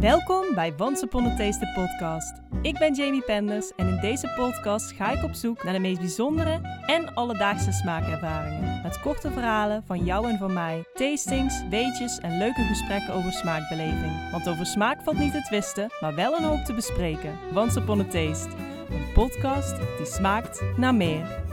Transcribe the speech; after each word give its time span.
Welkom 0.00 0.54
bij 0.54 0.74
Once 0.78 1.04
Upon 1.04 1.24
a 1.24 1.36
Taste 1.36 1.64
de 1.64 1.72
podcast. 1.74 2.32
Ik 2.62 2.78
ben 2.78 2.94
Jamie 2.94 3.22
Penders 3.22 3.72
en 3.76 3.88
in 3.88 4.00
deze 4.00 4.32
podcast 4.36 4.92
ga 4.92 5.10
ik 5.10 5.24
op 5.24 5.34
zoek 5.34 5.64
naar 5.64 5.72
de 5.72 5.78
meest 5.78 6.00
bijzondere 6.00 6.60
en 6.86 7.14
alledaagse 7.14 7.72
smaakervaringen. 7.72 8.80
Met 8.82 9.00
korte 9.00 9.30
verhalen 9.30 9.82
van 9.86 10.04
jou 10.04 10.28
en 10.28 10.38
van 10.38 10.52
mij, 10.52 10.84
tastings, 10.94 11.62
weetjes 11.70 12.18
en 12.18 12.38
leuke 12.38 12.62
gesprekken 12.62 13.14
over 13.14 13.32
smaakbeleving. 13.32 14.30
Want 14.30 14.48
over 14.48 14.66
smaak 14.66 15.02
valt 15.02 15.18
niet 15.18 15.32
te 15.32 15.42
twisten, 15.42 15.88
maar 16.00 16.14
wel 16.14 16.36
een 16.36 16.44
hoop 16.44 16.64
te 16.64 16.74
bespreken. 16.74 17.38
Once 17.54 17.80
Upon 17.80 18.00
a 18.00 18.04
Taste, 18.04 18.48
een 18.90 19.12
podcast 19.14 19.76
die 19.96 20.06
smaakt 20.06 20.62
naar 20.76 20.94
meer. 20.94 21.49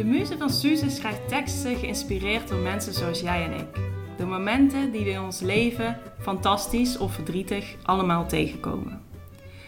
De 0.00 0.06
muze 0.06 0.38
van 0.38 0.50
Suze 0.50 0.90
schrijft 0.90 1.28
teksten 1.28 1.76
geïnspireerd 1.76 2.48
door 2.48 2.58
mensen 2.58 2.92
zoals 2.92 3.20
jij 3.20 3.44
en 3.44 3.52
ik. 3.52 3.80
De 4.16 4.26
momenten 4.26 4.92
die 4.92 5.04
we 5.04 5.10
in 5.10 5.20
ons 5.20 5.40
leven, 5.40 5.98
fantastisch 6.20 6.98
of 6.98 7.14
verdrietig, 7.14 7.76
allemaal 7.82 8.26
tegenkomen. 8.26 9.02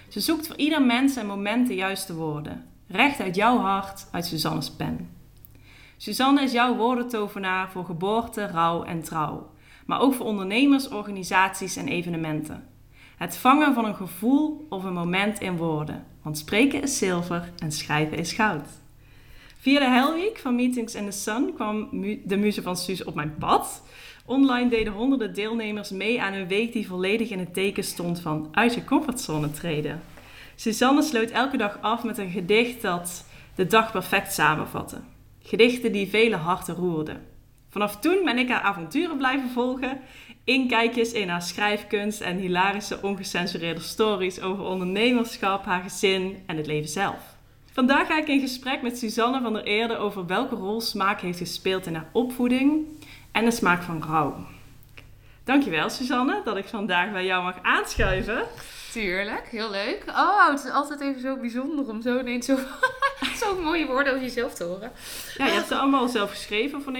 Ze 0.08 0.20
zoekt 0.20 0.46
voor 0.46 0.56
ieder 0.56 0.82
mens 0.82 1.16
en 1.16 1.26
moment 1.26 1.68
de 1.68 1.74
juiste 1.74 2.14
woorden. 2.14 2.64
Recht 2.86 3.20
uit 3.20 3.34
jouw 3.34 3.58
hart, 3.58 4.08
uit 4.10 4.26
Suzanne's 4.26 4.70
pen. 4.70 5.10
Suzanne 5.96 6.42
is 6.42 6.52
jouw 6.52 6.76
woordentovenaar 6.76 7.70
voor 7.70 7.84
geboorte, 7.84 8.46
rouw 8.46 8.82
en 8.82 9.02
trouw. 9.02 9.50
Maar 9.86 10.00
ook 10.00 10.14
voor 10.14 10.26
ondernemers, 10.26 10.88
organisaties 10.88 11.76
en 11.76 11.88
evenementen. 11.88 12.68
Het 13.16 13.36
vangen 13.36 13.74
van 13.74 13.84
een 13.84 13.96
gevoel 13.96 14.66
of 14.68 14.84
een 14.84 14.92
moment 14.92 15.40
in 15.40 15.56
woorden. 15.56 16.06
Want 16.22 16.38
spreken 16.38 16.82
is 16.82 16.98
zilver 16.98 17.52
en 17.58 17.72
schrijven 17.72 18.18
is 18.18 18.32
goud. 18.32 18.81
Via 19.62 19.78
de 19.78 19.88
Hell 19.88 20.12
Week 20.12 20.38
van 20.38 20.54
Meetings 20.54 20.94
in 20.94 21.04
the 21.04 21.10
Sun 21.10 21.54
kwam 21.54 21.88
de 22.24 22.36
muze 22.36 22.62
van 22.62 22.76
Suus 22.76 23.04
op 23.04 23.14
mijn 23.14 23.34
pad. 23.38 23.82
Online 24.26 24.70
deden 24.70 24.92
honderden 24.92 25.34
deelnemers 25.34 25.90
mee 25.90 26.22
aan 26.22 26.32
een 26.32 26.48
week 26.48 26.72
die 26.72 26.86
volledig 26.86 27.30
in 27.30 27.38
het 27.38 27.54
teken 27.54 27.84
stond 27.84 28.20
van 28.20 28.48
uit 28.52 28.74
je 28.74 28.84
comfortzone 28.84 29.50
treden. 29.50 30.02
Suzanne 30.54 31.02
sloot 31.02 31.30
elke 31.30 31.56
dag 31.56 31.78
af 31.80 32.04
met 32.04 32.18
een 32.18 32.30
gedicht 32.30 32.82
dat 32.82 33.24
de 33.54 33.66
dag 33.66 33.92
perfect 33.92 34.32
samenvatte. 34.32 35.00
Gedichten 35.42 35.92
die 35.92 36.08
vele 36.08 36.36
harten 36.36 36.74
roerden. 36.74 37.26
Vanaf 37.68 37.96
toen 37.96 38.24
ben 38.24 38.38
ik 38.38 38.48
haar 38.48 38.62
avonturen 38.62 39.16
blijven 39.16 39.50
volgen. 39.50 40.00
Inkijkjes 40.44 41.12
in 41.12 41.28
haar 41.28 41.42
schrijfkunst 41.42 42.20
en 42.20 42.36
hilarische 42.36 43.02
ongecensureerde 43.02 43.80
stories 43.80 44.40
over 44.40 44.64
ondernemerschap, 44.64 45.64
haar 45.64 45.82
gezin 45.82 46.36
en 46.46 46.56
het 46.56 46.66
leven 46.66 46.90
zelf. 46.90 47.31
Vandaag 47.72 48.06
ga 48.06 48.18
ik 48.18 48.28
in 48.28 48.40
gesprek 48.40 48.82
met 48.82 48.98
Suzanne 48.98 49.40
van 49.40 49.52
der 49.52 49.64
Eerde 49.64 49.96
over 49.96 50.26
welke 50.26 50.54
rol 50.54 50.80
smaak 50.80 51.20
heeft 51.20 51.38
gespeeld 51.38 51.86
in 51.86 51.94
haar 51.94 52.08
opvoeding 52.12 52.86
en 53.30 53.44
de 53.44 53.50
smaak 53.50 53.82
van 53.82 54.02
rouw. 54.02 54.34
Dankjewel 55.44 55.90
Suzanne 55.90 56.40
dat 56.44 56.56
ik 56.56 56.64
vandaag 56.64 57.12
bij 57.12 57.24
jou 57.24 57.42
mag 57.42 57.56
aanschuiven. 57.62 58.42
Tuurlijk, 58.92 59.48
heel 59.50 59.70
leuk. 59.70 60.02
Oh, 60.08 60.48
het 60.48 60.64
is 60.64 60.70
altijd 60.70 61.00
even 61.00 61.20
zo 61.20 61.36
bijzonder 61.36 61.88
om 61.88 62.02
zo 62.02 62.18
ineens 62.18 62.46
zo, 62.46 62.58
zo 63.40 63.60
mooie 63.60 63.86
woorden 63.86 64.12
over 64.12 64.24
jezelf 64.24 64.54
te 64.54 64.64
horen. 64.64 64.92
Ja, 65.38 65.46
je 65.46 65.52
hebt 65.52 65.66
ze 65.66 65.74
allemaal 65.74 66.08
zelf 66.08 66.30
geschreven 66.30 66.82
voor 66.82 66.92
90%. 66.92 66.96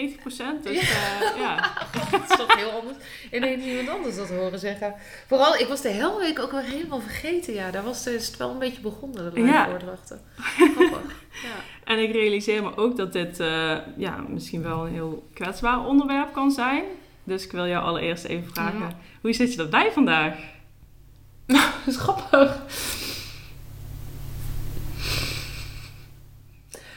Dus 0.63 0.81
ja. 0.81 1.23
Uh, 1.23 1.39
ja. 1.39 1.73
dat 2.11 2.31
is 2.31 2.37
toch 2.37 2.57
heel 2.57 2.71
anders. 2.71 2.97
Ineens 3.33 3.65
iemand 3.65 3.89
anders 3.89 4.17
dat 4.17 4.29
horen 4.29 4.59
zeggen. 4.59 4.95
Vooral, 5.27 5.57
ik 5.57 5.67
was 5.67 5.81
de 5.81 5.89
hele 5.89 6.19
week 6.19 6.39
ook 6.39 6.51
wel 6.51 6.61
helemaal 6.61 7.01
vergeten. 7.01 7.55
Ja, 7.55 7.71
daar 7.71 7.85
was 7.85 8.05
het 8.05 8.37
wel 8.37 8.51
een 8.51 8.59
beetje 8.59 8.83
begonnen, 8.83 9.35
de 9.35 9.41
ja. 9.41 9.69
voordrachten. 9.69 10.21
Grappig. 10.77 11.15
Ja. 11.31 11.57
En 11.85 11.99
ik 11.99 12.13
realiseer 12.13 12.63
me 12.63 12.77
ook 12.77 12.97
dat 12.97 13.13
dit 13.13 13.41
uh, 13.41 13.77
ja, 13.97 14.17
misschien 14.29 14.63
wel 14.63 14.87
een 14.87 14.93
heel 14.93 15.29
kwetsbaar 15.35 15.87
onderwerp 15.87 16.33
kan 16.33 16.51
zijn. 16.51 16.85
Dus 17.25 17.45
ik 17.45 17.53
wil 17.53 17.67
jou 17.67 17.85
allereerst 17.85 18.25
even 18.25 18.51
vragen, 18.55 18.81
ja. 18.81 18.97
hoe 19.21 19.33
zit 19.33 19.55
je 19.55 19.63
erbij 19.63 19.93
vandaag? 19.93 20.35
Dat 21.85 21.95
is 21.95 21.97
grappig. 21.97 22.57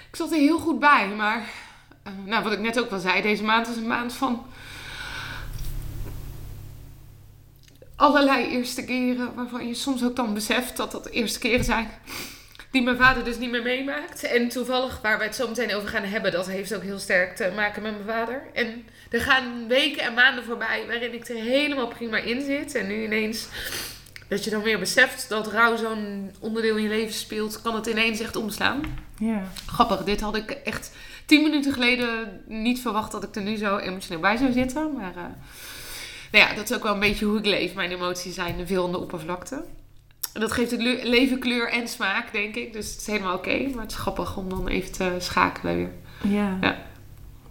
Ik 0.10 0.16
zat 0.16 0.32
er 0.32 0.38
heel 0.38 0.60
goed 0.60 0.80
bij, 0.80 1.08
maar 1.08 1.50
uh, 2.08 2.14
nou, 2.26 2.44
wat 2.44 2.52
ik 2.52 2.60
net 2.60 2.80
ook 2.80 2.90
wel 2.90 3.00
zei, 3.00 3.22
deze 3.22 3.44
maand 3.44 3.68
is 3.68 3.76
een 3.76 3.88
maand 3.88 4.14
van 4.14 4.46
allerlei 7.96 8.48
eerste 8.48 8.86
keren 8.86 9.36
waarvan 9.36 9.68
je 9.68 9.74
soms 9.74 10.04
ook 10.04 10.16
dan 10.16 10.34
beseft 10.34 10.78
dat 10.78 10.92
dat 10.92 11.04
de 11.04 11.10
eerste 11.10 11.40
keren 11.40 11.66
zijn 11.66 11.90
die 12.76 12.84
mijn 12.84 12.98
vader 12.98 13.24
dus 13.24 13.38
niet 13.38 13.52
meer 13.52 13.64
meemaakt. 13.64 14.24
En 14.24 14.50
toevallig, 14.50 15.02
waar 15.02 15.18
we 15.18 15.24
het 15.24 15.36
zo 15.36 15.48
meteen 15.48 15.76
over 15.76 15.90
gaan 15.90 16.04
hebben, 16.04 16.32
dat 16.32 16.48
heeft 16.48 16.76
ook 16.76 16.82
heel 16.82 17.00
sterk 17.00 17.36
te 17.36 17.52
maken 17.56 17.82
met 17.82 17.92
mijn 17.92 18.18
vader. 18.18 18.42
En 18.54 18.86
er 19.10 19.22
gaan 19.22 19.68
weken 19.68 20.04
en 20.04 20.14
maanden 20.14 20.44
voorbij 20.44 20.84
waarin 20.88 21.14
ik 21.14 21.28
er 21.28 21.36
helemaal 21.36 21.88
prima 21.88 22.18
in 22.18 22.42
zit. 22.42 22.76
En 22.76 22.88
nu 22.88 23.04
ineens 23.04 23.48
dat 24.28 24.44
je 24.44 24.50
dan 24.50 24.62
weer 24.62 24.80
beseft 24.80 25.30
dat 25.30 25.48
rouw 25.48 25.76
zo'n 25.76 26.32
onderdeel 26.40 26.76
in 26.76 26.84
je 26.84 26.90
leven 26.90 27.14
speelt, 27.14 27.62
kan 27.62 27.76
het 27.76 27.86
ineens 27.86 28.20
echt 28.20 28.36
omslaan. 28.36 28.82
Ja. 29.18 29.44
Grappig, 29.66 30.04
dit 30.04 30.22
had 30.22 30.36
ik 30.36 30.52
echt 30.52 30.92
tien 31.26 31.44
minuten 31.44 31.74
geleden 31.74 32.42
niet 32.48 32.82
verwacht 32.82 33.12
dat 33.12 33.24
ik 33.24 33.36
er 33.36 33.42
nu 33.42 33.56
zo 33.56 33.78
emotioneel 33.78 34.22
bij 34.22 34.38
zou 34.38 34.52
zitten. 34.52 34.94
Maar 34.94 35.14
uh, 35.16 35.24
nou 36.32 36.50
ja, 36.50 36.54
dat 36.54 36.70
is 36.70 36.76
ook 36.76 36.84
wel 36.84 36.94
een 36.94 37.00
beetje 37.00 37.26
hoe 37.26 37.38
ik 37.38 37.46
leef. 37.46 37.74
Mijn 37.74 37.92
emoties 37.92 38.36
zijn 38.36 38.68
veel 38.68 38.86
aan 38.86 38.92
de 38.92 39.00
oppervlakte. 39.00 39.64
Dat 40.34 40.52
geeft 40.52 40.72
het 40.72 40.82
leven 41.04 41.40
kleur 41.40 41.70
en 41.70 41.88
smaak, 41.88 42.32
denk 42.32 42.56
ik. 42.56 42.74
Dus 42.74 42.92
het 42.92 43.00
is 43.00 43.08
helemaal 43.08 43.36
oké. 43.36 43.70
maar 43.74 43.84
het 43.84 43.92
is 43.92 43.98
grappig 43.98 44.38
om 44.38 44.50
dan 44.50 44.68
even 44.68 44.92
te 44.92 45.16
schakelen 45.18 45.76
weer. 45.76 45.92
Ja. 46.22 46.58
ja. 46.62 46.78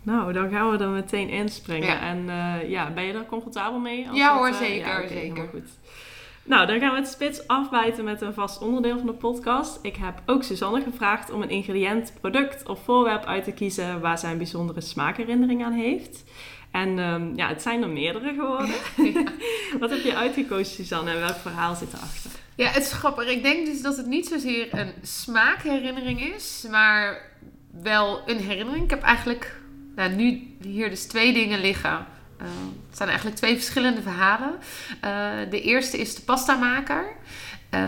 Nou, 0.03 0.33
dan 0.33 0.51
gaan 0.51 0.71
we 0.71 0.79
er 0.79 0.89
meteen 0.89 1.29
inspringen. 1.29 1.89
Ja. 1.89 2.01
En 2.01 2.19
uh, 2.27 2.71
ja, 2.71 2.91
ben 2.91 3.05
je 3.05 3.13
er 3.13 3.27
comfortabel 3.27 3.79
mee? 3.79 4.09
ja 4.13 4.37
hoor, 4.37 4.53
zeker. 4.53 4.87
Ja, 4.87 4.97
okay, 4.97 5.09
zeker. 5.09 5.49
Goed. 5.51 5.69
Nou, 6.47 6.67
dan 6.67 6.81
gaan 6.81 6.91
we 6.91 6.97
het 6.97 7.09
spits 7.09 7.47
afbijten 7.47 8.05
met 8.05 8.21
een 8.21 8.35
vast 8.35 8.61
onderdeel 8.61 8.97
van 8.99 9.07
de 9.07 9.13
podcast. 9.13 9.79
Ik 9.83 9.97
heb 9.97 10.23
ook 10.27 10.43
Suzanne 10.43 10.83
gevraagd 10.83 11.31
om 11.31 11.43
een 11.43 11.51
ingrediënt, 11.51 12.13
product 12.21 12.69
of 12.69 12.85
voorwerp 12.85 13.25
uit 13.25 13.45
te 13.45 13.53
kiezen 13.53 14.01
waar 14.01 14.19
zij 14.19 14.31
een 14.31 14.37
bijzondere 14.37 14.81
smaakherinnering 14.81 15.65
aan 15.65 15.73
heeft. 15.73 16.25
En 16.71 16.99
um, 16.99 17.33
ja, 17.37 17.49
het 17.49 17.63
zijn 17.63 17.83
er 17.83 17.89
meerdere 17.89 18.35
geworden. 18.35 18.75
Wat 19.81 19.91
heb 19.91 20.03
je 20.03 20.17
uitgekozen, 20.17 20.75
Suzanne, 20.75 21.11
en 21.11 21.21
welk 21.21 21.37
verhaal 21.37 21.75
zit 21.75 21.93
erachter? 21.93 22.31
Ja, 22.55 22.69
het 22.69 22.83
is 22.83 22.93
grappig. 22.93 23.29
Ik 23.29 23.43
denk 23.43 23.67
dus 23.67 23.83
dat 23.83 23.97
het 23.97 24.07
niet 24.07 24.27
zozeer 24.27 24.69
een 24.71 24.93
smaakherinnering 25.03 26.35
is, 26.35 26.67
maar 26.71 27.31
wel 27.83 28.23
een 28.27 28.39
herinnering. 28.39 28.85
Ik 28.85 28.91
heb 28.91 29.03
eigenlijk 29.03 29.61
nou, 29.95 30.11
nu 30.11 30.57
hier 30.61 30.91
dus 30.91 31.07
twee 31.07 31.33
dingen 31.33 31.61
liggen. 31.61 32.07
Uh, 32.41 32.47
het 32.89 32.97
zijn 32.97 33.09
eigenlijk 33.09 33.39
twee 33.39 33.55
verschillende 33.55 34.03
verhalen. 34.03 34.55
Uh, 35.05 35.51
de 35.51 35.61
eerste 35.61 35.99
is 35.99 36.15
de 36.15 36.23
pastamaker. 36.23 37.05
Uh, 37.75 37.81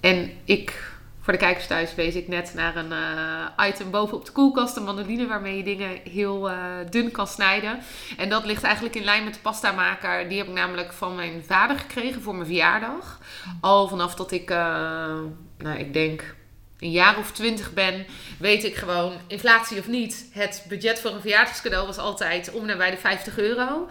en 0.00 0.30
ik 0.44 0.88
voor 1.20 1.32
de 1.32 1.38
kijkers 1.38 1.66
thuis 1.66 1.94
wees 1.94 2.14
ik 2.14 2.28
net 2.28 2.52
naar 2.54 2.76
een 2.76 2.92
uh, 2.92 3.68
item 3.68 3.90
bovenop 3.90 4.24
de 4.24 4.32
koelkast. 4.32 4.76
Een 4.76 4.84
mandoline 4.84 5.26
waarmee 5.26 5.56
je 5.56 5.62
dingen 5.62 6.00
heel 6.04 6.50
dun 6.90 7.10
kan 7.10 7.26
snijden. 7.26 7.78
En 8.16 8.28
dat 8.28 8.44
ligt 8.44 8.62
eigenlijk 8.62 8.94
in 8.94 9.04
lijn 9.04 9.24
met 9.24 9.34
de 9.34 9.40
pastamaker. 9.40 10.28
Die 10.28 10.38
heb 10.38 10.46
ik 10.46 10.54
namelijk 10.54 10.92
van 10.92 11.14
mijn 11.14 11.44
vader 11.46 11.78
gekregen 11.78 12.22
voor 12.22 12.34
mijn 12.34 12.46
verjaardag. 12.46 13.20
Al 13.60 13.88
vanaf 13.88 14.14
dat 14.14 14.30
ik, 14.30 14.48
nou 14.48 15.78
ik 15.78 15.92
denk 15.92 16.34
een 16.80 16.90
jaar 16.90 17.18
of 17.18 17.32
twintig 17.32 17.72
ben, 17.72 18.06
weet 18.38 18.64
ik 18.64 18.76
gewoon, 18.76 19.12
inflatie 19.26 19.78
of 19.78 19.88
niet, 19.88 20.26
het 20.32 20.64
budget 20.68 21.00
voor 21.00 21.10
een 21.10 21.20
verjaardagscadeau 21.20 21.86
was 21.86 21.98
altijd 21.98 22.52
om 22.52 22.68
en 22.68 22.78
bij 22.78 22.90
de 22.90 22.96
50 22.96 23.38
euro. 23.38 23.88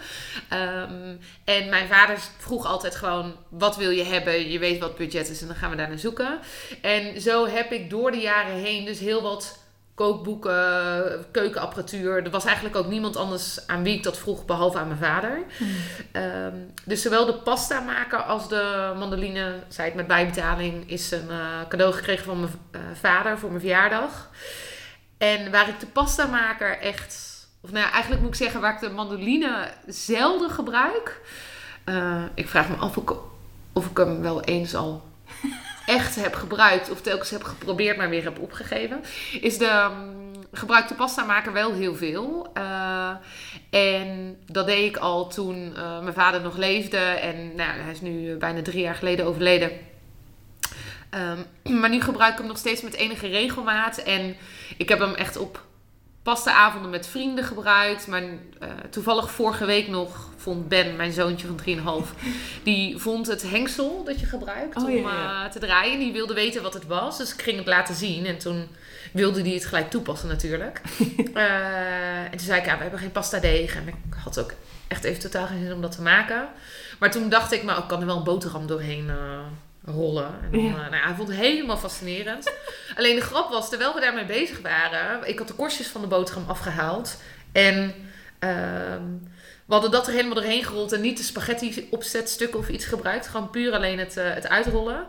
Um, 0.54 1.20
en 1.44 1.70
mijn 1.70 1.88
vader 1.88 2.18
vroeg 2.38 2.66
altijd 2.66 2.96
gewoon, 2.96 3.36
wat 3.50 3.78
wil 3.78 3.90
je 3.90 4.04
hebben? 4.04 4.52
Je 4.52 4.60
weet 4.60 4.80
wat 4.80 4.98
budget 4.98 5.30
is 5.30 5.42
en 5.42 5.48
dan 5.48 5.56
gaan 5.56 5.70
we 5.70 5.76
daar 5.76 5.88
naar 5.88 6.00
zoeken. 6.00 6.40
En 6.82 7.22
zo 7.22 7.48
heb 7.48 7.72
ik 7.72 7.90
door 7.90 8.12
de 8.12 8.18
jaren 8.18 8.56
heen 8.56 8.86
dus 8.86 9.00
heel 9.00 9.22
wat 9.22 9.59
kookboeken, 10.00 11.26
keukenapparatuur. 11.32 12.24
Er 12.24 12.30
was 12.30 12.46
eigenlijk 12.46 12.76
ook 12.76 12.88
niemand 12.88 13.16
anders 13.16 13.68
aan 13.68 13.84
wie 13.84 13.96
ik 13.96 14.04
dat 14.04 14.18
vroeg, 14.18 14.46
behalve 14.46 14.78
aan 14.78 14.88
mijn 14.88 15.00
vader. 15.00 15.44
Hmm. 15.58 15.68
Ehm, 16.12 16.56
dus 16.86 17.02
zowel 17.02 17.26
de 17.26 17.34
pasta 17.34 17.80
maken 17.80 18.26
als 18.26 18.50
de 18.50 18.94
mandoline, 18.98 19.54
zei 19.68 19.88
het 19.88 19.96
met 19.96 20.08
bijbetaling, 20.08 20.90
is 20.90 21.12
een 21.12 21.28
uh, 21.30 21.68
cadeau 21.68 21.94
gekregen 21.94 22.26
van 22.26 22.40
mijn 22.40 22.52
uh, 22.72 22.82
vader 22.94 23.38
voor 23.38 23.50
mijn 23.50 23.62
verjaardag. 23.62 24.30
En 25.18 25.52
waar 25.52 25.70
ik 25.70 25.80
de 25.80 25.88
pasta 25.88 26.26
maker 26.26 26.80
echt, 26.80 27.48
of 27.62 27.72
nou 27.72 27.86
ja, 27.86 27.92
eigenlijk 27.92 28.22
moet 28.22 28.32
ik 28.32 28.42
zeggen, 28.42 28.62
waar 28.62 28.74
ik 28.74 28.80
de 28.80 28.90
mandoline 28.90 29.68
zelden 29.88 30.50
gebruik. 30.50 31.22
Uh, 31.86 32.24
ik 32.34 32.50
vraag 32.50 32.70
me 32.70 32.76
af 32.76 32.98
of 32.98 33.04
ik, 33.04 33.18
of 33.74 33.90
ik 33.90 33.98
hem 33.98 34.22
wel 34.22 34.42
eens 34.42 34.76
al 34.76 35.09
echt 35.90 36.16
heb 36.16 36.36
gebruikt 36.36 36.90
of 36.90 37.02
telkens 37.02 37.30
heb 37.30 37.44
geprobeerd, 37.44 37.98
maar 37.98 38.10
weer 38.10 38.24
heb 38.24 38.40
opgegeven, 38.40 39.04
is 39.42 39.58
de 39.58 39.90
um, 39.92 40.30
gebruikte 40.52 40.94
pasta 40.94 41.24
maken 41.24 41.54
wel 41.54 41.74
heel 41.74 41.96
veel. 41.96 42.52
Uh, 42.58 43.12
en 43.70 44.38
dat 44.46 44.66
deed 44.66 44.90
ik 44.90 44.98
al 44.98 45.28
toen 45.28 45.74
uh, 45.78 46.02
mijn 46.02 46.14
vader 46.14 46.42
nog 46.42 46.58
leefde. 46.58 46.98
En 46.98 47.56
nou, 47.56 47.80
hij 47.80 47.92
is 47.92 48.02
nu 48.02 48.36
bijna 48.36 48.62
drie 48.62 48.82
jaar 48.82 48.96
geleden 48.96 49.26
overleden. 49.26 49.72
Um, 51.64 51.80
maar 51.80 51.90
nu 51.90 52.02
gebruik 52.02 52.32
ik 52.32 52.38
hem 52.38 52.48
nog 52.48 52.58
steeds 52.58 52.82
met 52.82 52.94
enige 52.94 53.28
regelmaat. 53.28 53.98
En 53.98 54.36
ik 54.78 54.90
heb 54.90 55.00
hem 55.00 55.14
echt 55.14 55.38
op 55.38 55.68
pastaavonden 56.24 56.92
met 56.92 57.08
vrienden 57.08 57.44
gebruikt. 57.44 58.08
Maar 58.08 58.22
eh, 58.60 58.70
toevallig 58.90 59.32
vorige 59.32 59.66
week 59.66 59.88
nog 59.88 60.30
vond 60.38 60.68
Ben, 60.68 60.96
mijn 60.96 61.12
zoontje 61.12 61.48
van 61.48 62.06
3,5, 62.06 62.14
die 62.64 62.98
vond 62.98 63.28
het 63.28 63.50
hengsel 63.50 64.04
dat 64.04 64.20
je 64.20 64.26
gebruikt 64.26 64.78
Oh, 64.78 64.84
om 64.84 64.90
ja, 64.90 65.14
ja. 65.14 65.46
eh, 65.46 65.52
te 65.52 65.60
draaien. 65.60 66.00
Die 66.00 66.12
wilde 66.12 66.34
weten 66.34 66.62
wat 66.64 66.74
het 66.74 66.88
was, 66.88 67.18
dus 67.18 67.34
ik 67.34 67.42
ging 67.42 67.58
het 67.58 67.68
laten 67.68 67.96
zien. 67.96 68.26
En 68.26 68.38
toen 68.38 68.68
wilde 69.14 69.42
hij 69.42 69.52
het 69.52 69.66
gelijk 69.66 69.90
toepassen 69.90 70.28
natuurlijk. 70.28 70.82
Eh, 71.34 72.24
en 72.24 72.30
toen 72.32 72.40
zei 72.40 72.60
ik, 72.60 72.66
ja, 72.66 72.76
we 72.76 72.82
hebben 72.82 73.00
geen 73.00 73.12
pasta 73.12 73.40
deeg. 73.40 73.76
En 73.76 73.88
ik 73.88 73.96
had 74.24 74.40
ook 74.40 74.54
echt 74.88 75.04
even 75.04 75.22
totaal 75.22 75.48
geen 75.48 75.64
zin 75.64 75.74
om 75.74 75.82
dat 75.82 75.92
te 75.92 76.02
maken. 76.02 76.48
Maar 77.00 77.12
toen 77.12 77.30
dacht 77.30 77.52
ik, 77.52 77.64
maar 77.64 77.78
ik 77.78 77.88
kan 77.88 78.00
er 78.00 78.06
wel 78.06 78.18
een 78.18 78.24
boterham 78.24 78.68
doorheen 78.68 79.12
rollen. 79.90 80.26
En 80.44 80.52
dan, 80.52 80.62
Ja. 80.62 80.70
eh, 80.70 80.76
nou 80.80 80.96
ja, 80.96 81.02
hij 81.06 81.16
vond 81.16 81.28
het 81.28 81.38
helemaal 81.38 81.78
fascinerend. 81.78 82.52
Alleen 82.98 83.16
de 83.16 83.22
grap 83.22 83.50
was, 83.50 83.70
terwijl 83.70 83.94
we 83.94 84.00
daarmee 84.02 84.26
bezig 84.26 84.62
waren, 84.62 85.28
ik 85.28 85.38
had 85.40 85.48
de 85.48 85.54
korstjes 85.54 85.88
van 85.88 86.02
de 86.02 86.08
boterham 86.08 86.46
afgehaald. 86.48 87.18
En 87.52 87.94
ehm, 88.40 89.04
we 89.66 89.74
hadden 89.74 89.92
dat 89.92 90.08
er 90.08 90.14
helemaal 90.14 90.36
doorheen 90.36 90.64
gerold 90.64 90.92
en 90.92 91.02
niet 91.02 91.18
de 91.18 91.24
spaghetti 91.24 91.88
opzetstukken 91.92 92.60
of 92.60 92.70
iets 92.70 92.86
gebruikt. 92.86 93.28
Gewoon 93.28 93.50
puur 93.50 93.74
alleen 93.74 94.00
het, 94.00 94.18
eh, 94.18 94.34
het 94.34 94.48
uitrollen. 94.50 95.06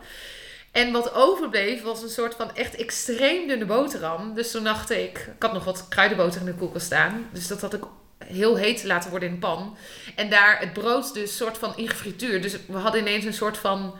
En 0.73 0.93
wat 0.93 1.15
overbleef 1.15 1.83
was 1.83 2.03
een 2.03 2.09
soort 2.09 2.35
van 2.35 2.55
echt 2.57 2.75
extreem 2.77 3.49
dunne 3.49 3.65
boterham. 3.65 4.35
Dus 4.35 4.51
toen 4.51 4.65
dacht 4.65 4.91
ik, 4.91 5.19
ik 5.37 5.43
had 5.43 5.53
nog 5.53 5.65
wat 5.65 5.87
kruidenboter 5.89 6.41
in 6.41 6.47
de 6.47 6.55
koelkast 6.55 6.87
staan. 6.87 7.29
Dus 7.33 7.47
dat 7.47 7.61
had 7.61 7.75
ik 7.75 7.83
heel 8.25 8.57
heet 8.57 8.85
laten 8.85 9.11
worden 9.11 9.29
in 9.29 9.35
de 9.35 9.41
pan. 9.41 9.77
En 10.17 10.31
daar 10.31 10.59
het 10.61 10.73
brood 10.73 11.15
dus 11.15 11.37
soort 11.37 11.59
van 11.59 11.73
in 11.77 11.89
gefrituurd. 11.89 12.43
Dus 12.43 12.57
we 12.67 12.77
hadden 12.79 13.01
ineens 13.01 13.25
een 13.25 13.35
soort 13.35 13.59
van 13.59 13.95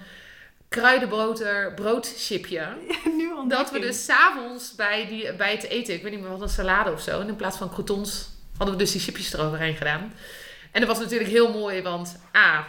kruidenboter 0.71 1.73
broodchipje. 1.75 2.69
nu. 3.19 3.31
Dat 3.49 3.71
we 3.71 3.79
dus 3.79 4.05
s'avonds 4.05 4.75
bij, 4.75 5.07
die- 5.09 5.33
bij 5.35 5.51
het 5.53 5.63
eten, 5.63 5.95
ik 5.95 6.03
weet 6.03 6.11
niet 6.11 6.21
meer, 6.21 6.29
hadden 6.31 6.49
een 6.49 6.55
salade 6.55 6.93
of 6.93 7.01
zo. 7.01 7.21
En 7.21 7.29
in 7.29 7.37
plaats 7.37 7.57
van 7.57 7.71
croutons 7.71 8.29
hadden 8.57 8.77
we 8.77 8.83
dus 8.83 8.93
die 8.93 9.01
chipjes 9.01 9.33
eroverheen 9.33 9.77
gedaan. 9.77 10.13
En 10.73 10.81
dat 10.81 10.89
was 10.89 10.99
natuurlijk 10.99 11.31
heel 11.31 11.53
mooi, 11.53 11.83
want 11.83 12.19
A, 12.37 12.67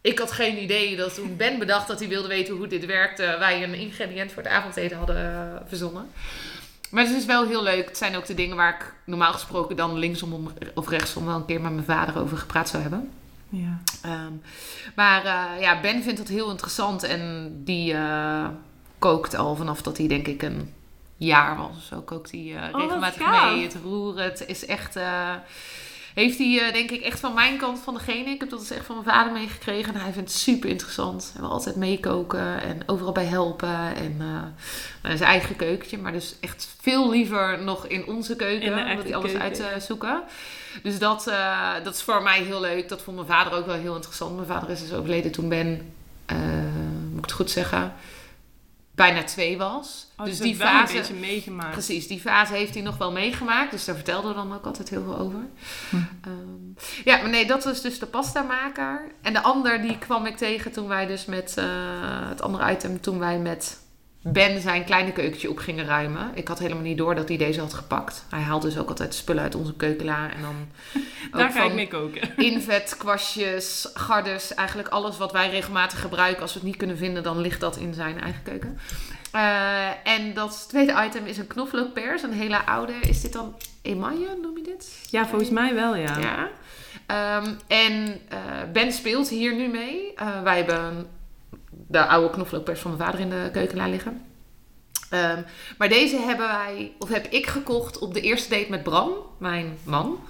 ik 0.00 0.18
had 0.18 0.32
geen 0.32 0.62
idee 0.62 0.96
dat 0.96 1.14
toen 1.14 1.36
Ben 1.36 1.58
bedacht 1.58 1.88
dat 1.88 1.98
hij 1.98 2.08
wilde 2.08 2.28
weten 2.28 2.54
hoe 2.54 2.66
dit 2.66 2.86
werkte, 2.86 3.36
wij 3.38 3.62
een 3.62 3.74
ingrediënt 3.74 4.32
voor 4.32 4.42
het 4.42 4.52
avondeten 4.52 4.96
hadden 4.96 5.16
eh, 5.16 5.68
verzonnen. 5.68 6.10
Maar 6.90 7.04
het 7.04 7.16
is 7.16 7.24
wel 7.24 7.46
heel 7.46 7.62
leuk. 7.62 7.86
Het 7.86 7.98
zijn 7.98 8.16
ook 8.16 8.26
de 8.26 8.34
dingen 8.34 8.56
waar 8.56 8.74
ik 8.74 8.94
normaal 9.04 9.32
gesproken 9.32 9.76
dan 9.76 9.98
linksom 9.98 10.52
of 10.74 10.88
rechtsom 10.88 11.26
wel 11.26 11.34
een 11.34 11.46
keer 11.46 11.60
met 11.60 11.72
mijn 11.72 11.84
vader 11.84 12.18
over 12.18 12.36
gepraat 12.36 12.68
zou 12.68 12.82
hebben. 12.82 13.10
Ja. 13.50 13.80
Ehm, 14.02 14.32
maar 14.94 15.24
eh, 15.24 15.60
ja, 15.60 15.80
Ben 15.80 16.02
vindt 16.02 16.18
dat 16.18 16.28
heel 16.28 16.50
interessant 16.50 17.02
en 17.02 17.52
die 17.64 17.92
eh, 17.92 18.48
kookt 18.98 19.34
al 19.34 19.56
vanaf 19.56 19.82
dat 19.82 19.98
hij 19.98 20.08
denk 20.08 20.26
ik 20.26 20.42
een 20.42 20.74
jaar 21.16 21.56
was 21.56 21.76
of 21.76 21.82
zo. 21.82 22.00
Kookt 22.00 22.30
hij 22.30 22.56
eh, 22.56 22.70
wat 22.70 22.80
regelmatig 22.80 23.30
mee. 23.30 23.62
Het 23.62 23.76
roeren, 23.82 24.24
het 24.24 24.44
is 24.46 24.66
echt... 24.66 24.98
eh, 26.14 26.24
heeft 26.24 26.38
hij 26.38 26.66
eh, 26.66 26.72
denk 26.72 26.90
ik 26.90 27.02
echt 27.02 27.20
van 27.20 27.34
mijn 27.34 27.58
kant 27.58 27.78
van 27.78 27.94
degene. 27.94 28.30
Ik 28.30 28.40
heb 28.40 28.50
dat 28.50 28.58
dus 28.58 28.70
echt 28.70 28.86
van 28.86 28.94
mijn 28.94 29.16
vader 29.16 29.32
meegekregen. 29.32 29.94
En 29.94 30.00
hij 30.00 30.12
vindt 30.12 30.30
het 30.30 30.38
super 30.38 30.70
interessant. 30.70 31.30
Hij 31.32 31.42
wil 31.42 31.50
altijd 31.50 31.76
meekoken 31.76 32.62
en 32.62 32.82
overal 32.86 33.12
bij 33.12 33.24
helpen. 33.24 33.94
En 33.96 34.16
eh, 34.18 34.42
nou, 35.02 35.16
zijn 35.16 35.30
eigen 35.30 35.56
keukentje. 35.56 35.98
Maar 35.98 36.12
dus 36.12 36.36
echt 36.40 36.68
veel 36.80 37.10
liever 37.10 37.62
nog 37.62 37.86
in 37.86 38.06
onze 38.06 38.36
keuken. 38.36 38.66
In 38.66 38.78
echte 38.78 39.02
hij 39.02 39.14
alles 39.14 39.32
keuken, 39.32 39.64
ja. 39.64 39.70
uitzoeken. 39.70 40.22
Dus 40.82 40.98
dat, 40.98 41.26
eh, 41.26 41.74
dat 41.84 41.94
is 41.94 42.02
voor 42.02 42.22
mij 42.22 42.42
heel 42.42 42.60
leuk. 42.60 42.88
Dat 42.88 43.02
vond 43.02 43.16
mijn 43.16 43.28
vader 43.28 43.52
ook 43.52 43.66
wel 43.66 43.76
heel 43.76 43.94
interessant. 43.94 44.34
Mijn 44.34 44.46
vader 44.46 44.70
is 44.70 44.80
dus 44.80 44.92
overleden 44.92 45.30
toen 45.30 45.48
Ben, 45.48 45.92
eh, 46.26 46.36
moet 47.08 47.18
ik 47.18 47.24
het 47.24 47.32
goed 47.32 47.50
zeggen, 47.50 47.92
bijna 48.94 49.24
twee 49.24 49.58
was. 49.58 50.06
Oh, 50.16 50.24
dus 50.24 50.38
dus 50.38 50.46
die 50.46 50.56
wel 50.56 50.68
een 50.68 50.78
fase, 50.78 50.92
beetje 50.94 51.14
meegemaakt. 51.14 51.72
precies, 51.72 52.06
die 52.06 52.20
fase 52.20 52.54
heeft 52.54 52.74
hij 52.74 52.82
nog 52.82 52.96
wel 52.96 53.12
meegemaakt. 53.12 53.70
Dus 53.70 53.84
daar 53.84 53.94
vertelde 53.94 54.28
we 54.28 54.34
dan 54.34 54.54
ook 54.54 54.64
altijd 54.64 54.88
heel 54.88 55.02
veel 55.02 55.18
over. 55.18 55.46
Hm. 55.90 55.96
Ehm, 55.96 56.84
ja, 57.04 57.16
maar 57.16 57.30
nee, 57.30 57.46
dat 57.46 57.64
was 57.64 57.82
dus 57.82 57.98
de 57.98 58.06
pastamaker. 58.06 59.12
En 59.22 59.32
de 59.32 59.42
ander 59.42 59.82
die 59.82 59.98
kwam 59.98 60.26
ik 60.26 60.36
tegen 60.36 60.72
toen 60.72 60.88
wij 60.88 61.06
dus 61.06 61.24
met 61.24 61.54
eh, 61.56 61.64
het 62.28 62.42
andere 62.42 62.72
item, 62.72 63.00
toen 63.00 63.18
wij 63.18 63.38
met 63.38 63.78
Ben 64.22 64.60
zijn 64.60 64.84
kleine 64.84 65.12
keukentje 65.12 65.50
op 65.50 65.58
gingen 65.58 65.86
ruimen. 65.86 66.30
Ik 66.34 66.48
had 66.48 66.58
helemaal 66.58 66.82
niet 66.82 66.98
door 66.98 67.14
dat 67.14 67.28
hij 67.28 67.36
deze 67.36 67.60
had 67.60 67.74
gepakt. 67.74 68.24
Hij 68.30 68.40
haalt 68.40 68.62
dus 68.62 68.78
ook 68.78 68.88
altijd 68.88 69.14
spullen 69.14 69.42
uit 69.42 69.54
onze 69.54 69.74
keukenla 69.74 70.30
en 70.32 70.42
dan 70.42 70.68
Daar 71.40 71.50
ga 71.50 71.64
ik 71.64 71.74
mee 71.74 71.88
koken. 71.88 72.36
invet, 72.52 72.96
kwastjes, 72.98 73.90
gardes. 73.94 74.54
Eigenlijk 74.54 74.88
alles 74.88 75.18
wat 75.18 75.32
wij 75.32 75.50
regelmatig 75.50 76.00
gebruiken. 76.00 76.42
Als 76.42 76.52
we 76.52 76.58
het 76.58 76.68
niet 76.68 76.76
kunnen 76.76 76.96
vinden, 76.96 77.22
dan 77.22 77.40
ligt 77.40 77.60
dat 77.60 77.76
in 77.76 77.94
zijn 77.94 78.20
eigen 78.20 78.42
keuken. 78.42 78.78
Eh, 79.32 80.06
en 80.06 80.34
dat 80.34 80.68
tweede 80.68 81.04
item 81.06 81.26
is 81.26 81.38
een 81.38 81.46
knoflookpers. 81.46 82.22
Een 82.22 82.32
hele 82.32 82.66
oude. 82.66 82.92
Is 82.92 83.20
dit 83.20 83.32
dan 83.32 83.54
emaille, 83.82 84.38
noem 84.42 84.56
je 84.56 84.62
dit? 84.62 85.08
Ja, 85.10 85.26
volgens 85.26 85.50
mij 85.50 85.74
wel, 85.74 85.96
ja. 85.96 86.18
Ja. 86.18 86.50
Ehm, 87.06 87.54
en 87.66 88.20
eh, 88.28 88.38
Ben 88.72 88.92
speelt 88.92 89.28
hier 89.28 89.54
nu 89.54 89.68
mee. 89.68 90.14
Eh, 90.14 90.42
wij 90.42 90.56
hebben 90.56 91.06
de 91.90 92.06
oude 92.06 92.30
knoflookpers 92.30 92.80
van 92.80 92.90
mijn 92.96 93.02
vader 93.10 93.20
in 93.20 93.30
de 93.30 93.48
keukenla 93.52 93.86
liggen. 93.88 94.24
Ehm, 95.10 95.42
maar 95.78 95.88
deze 95.88 96.16
hebben 96.16 96.46
wij, 96.46 96.92
of 96.98 97.08
heb 97.08 97.26
ik 97.26 97.46
gekocht 97.46 97.98
op 97.98 98.14
de 98.14 98.20
eerste 98.20 98.48
date 98.50 98.70
met 98.70 98.82
Bram, 98.82 99.12
mijn 99.38 99.78
man. 99.84 100.20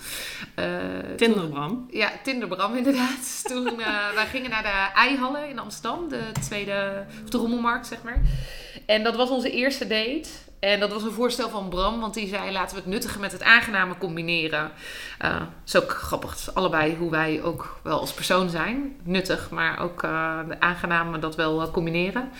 Eh, 0.54 0.64
toen- 1.06 1.16
Tinderbram. 1.16 1.86
ja, 1.90 2.10
Tinderbram 2.22 2.76
inderdaad. 2.80 3.40
Toen 3.44 3.80
eh, 3.80 4.10
wij 4.14 4.26
gingen 4.26 4.50
naar 4.50 4.62
de 4.62 4.98
Eihallen 4.98 5.48
in 5.48 5.58
Amsterdam, 5.58 6.08
de 6.08 6.22
tweede, 6.40 7.04
of 7.24 7.28
de 7.30 7.38
Rommelmarkt 7.38 7.86
zeg 7.86 8.02
maar. 8.02 8.20
En 8.90 9.02
dat 9.02 9.16
was 9.16 9.30
onze 9.30 9.50
eerste 9.50 9.86
date. 9.86 10.28
En 10.60 10.80
dat 10.80 10.92
was 10.92 11.02
een 11.02 11.12
voorstel 11.12 11.48
van 11.48 11.68
Bram, 11.68 12.00
want 12.00 12.14
die 12.14 12.28
zei 12.28 12.52
laten 12.52 12.76
we 12.76 12.82
het 12.82 12.90
nuttige 12.90 13.18
met 13.18 13.32
het 13.32 13.42
aangename 13.42 13.98
combineren. 13.98 14.70
Eh 15.18 15.42
is 15.66 15.76
ook 15.76 15.90
grappig, 15.90 16.30
het 16.30 16.38
is 16.38 16.54
allebei 16.54 16.96
hoe 16.96 17.10
wij 17.10 17.42
ook 17.42 17.80
wel 17.82 18.00
als 18.00 18.12
persoon 18.12 18.50
zijn. 18.50 18.96
Nuttig, 19.02 19.50
maar 19.50 19.78
ook 19.78 20.02
eh, 20.02 20.38
de 20.48 20.60
aangename 20.60 21.18
dat 21.18 21.36
wel 21.36 21.62
eh, 21.62 21.70
combineren. 21.70 22.30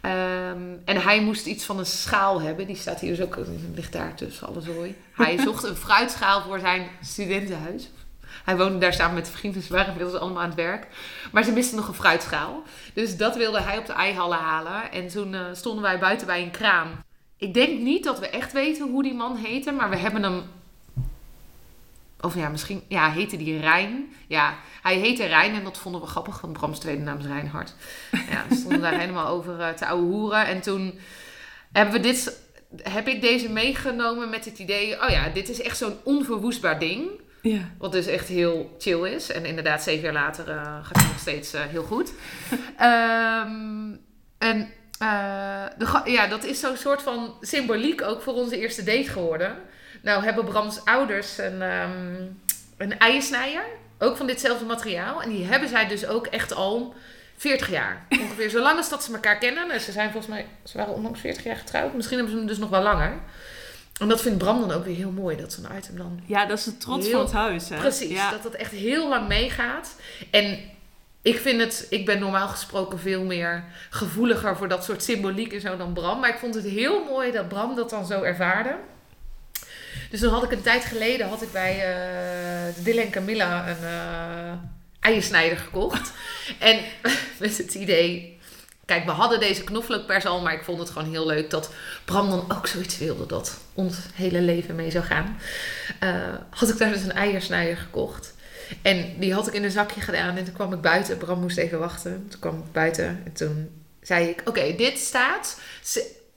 Ehm, 0.00 0.60
en 0.84 1.02
hij 1.02 1.22
moest 1.22 1.46
iets 1.46 1.64
van 1.64 1.78
een 1.78 1.86
schaal 1.86 2.40
hebben. 2.40 2.66
Die 2.66 2.76
staat 2.76 3.00
hier 3.00 3.16
dus 3.16 3.24
ook, 3.24 3.38
ligt 3.74 3.92
daar 3.92 4.14
tussen 4.14 4.46
alle 4.46 4.60
zooi. 4.60 4.96
Hij 5.12 5.38
zocht 5.44 5.64
een 5.64 5.76
fruitschaal 5.76 6.42
voor 6.42 6.58
zijn 6.58 6.86
studentenhuis. 7.02 7.90
Hij 8.46 8.56
woonde 8.56 8.78
daar 8.78 8.92
samen 8.92 9.14
met 9.14 9.30
vrienden, 9.30 9.62
ze 9.62 9.72
waren 9.72 9.92
inmiddels 9.92 10.20
allemaal 10.20 10.42
aan 10.42 10.48
het 10.48 10.56
werk. 10.56 10.86
Maar 11.32 11.42
ze 11.42 11.52
misten 11.52 11.76
nog 11.76 11.88
een 11.88 11.94
fruitschaal. 11.94 12.62
Dus 12.94 13.16
dat 13.16 13.36
wilde 13.36 13.60
hij 13.60 13.78
op 13.78 13.86
de 13.86 13.92
eihallen 13.92 14.38
halen. 14.38 14.92
En 14.92 15.08
toen 15.08 15.34
eh, 15.34 15.40
stonden 15.52 15.82
wij 15.82 15.98
buiten 15.98 16.26
bij 16.26 16.42
een 16.42 16.50
kraam. 16.50 16.88
Ik 17.36 17.54
denk 17.54 17.80
niet 17.80 18.04
dat 18.04 18.18
we 18.18 18.28
echt 18.28 18.52
weten 18.52 18.90
hoe 18.90 19.02
die 19.02 19.14
man 19.14 19.36
heette, 19.36 19.72
maar 19.72 19.90
we 19.90 19.96
hebben 19.96 20.22
hem... 20.22 20.42
Of 22.20 22.34
ja, 22.34 22.48
misschien... 22.48 22.82
Ja, 22.88 23.10
heette 23.10 23.36
die 23.36 23.60
Rijn. 23.60 24.14
Ja, 24.26 24.54
hij 24.82 24.96
heette 24.96 25.26
Rijn 25.26 25.54
en 25.54 25.64
dat 25.64 25.78
vonden 25.78 26.00
we 26.00 26.06
grappig, 26.06 26.40
want 26.40 26.52
Brams 26.52 26.78
tweede 26.78 27.02
naam 27.02 27.18
is 27.18 27.26
Reinhard. 27.26 27.74
Ja, 28.30 28.44
we 28.48 28.54
stonden 28.54 28.80
daar 28.80 28.98
helemaal 28.98 29.28
over 29.28 29.60
eh, 29.60 29.68
te 29.68 29.86
ouwe 29.86 30.04
hoeren. 30.04 30.46
En 30.46 30.60
toen 30.60 30.98
hebben 31.72 31.94
we 31.94 32.00
dit... 32.00 32.44
Heb 32.82 33.08
ik 33.08 33.20
deze 33.20 33.50
meegenomen 33.50 34.30
met 34.30 34.44
het 34.44 34.58
idee... 34.58 35.02
Oh 35.02 35.08
ja, 35.08 35.28
dit 35.28 35.48
is 35.48 35.62
echt 35.62 35.76
zo'n 35.76 35.96
onverwoestbaar 36.04 36.78
ding. 36.78 37.24
Ja. 37.42 37.70
Wat 37.78 37.92
dus 37.92 38.06
echt 38.06 38.28
heel 38.28 38.76
chill 38.78 39.08
is. 39.10 39.30
En 39.30 39.44
inderdaad, 39.44 39.82
zeven 39.82 40.02
jaar 40.02 40.12
later 40.12 40.48
eh, 40.48 40.62
gaat 40.62 40.96
het 40.96 41.06
nog 41.06 41.18
steeds 41.18 41.52
eh, 41.52 41.60
heel 41.60 41.82
goed. 41.82 42.12
Ehm, 42.76 43.94
en 44.38 44.68
eh, 44.98 45.64
de, 45.78 46.00
ja, 46.04 46.26
dat 46.26 46.44
is 46.44 46.60
zo'n 46.60 46.76
soort 46.76 47.02
van 47.02 47.34
symboliek 47.40 48.02
ook 48.02 48.22
voor 48.22 48.34
onze 48.34 48.58
eerste 48.58 48.84
date 48.84 49.08
geworden. 49.08 49.56
Nou 50.02 50.24
hebben 50.24 50.44
Brams 50.44 50.84
ouders 50.84 51.38
een, 51.38 51.62
ehm 51.62 52.26
een. 52.76 52.94
Ook 53.98 54.16
van 54.16 54.26
ditzelfde 54.26 54.64
materiaal. 54.64 55.22
En 55.22 55.30
die 55.30 55.44
hebben 55.44 55.68
zij 55.68 55.86
dus 55.86 56.06
ook 56.06 56.26
echt 56.26 56.54
al 56.54 56.94
40 57.36 57.70
jaar. 57.70 58.06
Ongeveer 58.20 58.48
zo 58.48 58.60
lang 58.60 58.76
als 58.76 58.88
dat 58.88 59.04
ze 59.04 59.12
elkaar 59.12 59.38
kennen. 59.38 59.68
Nou, 59.68 59.78
ze 59.78 59.92
zijn 59.92 60.10
volgens 60.10 60.32
mij, 60.32 60.46
ze 60.64 60.76
waren 60.78 60.94
onlangs 60.94 61.20
40 61.20 61.44
jaar 61.44 61.56
getrouwd. 61.56 61.94
Misschien 61.94 62.16
hebben 62.16 62.34
ze 62.34 62.40
hem 62.40 62.48
dus 62.48 62.58
nog 62.58 62.70
wel 62.70 62.82
langer. 62.82 63.12
En 64.00 64.08
dat 64.08 64.22
vindt 64.22 64.38
Bram 64.38 64.60
dan 64.60 64.72
ook 64.72 64.84
weer 64.84 64.96
heel 64.96 65.10
mooi. 65.10 65.36
Dat 65.36 65.52
zo'n 65.52 65.76
item 65.76 65.96
dan 65.96 66.20
ja, 66.26 66.46
dat 66.46 66.58
is 66.58 66.64
de 66.64 66.76
trots 66.78 67.06
Heel- 67.06 67.12
van 67.16 67.24
het 67.24 67.32
huis, 67.34 67.68
hè? 67.68 67.76
Precies, 67.78 68.10
Ja. 68.10 68.30
dat 68.30 68.44
het 68.44 68.54
echt 68.54 68.70
heel 68.72 69.08
lang 69.08 69.28
meegaat. 69.28 69.94
En 70.30 70.58
ik 71.22 71.38
vind 71.38 71.60
het, 71.60 71.86
ik 71.90 72.06
ben 72.06 72.18
normaal 72.18 72.48
gesproken 72.48 72.98
veel 72.98 73.24
meer 73.24 73.64
gevoeliger 73.90 74.56
voor 74.56 74.68
dat 74.68 74.84
soort 74.84 75.02
symboliek 75.02 75.52
en 75.52 75.60
zo 75.60 75.76
dan 75.76 75.92
Bram. 75.92 76.20
Maar 76.20 76.28
ik 76.30 76.38
vond 76.38 76.54
het 76.54 76.64
heel 76.64 77.04
mooi 77.04 77.32
dat 77.32 77.48
Bram 77.48 77.74
dat 77.74 77.90
dan 77.90 78.06
zo 78.06 78.22
ervaarde. 78.22 78.76
Dus 80.10 80.20
toen 80.20 80.32
had 80.32 80.42
ik 80.42 80.50
een 80.52 80.62
tijd 80.62 80.84
geleden 80.84 81.28
had 81.28 81.42
ik 81.42 81.52
bij 81.52 81.72
eh 81.94 82.84
Dylan 82.84 83.04
en 83.04 83.10
Camilla 83.10 83.68
een 83.68 83.84
eh 83.84 84.52
eiersnijder 85.00 85.58
gekocht. 85.58 86.12
en 86.58 86.80
met 87.40 87.58
het 87.58 87.74
idee. 87.74 88.35
Kijk, 88.86 89.04
we 89.04 89.10
hadden 89.10 89.40
deze 89.40 89.64
knoflookpers 89.64 90.26
al, 90.26 90.40
maar 90.40 90.52
ik 90.52 90.64
vond 90.64 90.78
het 90.78 90.90
gewoon 90.90 91.10
heel 91.10 91.26
leuk 91.26 91.50
dat 91.50 91.70
Bram 92.04 92.30
dan 92.30 92.44
ook 92.56 92.66
zoiets 92.66 92.98
wilde 92.98 93.26
dat 93.26 93.56
ons 93.74 93.96
hele 94.14 94.40
leven 94.40 94.74
mee 94.74 94.90
zou 94.90 95.04
gaan. 95.04 95.38
Eh, 96.00 96.34
had 96.50 96.68
ik 96.68 96.78
daar 96.78 96.92
dus 96.92 97.02
een 97.02 97.12
eiersnijder 97.12 97.76
gekocht. 97.76 98.34
En 98.82 99.14
die 99.18 99.34
had 99.34 99.46
ik 99.46 99.52
in 99.52 99.64
een 99.64 99.70
zakje 99.70 100.00
gedaan 100.00 100.36
en 100.36 100.44
toen 100.44 100.54
kwam 100.54 100.72
ik 100.72 100.80
buiten. 100.80 101.18
Bram 101.18 101.40
moest 101.40 101.56
even 101.56 101.78
wachten. 101.78 102.26
Toen 102.28 102.40
kwam 102.40 102.58
ik 102.58 102.72
buiten 102.72 103.22
en 103.24 103.32
toen 103.32 103.84
zei 104.02 104.28
ik: 104.28 104.42
Oké, 104.44 104.74
dit 104.76 104.98
staat. 104.98 105.60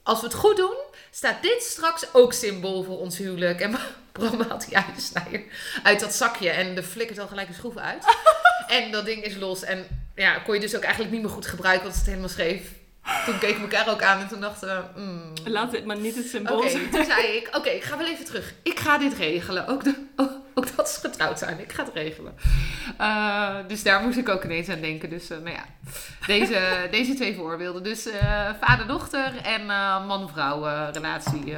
Als 0.02 0.20
we 0.20 0.26
het 0.26 0.34
goed 0.34 0.56
doen, 0.56 0.76
staat 1.10 1.42
dit 1.42 1.62
straks 1.62 2.06
ook 2.12 2.32
symbool 2.32 2.82
voor 2.82 2.98
ons 2.98 3.18
huwelijk. 3.18 3.60
En 3.60 3.76
Bram 4.12 4.40
haalt 4.40 4.68
die 4.68 4.76
uitsnijer 4.76 5.42
uit 5.82 6.00
dat 6.00 6.14
zakje 6.14 6.50
en 6.50 6.74
de 6.74 6.82
flikkert 6.82 7.18
al 7.18 7.26
gelijk 7.26 7.48
de 7.48 7.54
schroef 7.54 7.76
uit. 7.76 8.04
en 8.78 8.90
dat 8.90 9.04
ding 9.04 9.24
is 9.24 9.36
los. 9.36 9.62
En 9.62 9.86
ja, 10.20 10.38
kon 10.38 10.54
je 10.54 10.60
dus 10.60 10.76
ook 10.76 10.82
eigenlijk 10.82 11.12
niet 11.12 11.22
meer 11.22 11.30
goed 11.30 11.46
gebruiken, 11.46 11.84
want 11.84 11.96
het 11.96 12.06
helemaal 12.06 12.28
scheef. 12.28 12.62
Toen 13.26 13.38
keken 13.38 13.56
we 13.56 13.76
elkaar 13.76 13.92
ook 13.94 14.02
aan 14.02 14.20
en 14.20 14.28
toen 14.28 14.40
dachten 14.40 14.68
we... 14.68 15.00
mm, 15.00 15.32
Laat 15.44 15.70
dit 15.70 15.84
maar 15.84 15.98
niet 15.98 16.14
het 16.16 16.26
symbool 16.26 16.68
zijn. 16.68 16.90
toen 16.90 17.04
zei 17.04 17.26
ik, 17.26 17.50
oké, 17.56 17.68
ik 17.68 17.82
ga 17.82 17.96
wel 17.96 18.06
even 18.06 18.24
terug. 18.24 18.52
Ik 18.62 18.78
ga 18.80 18.98
dit 18.98 19.14
regelen. 19.14 19.66
Ook, 19.66 19.84
de, 19.84 20.06
ook, 20.16 20.30
ook 20.54 20.76
dat 20.76 20.88
ze 20.88 21.00
getrouwd 21.00 21.38
zijn. 21.38 21.60
Ik 21.60 21.72
ga 21.72 21.84
het 21.84 21.94
regelen. 21.94 22.36
Eh, 22.98 23.56
dus 23.66 23.82
daar 23.82 24.02
moest 24.02 24.18
ik 24.18 24.28
ook 24.28 24.44
ineens 24.44 24.68
aan 24.68 24.80
denken. 24.80 25.10
Dus, 25.10 25.28
nou 25.28 25.50
ja, 25.50 25.64
deze, 26.26 26.58
deze 26.90 27.14
twee 27.14 27.34
voorbeelden. 27.34 27.82
Dus 27.82 28.06
eh, 28.06 28.50
vader-dochter 28.60 29.36
en 29.42 29.66
man-vrouw 30.06 30.90
relatie, 30.92 31.54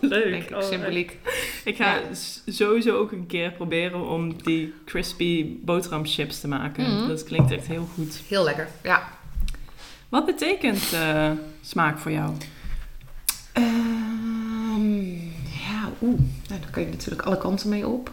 Leuk. 0.14 0.30
denk 0.30 0.42
ik, 0.48 0.56
Oh, 0.56 0.62
symboliek. 0.62 1.18
Ik 1.64 1.76
ga 1.76 1.94
Ja. 1.94 2.00
sowieso 2.46 2.96
ook 2.98 3.12
een 3.12 3.26
keer 3.26 3.50
proberen 3.52 4.08
om 4.08 4.42
die 4.42 4.74
crispy 4.84 5.46
boterhamchips 5.60 6.40
te 6.40 6.48
maken. 6.48 6.94
Mhm. 6.96 7.08
Dat 7.08 7.24
klinkt 7.24 7.50
echt 7.50 7.66
heel 7.66 7.88
goed. 7.94 8.20
Heel 8.28 8.44
lekker, 8.44 8.68
ja. 8.82 9.08
Wat 10.08 10.26
betekent 10.26 10.92
eh, 10.92 11.30
smaak 11.60 11.98
voor 11.98 12.10
jou? 12.12 12.32
Ehm, 13.52 15.12
ja, 15.68 15.90
oeh. 16.02 16.18
Nou, 16.48 16.60
daar 16.60 16.70
kan 16.70 16.82
je 16.82 16.88
natuurlijk 16.88 17.22
alle 17.22 17.38
kanten 17.38 17.68
mee 17.68 17.86
op. 17.86 18.10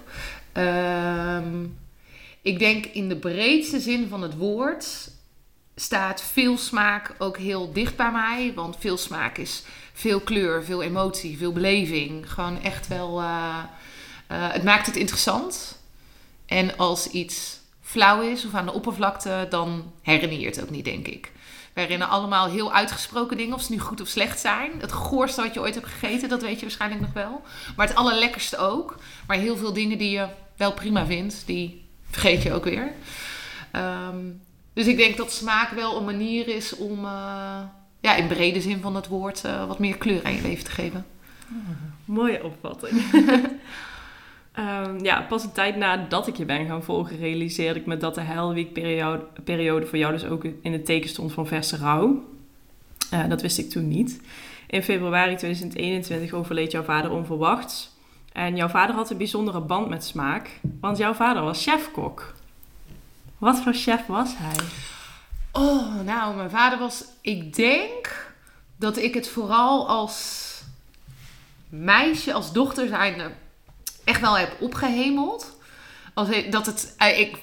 Ehm, 0.51 1.63
ik 2.41 2.59
denk 2.59 2.85
in 2.85 3.09
de 3.09 3.15
breedste 3.15 3.79
zin 3.79 4.07
van 4.07 4.21
het 4.21 4.35
woord 4.37 5.11
staat 5.75 6.21
veel 6.23 6.57
smaak 6.57 7.15
ook 7.17 7.37
heel 7.37 7.73
dicht 7.73 7.95
bij 7.95 8.11
mij. 8.11 8.51
Want 8.55 8.75
veel 8.79 8.97
smaak 8.97 9.37
is 9.37 9.63
veel 9.97 10.19
kleur, 10.19 10.63
veel 10.63 10.83
emotie, 10.83 11.37
veel 11.37 11.53
beleving. 11.53 12.31
Gewoon 12.31 12.61
echt 12.61 12.87
wel... 12.87 13.21
eh, 13.21 13.57
eh, 14.27 14.51
het 14.51 14.63
maakt 14.63 14.85
het 14.85 14.95
interessant. 14.95 15.79
En 16.45 16.77
als 16.77 17.07
iets 17.07 17.59
flauw 17.81 18.21
is 18.21 18.45
of 18.45 18.53
aan 18.53 18.65
de 18.65 18.73
oppervlakte, 18.73 19.47
dan 19.49 19.91
herinner 20.01 20.39
je 20.39 20.45
het 20.45 20.61
ook 20.61 20.69
niet, 20.69 20.85
denk 20.85 21.07
ik. 21.07 21.31
We 21.73 21.81
herinneren 21.81 22.13
allemaal 22.13 22.49
heel 22.49 22.73
uitgesproken 22.73 23.37
dingen, 23.37 23.55
of 23.55 23.61
ze 23.61 23.71
nu 23.71 23.79
goed 23.79 24.01
of 24.01 24.07
slecht 24.07 24.39
zijn. 24.39 24.71
Het 24.79 24.91
goorste 24.91 25.41
wat 25.41 25.53
je 25.53 25.59
ooit 25.59 25.75
hebt 25.75 25.87
gegeten, 25.87 26.29
dat 26.29 26.41
weet 26.41 26.55
je 26.55 26.61
waarschijnlijk 26.61 27.01
nog 27.01 27.13
wel. 27.13 27.41
Maar 27.75 27.87
het 27.87 27.95
allerlekkerste 27.95 28.57
ook. 28.57 28.95
Maar 29.27 29.37
heel 29.37 29.57
veel 29.57 29.73
dingen 29.73 29.97
die 29.97 30.09
je 30.09 30.27
wel 30.57 30.73
prima 30.73 31.05
vindt, 31.05 31.43
die 31.45 31.85
vergeet 32.09 32.43
je 32.43 32.53
ook 32.53 32.63
weer. 32.63 32.91
Ehm, 33.71 34.17
dus 34.73 34.85
ik 34.85 34.97
denk 34.97 35.17
dat 35.17 35.33
smaak 35.33 35.69
wel 35.69 35.97
een 35.97 36.05
manier 36.05 36.47
is 36.47 36.75
om, 36.75 37.05
eh, 37.05 37.59
ja, 38.05 38.15
in 38.15 38.27
brede 38.27 38.61
zin 38.61 38.81
van 38.81 38.95
het 38.95 39.07
woord, 39.07 39.43
eh, 39.43 39.67
wat 39.67 39.79
meer 39.79 39.97
kleur 39.97 40.23
aan 40.23 40.35
je 40.35 40.41
leven 40.41 40.63
te 40.63 40.71
geven. 40.71 41.05
Mooie 42.05 42.43
opvatting. 42.43 43.01
Ehm, 44.55 45.03
ja, 45.03 45.21
pas 45.21 45.43
een 45.43 45.51
tijd 45.51 45.75
nadat 45.75 46.27
ik 46.27 46.35
je 46.35 46.45
ben 46.45 46.65
gaan 46.65 46.83
volgen, 46.83 47.17
realiseerde 47.17 47.79
ik 47.79 47.85
me 47.85 47.97
dat 47.97 48.15
de 48.15 48.21
Hell 48.21 48.47
Week 48.47 48.73
periode, 48.73 49.25
periode 49.43 49.85
voor 49.85 49.97
jou 49.97 50.13
dus 50.13 50.25
ook 50.25 50.43
in 50.61 50.71
het 50.71 50.85
teken 50.85 51.09
stond 51.09 51.31
van 51.31 51.47
verse 51.47 51.77
rouw. 51.77 52.23
Eh, 53.09 53.27
dat 53.27 53.41
wist 53.41 53.57
ik 53.57 53.69
toen 53.69 53.87
niet. 53.87 54.21
In 54.67 54.83
februari 54.83 55.35
2021 55.35 56.33
overleed 56.33 56.71
jouw 56.71 56.83
vader 56.83 57.11
onverwachts. 57.11 57.95
En 58.31 58.55
jouw 58.55 58.67
vader 58.67 58.95
had 58.95 59.09
een 59.09 59.17
bijzondere 59.17 59.61
band 59.61 59.89
met 59.89 60.03
smaak, 60.03 60.59
want 60.79 60.97
jouw 60.97 61.13
vader 61.13 61.43
was 61.43 61.63
chefkok. 61.63 62.33
Wat 63.37 63.61
voor 63.61 63.73
chef 63.73 64.05
was 64.05 64.33
hij? 64.37 64.65
Oh, 65.57 66.01
nou, 66.03 66.35
mijn 66.35 66.49
vader 66.49 66.79
was. 66.79 67.03
Ik 67.21 67.55
denk 67.55 68.33
dat 68.75 68.97
ik 68.97 69.13
het 69.13 69.27
vooral 69.27 69.87
als 69.87 70.43
meisje, 71.69 72.33
als 72.33 72.51
dochter 72.51 72.87
zijnde, 72.87 73.31
echt 74.03 74.21
wel 74.21 74.37
heb 74.37 74.55
opgehemeld. 74.59 75.57
Als 76.13 76.29
ik, 76.29 76.51
dat 76.51 76.65
het, 76.65 76.95
ik, 77.17 77.37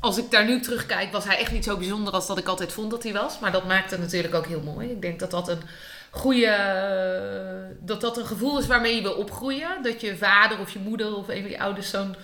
als 0.00 0.18
ik 0.18 0.30
daar 0.30 0.44
nu 0.44 0.60
terugkijk, 0.60 1.12
was 1.12 1.24
hij 1.24 1.38
echt 1.38 1.52
niet 1.52 1.64
zo 1.64 1.76
bijzonder 1.76 2.12
als 2.12 2.26
dat 2.26 2.38
ik 2.38 2.48
altijd 2.48 2.72
vond 2.72 2.90
dat 2.90 3.02
hij 3.02 3.12
was. 3.12 3.38
Maar 3.38 3.52
dat 3.52 3.66
maakt 3.66 3.90
het 3.90 4.00
natuurlijk 4.00 4.34
ook 4.34 4.46
heel 4.46 4.62
mooi. 4.62 4.90
Ik 4.90 5.02
denk 5.02 5.20
dat 5.20 5.30
dat 5.30 5.48
een 5.48 5.62
goede. 6.10 7.76
dat 7.80 8.00
dat 8.00 8.16
een 8.16 8.26
gevoel 8.26 8.58
is 8.58 8.66
waarmee 8.66 8.94
je 8.94 9.02
wil 9.02 9.14
opgroeien. 9.14 9.82
Dat 9.82 10.00
je 10.00 10.16
vader 10.16 10.58
of 10.58 10.70
je 10.70 10.78
moeder 10.78 11.16
of 11.16 11.28
een 11.28 11.42
van 11.42 11.50
je 11.50 11.60
ouders 11.60 11.90
zo'n 11.90 12.14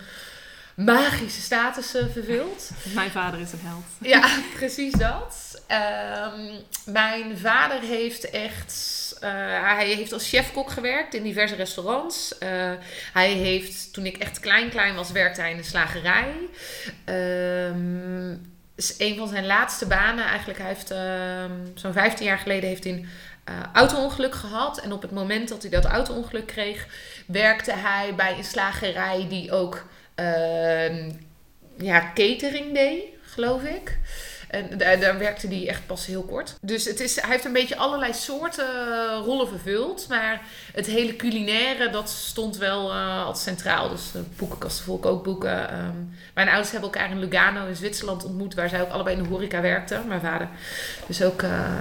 magische 0.76 1.40
status 1.40 1.94
eh, 1.94 2.04
vervult. 2.12 2.70
Mijn 2.94 3.10
vader 3.10 3.40
is 3.40 3.52
een 3.52 3.60
held. 3.62 3.84
Ja, 4.00 4.38
precies 4.58 4.92
dat. 4.92 5.62
Ehm, 5.66 6.40
mijn 6.84 7.38
vader 7.38 7.80
heeft 7.80 8.30
echt. 8.30 8.94
eh, 9.20 9.30
hij 9.74 9.86
heeft 9.86 10.12
als 10.12 10.28
chefkok 10.28 10.70
gewerkt 10.70 11.14
in 11.14 11.22
diverse 11.22 11.54
restaurants. 11.54 12.38
Eh, 12.38 12.72
hij 13.12 13.30
heeft, 13.32 13.92
toen 13.92 14.06
ik 14.06 14.16
echt 14.16 14.40
klein 14.40 14.68
klein 14.70 14.94
was, 14.94 15.10
werkte 15.10 15.40
hij 15.40 15.50
in 15.50 15.56
de 15.56 15.62
slagerij. 15.62 16.34
Ehm, 17.04 18.32
is 18.76 18.94
een 18.98 19.16
van 19.16 19.28
zijn 19.28 19.46
laatste 19.46 19.86
banen, 19.86 20.24
eigenlijk, 20.24 20.58
hij 20.58 20.68
heeft 20.68 20.90
ehm, 20.90 21.52
zo'n 21.74 21.92
15 21.92 22.26
jaar 22.26 22.38
geleden 22.38 22.68
heeft 22.68 22.84
hij 22.84 22.92
een 22.92 23.08
eh, 23.44 23.54
auto-ongeluk 23.72 24.34
gehad. 24.34 24.78
En 24.78 24.92
op 24.92 25.02
het 25.02 25.10
moment 25.10 25.48
dat 25.48 25.62
hij 25.62 25.70
dat 25.70 25.84
auto-ongeluk 25.84 26.46
kreeg, 26.46 26.86
werkte 27.26 27.72
hij 27.72 28.14
bij 28.14 28.36
een 28.38 28.44
slagerij 28.44 29.26
die 29.28 29.52
ook 29.52 29.86
ja, 31.76 32.10
catering 32.14 32.74
deed, 32.74 33.02
geloof 33.22 33.62
ik. 33.62 33.98
En 34.48 34.78
daar, 34.78 35.00
daar 35.00 35.18
werkte 35.18 35.46
hij 35.46 35.68
echt 35.68 35.86
pas 35.86 36.06
heel 36.06 36.22
kort. 36.22 36.56
Dus 36.60 36.84
het 36.84 37.00
is, 37.00 37.20
hij 37.20 37.30
heeft 37.30 37.44
een 37.44 37.52
beetje 37.52 37.76
allerlei 37.76 38.12
soorten 38.12 38.64
eh, 38.64 39.20
rollen 39.24 39.48
vervuld. 39.48 40.08
Maar 40.08 40.42
het 40.72 40.86
hele 40.86 41.16
culinaire, 41.16 41.90
dat 41.90 42.08
stond 42.08 42.56
wel 42.56 42.90
eh 42.90 43.24
altijd 43.24 43.44
centraal. 43.44 43.88
Dus 43.88 44.12
de 44.12 44.22
boekenkasten 44.36 44.84
vol 44.84 44.98
kookboeken. 44.98 45.70
Ehm 45.70 46.04
mijn 46.34 46.48
ouders 46.48 46.70
hebben 46.70 46.90
elkaar 46.92 47.10
in 47.10 47.18
Lugano 47.18 47.66
in 47.66 47.76
Zwitserland 47.76 48.24
ontmoet. 48.24 48.54
Waar 48.54 48.68
zij 48.68 48.80
ook 48.82 48.90
allebei 48.90 49.16
in 49.16 49.22
de 49.22 49.28
horeca 49.28 49.60
werkten. 49.60 50.08
Mijn 50.08 50.20
vader 50.20 50.48
dus 51.06 51.22
ook 51.22 51.42
eh, 51.42 51.50
eh, 51.50 51.76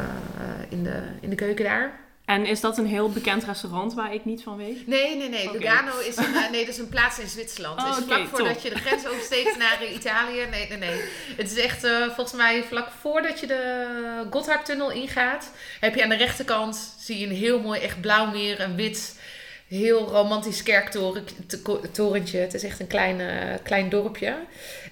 in, 0.69 0.83
de, 0.83 1.01
in 1.21 1.29
de 1.29 1.35
keuken 1.35 1.65
daar. 1.65 1.99
En 2.25 2.45
is 2.45 2.61
dat 2.61 2.77
een 2.77 2.85
heel 2.85 3.09
bekend 3.09 3.43
restaurant 3.43 3.93
waar 3.93 4.13
ik 4.13 4.25
niet 4.25 4.43
van 4.43 4.57
weet? 4.57 4.87
Nee, 4.87 5.15
nee, 5.17 5.29
nee. 5.29 5.51
Lugano 5.51 5.99
is 5.99 6.17
een, 6.17 6.35
eh, 6.35 6.49
nee, 6.51 6.65
dat 6.65 6.73
is 6.73 6.79
een 6.79 6.89
plaats 6.89 7.19
in 7.19 7.27
Zwitserland. 7.27 7.81
Oh, 7.81 7.87
is 7.89 7.95
oké, 7.95 8.05
vlak 8.05 8.27
voordat 8.27 8.53
top. 8.53 8.63
je 8.63 8.69
de 8.69 8.79
grens 8.79 9.07
oversteekt 9.07 9.57
naar 9.63 9.85
Italië. 9.93 10.45
Nee, 10.49 10.67
nee, 10.67 10.77
nee. 10.77 11.01
Het 11.37 11.51
is 11.51 11.57
echt 11.57 11.83
eh, 11.83 12.05
volgens 12.05 12.33
mij 12.33 12.63
vlak 12.63 12.87
voordat 12.99 13.39
je 13.39 13.47
de 13.47 14.27
Gotthardtunnel 14.29 14.91
ingaat. 14.91 15.51
Heb 15.79 15.95
je 15.95 16.03
aan 16.03 16.09
de 16.09 16.15
rechterkant, 16.15 16.95
zie 16.99 17.19
je 17.19 17.25
een 17.25 17.35
heel 17.35 17.59
mooi 17.59 17.79
echt 17.79 18.01
blauw 18.01 18.31
meer, 18.31 18.61
een 18.61 18.75
wit, 18.75 19.19
heel 19.67 20.07
romantisch 20.07 20.63
kerktorentje. 20.63 22.37
Het 22.37 22.53
is 22.53 22.63
echt 22.63 22.79
een 22.79 22.87
klein, 22.87 23.19
eh, 23.19 23.55
klein 23.63 23.89
dorpje. 23.89 24.35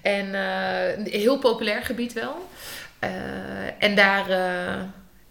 En 0.01 0.33
een 0.33 1.07
heel 1.07 1.39
populair 1.39 1.83
gebied 1.83 2.13
wel. 2.13 2.49
En 3.79 3.95
daar, 3.95 4.25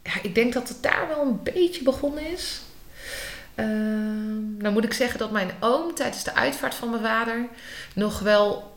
ja, 0.02 0.12
ik 0.22 0.34
denk 0.34 0.52
dat 0.52 0.68
het 0.68 0.82
daar 0.82 1.08
wel 1.08 1.22
een 1.22 1.42
beetje 1.42 1.82
begonnen 1.82 2.26
is. 2.26 2.60
Ehm, 3.54 4.56
nou 4.56 4.72
moet 4.72 4.84
ik 4.84 4.92
zeggen 4.92 5.18
dat 5.18 5.30
mijn 5.30 5.50
oom 5.60 5.94
tijdens 5.94 6.24
de 6.24 6.34
uitvaart 6.34 6.74
van 6.74 6.90
mijn 6.90 7.02
vader 7.02 7.48
nog 7.94 8.18
wel 8.18 8.76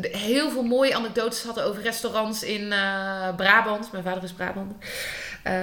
heel 0.00 0.50
veel 0.50 0.62
mooie 0.62 0.94
anekdotes 0.94 1.42
had 1.42 1.60
over 1.60 1.82
restaurants 1.82 2.42
in 2.42 2.72
eh, 2.72 3.34
Brabant. 3.36 3.92
Mijn 3.92 4.04
vader 4.04 4.22
is 4.22 4.32
Brabant. 4.32 4.72
Eh, 5.42 5.54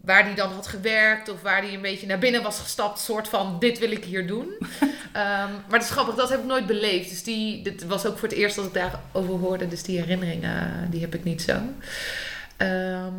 waar 0.00 0.24
hij 0.24 0.34
dan 0.34 0.52
had 0.52 0.66
gewerkt 0.66 1.28
of 1.28 1.42
waar 1.42 1.62
hij 1.62 1.74
een 1.74 1.82
beetje 1.82 2.06
naar 2.06 2.18
binnen 2.18 2.42
was 2.42 2.58
gestapt. 2.58 3.00
soort 3.00 3.28
van, 3.28 3.56
dit 3.58 3.78
wil 3.78 3.90
ik 3.90 4.04
hier 4.04 4.26
doen. 4.26 4.46
Ehm, 5.12 5.52
maar 5.52 5.78
dat 5.78 5.82
is 5.82 5.90
grappig, 5.90 6.14
dat 6.14 6.28
heb 6.28 6.38
ik 6.38 6.44
nooit 6.44 6.66
beleefd. 6.66 7.08
Dus 7.08 7.22
die, 7.22 7.62
dit 7.62 7.86
was 7.86 8.06
ook 8.06 8.18
voor 8.18 8.28
het 8.28 8.36
eerst 8.36 8.56
dat 8.56 8.64
ik 8.64 8.74
daarover 8.74 9.34
hoorde. 9.34 9.68
Dus 9.68 9.82
die 9.82 9.98
herinneringen, 9.98 10.90
die 10.90 11.00
heb 11.00 11.14
ik 11.14 11.24
niet 11.24 11.42
zo. 11.42 11.60
Ehm, 12.58 13.14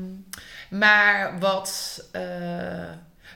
maar 0.69 1.39
wat... 1.39 1.99
eh, 2.11 2.21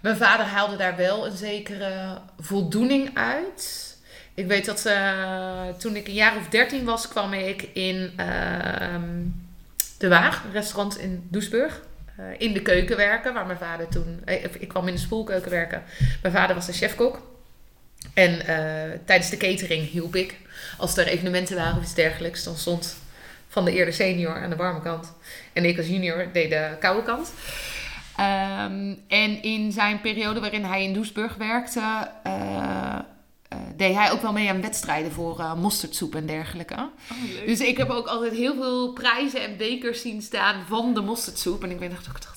mijn 0.01 0.17
vader 0.17 0.45
haalde 0.45 0.75
daar 0.75 0.95
wel 0.95 1.25
een 1.25 1.37
zekere 1.37 2.21
voldoening 2.39 3.17
uit. 3.17 3.91
Ik 4.33 4.47
weet 4.47 4.65
dat 4.65 4.85
eh, 4.85 5.67
toen 5.77 5.95
ik 5.95 6.07
een 6.07 6.13
jaar 6.13 6.37
of 6.37 6.47
dertien 6.47 6.85
was, 6.85 7.07
kwam 7.07 7.33
ik 7.33 7.61
in 7.73 8.13
ehm, 8.15 9.21
De 9.97 10.07
Waag, 10.07 10.43
een 10.43 10.51
restaurant 10.51 10.97
in 10.97 11.27
Doesburg. 11.31 11.81
eh, 12.17 12.25
in 12.37 12.53
de 12.53 12.61
keuken 12.61 12.97
werken, 12.97 13.33
waar 13.33 13.45
mijn 13.45 13.57
vader 13.57 13.87
toen... 13.87 14.21
ik 14.59 14.67
kwam 14.67 14.87
in 14.87 14.93
de 14.93 14.99
spoelkeuken 14.99 15.51
werken. 15.51 15.83
Mijn 16.21 16.33
vader 16.33 16.55
was 16.55 16.65
de 16.65 16.73
chefkok. 16.73 17.21
En 18.13 18.39
tijdens 19.05 19.29
de 19.29 19.37
catering 19.37 19.89
hielp 19.89 20.15
ik. 20.15 20.37
Als 20.77 20.97
er 20.97 21.07
evenementen 21.07 21.55
waren 21.55 21.77
of 21.77 21.83
iets 21.83 21.93
dergelijks, 21.93 22.43
dan 22.43 22.55
stond 22.55 22.95
van 23.53 23.65
de 23.65 23.71
eerder 23.71 23.93
senior 23.93 24.41
aan 24.43 24.49
de 24.49 24.55
warme 24.55 24.81
kant. 24.81 25.13
En 25.53 25.65
ik 25.65 25.77
als 25.77 25.87
junior 25.87 26.27
deed 26.33 26.49
de 26.49 26.75
koude 26.79 27.03
kant. 27.03 27.33
Ehm, 28.15 28.93
en 29.07 29.41
in 29.41 29.71
zijn 29.71 30.01
periode 30.01 30.39
waarin 30.39 30.63
hij 30.63 30.83
in 30.83 30.93
Doesburg 30.93 31.35
werkte, 31.35 32.09
eh, 32.23 32.95
eh, 33.47 33.57
deed 33.75 33.95
hij 33.95 34.11
ook 34.11 34.21
wel 34.21 34.31
mee 34.31 34.49
aan 34.49 34.61
wedstrijden 34.61 35.11
voor 35.11 35.39
eh 35.39 35.55
mosterdsoep 35.55 36.15
en 36.15 36.25
dergelijke. 36.25 36.73
Oh. 36.73 37.45
Dus 37.45 37.59
ik 37.59 37.77
heb 37.77 37.89
ook 37.89 38.07
altijd 38.07 38.33
heel 38.33 38.55
veel 38.55 38.93
prijzen 38.93 39.41
en 39.41 39.57
bekers 39.57 40.01
zien 40.01 40.21
staan 40.21 40.65
van 40.67 40.93
de 40.93 41.01
mosterdsoep. 41.01 41.63
En 41.63 41.71
ik 41.71 41.79
dat 41.79 42.07
ik 42.07 42.15
het 42.15 42.27
altijd 42.27 42.32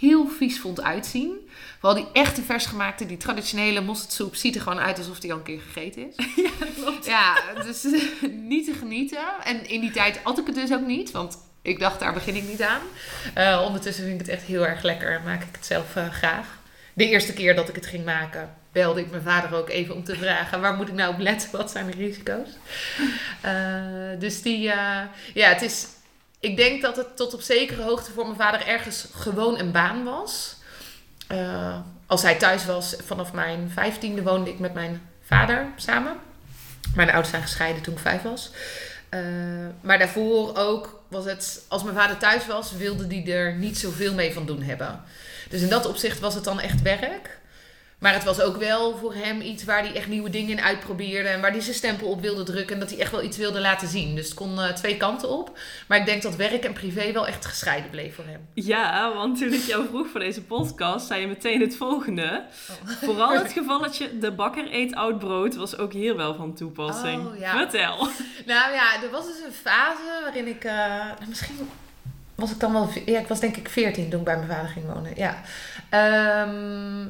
heel 0.00 0.28
vies 0.28 0.60
vond 0.60 0.82
uitzien. 0.82 1.48
Vooral 1.78 2.02
die 2.02 2.12
echte 2.12 2.42
versgemaakte, 2.42 3.06
die 3.06 3.16
traditionele 3.16 3.80
mosterdsoep 3.80 4.34
ziet 4.34 4.54
er 4.54 4.60
gewoon 4.60 4.78
uit 4.78 4.98
alsof 4.98 5.20
die 5.20 5.32
al 5.32 5.38
een 5.38 5.44
keer 5.44 5.60
gegeten 5.60 6.08
is. 6.08 6.14
Ja, 6.36 6.66
klopt. 6.74 7.06
Ja, 7.06 7.36
dus 7.64 7.86
niet 8.52 8.64
te 8.64 8.72
genieten. 8.72 9.18
En 9.44 9.68
in 9.68 9.80
die 9.80 9.90
tijd 9.90 10.20
at 10.22 10.38
ik 10.38 10.46
het 10.46 10.54
dus 10.54 10.72
ook 10.72 10.86
niet, 10.86 11.10
want 11.10 11.38
ik 11.62 11.78
dacht, 11.78 12.00
daar 12.00 12.12
begin 12.12 12.34
ik 12.34 12.48
niet 12.48 12.62
aan. 12.62 12.80
Eh, 13.34 13.62
ondertussen 13.66 14.04
vind 14.04 14.20
ik 14.20 14.26
het 14.26 14.36
echt 14.36 14.46
heel 14.46 14.66
erg 14.66 14.82
lekker 14.82 15.16
en 15.16 15.22
maak 15.24 15.42
ik 15.42 15.54
het 15.56 15.66
zelf 15.66 15.96
eh, 15.96 16.10
graag. 16.10 16.58
De 16.94 17.08
eerste 17.08 17.32
keer 17.32 17.54
dat 17.54 17.68
ik 17.68 17.74
het 17.74 17.86
ging 17.86 18.04
maken, 18.04 18.54
belde 18.72 19.00
ik 19.00 19.10
mijn 19.10 19.22
vader 19.22 19.54
ook 19.54 19.68
even 19.68 19.94
om 19.94 20.04
te 20.04 20.16
vragen: 20.16 20.60
waar 20.60 20.74
moet 20.74 20.88
ik 20.88 20.94
nou 20.94 21.12
op 21.12 21.18
letten? 21.18 21.48
Wat 21.52 21.70
zijn 21.70 21.86
de 21.86 21.92
risico's? 21.92 22.48
Eh, 23.40 24.18
dus 24.18 24.42
die, 24.42 24.58
ja, 24.58 25.08
het 25.34 25.62
is. 25.62 25.86
Ik 26.40 26.56
denk 26.56 26.82
dat 26.82 26.96
het 26.96 27.16
tot 27.16 27.34
op 27.34 27.40
zekere 27.40 27.82
hoogte 27.82 28.12
voor 28.12 28.24
mijn 28.24 28.36
vader 28.36 28.66
ergens 28.66 29.06
gewoon 29.14 29.58
een 29.58 29.72
baan 29.72 30.04
was. 30.04 30.56
Eh, 31.26 31.78
als 32.06 32.22
hij 32.22 32.34
thuis 32.34 32.64
was, 32.64 32.96
vanaf 33.04 33.32
mijn 33.32 33.70
vijftiende 33.70 34.22
woonde 34.22 34.50
ik 34.50 34.58
met 34.58 34.74
mijn 34.74 35.08
vader 35.22 35.66
samen. 35.76 36.16
Mijn 36.94 37.08
ouders 37.08 37.30
zijn 37.30 37.42
gescheiden 37.42 37.82
toen 37.82 37.94
ik 37.94 38.00
vijf 38.00 38.22
was. 38.22 38.50
Eh, 39.08 39.20
maar 39.80 39.98
daarvoor 39.98 40.56
ook 40.56 41.02
was 41.08 41.24
het, 41.24 41.64
als 41.68 41.82
mijn 41.82 41.96
vader 41.96 42.16
thuis 42.16 42.46
was, 42.46 42.72
wilde 42.72 43.06
die 43.06 43.32
er 43.32 43.54
niet 43.54 43.78
zoveel 43.78 44.14
mee 44.14 44.32
van 44.32 44.46
doen 44.46 44.62
hebben. 44.62 45.02
Dus 45.48 45.60
in 45.60 45.68
dat 45.68 45.86
opzicht 45.86 46.20
was 46.20 46.34
het 46.34 46.44
dan 46.44 46.60
echt 46.60 46.82
werk. 46.82 47.39
Maar 48.00 48.12
het 48.12 48.24
was 48.24 48.40
ook 48.40 48.56
wel 48.56 48.96
voor 48.96 49.14
hem 49.14 49.40
iets 49.40 49.64
waar 49.64 49.82
hij 49.82 49.94
echt 49.94 50.08
nieuwe 50.08 50.30
dingen 50.30 50.50
in 50.50 50.60
uitprobeerde. 50.60 51.28
En 51.28 51.40
waar 51.40 51.50
hij 51.50 51.60
zijn 51.60 51.74
stempel 51.74 52.08
op 52.08 52.20
wilde 52.20 52.42
drukken. 52.42 52.74
En 52.74 52.80
dat 52.80 52.90
hij 52.90 52.98
echt 52.98 53.10
wel 53.10 53.22
iets 53.22 53.36
wilde 53.36 53.60
laten 53.60 53.88
zien. 53.88 54.14
Dus 54.14 54.24
het 54.24 54.34
kon 54.34 54.60
eh, 54.60 54.72
twee 54.72 54.96
kanten 54.96 55.28
op. 55.28 55.58
Maar 55.88 55.98
ik 55.98 56.06
denk 56.06 56.22
dat 56.22 56.36
werk 56.36 56.64
en 56.64 56.72
privé 56.72 57.12
wel 57.12 57.26
echt 57.26 57.46
gescheiden 57.46 57.90
bleef 57.90 58.14
voor 58.14 58.24
hem. 58.24 58.48
Ja, 58.54 59.14
want 59.14 59.38
toen 59.38 59.52
ik 59.52 59.62
jou 59.62 59.86
vroeg 59.88 60.08
voor 60.08 60.20
deze 60.20 60.42
podcast, 60.42 61.06
zei 61.06 61.20
je 61.20 61.26
meteen 61.26 61.60
het 61.60 61.76
volgende. 61.76 62.44
Vooral 62.84 63.30
het 63.38 63.52
gevalletje 63.58 64.18
de 64.18 64.32
bakker 64.32 64.74
eet 64.74 64.94
oud 64.94 65.18
brood 65.18 65.54
was 65.54 65.76
ook 65.78 65.92
hier 65.92 66.16
wel 66.16 66.34
van 66.34 66.54
toepassing. 66.54 67.26
Oh, 67.26 67.38
ja. 67.38 67.50
Vertel. 67.58 67.98
Nou 68.46 68.72
ja, 68.72 69.02
er 69.02 69.10
was 69.10 69.26
dus 69.26 69.40
een 69.46 69.52
fase 69.52 70.20
waarin 70.22 70.46
ik... 70.46 70.64
eh, 70.64 70.72
nou, 70.74 71.28
misschien 71.28 71.68
was 72.34 72.50
ik 72.50 72.60
dan 72.60 72.72
wel... 72.72 72.88
Ja, 73.06 73.18
ik 73.18 73.26
was 73.28 73.40
denk 73.40 73.56
ik 73.56 73.68
14 73.68 74.10
toen 74.10 74.18
ik 74.18 74.24
bij 74.24 74.36
mijn 74.36 74.48
vader 74.48 74.68
ging 74.68 74.86
wonen. 74.92 75.12
Ja. 75.16 75.40
Ehm, 75.88 77.06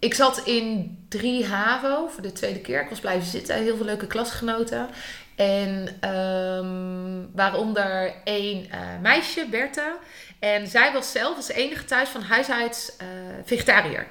ik 0.00 0.14
zat 0.14 0.38
in 0.38 0.98
3 1.08 1.46
HAVO 1.46 2.08
voor 2.08 2.22
de 2.22 2.32
tweede 2.32 2.60
keer. 2.60 2.82
Ik 2.82 2.88
was 2.88 3.00
blijven 3.00 3.28
zitten. 3.28 3.56
Heel 3.56 3.76
veel 3.76 3.84
leuke 3.84 4.06
klasgenoten. 4.06 4.88
En 5.36 5.96
ehm, 6.00 7.36
waaronder 7.36 8.14
één 8.24 8.70
eh, 8.70 8.80
meisje, 9.02 9.46
Bertha. 9.50 9.96
En 10.38 10.66
zij 10.66 10.92
was 10.92 11.12
zelf 11.12 11.36
als 11.36 11.48
enige 11.48 11.84
thuis 11.84 12.08
van 12.08 12.22
huis 12.22 12.50
uit 12.50 12.96
eh, 12.98 13.06
vegetariër. 13.44 14.06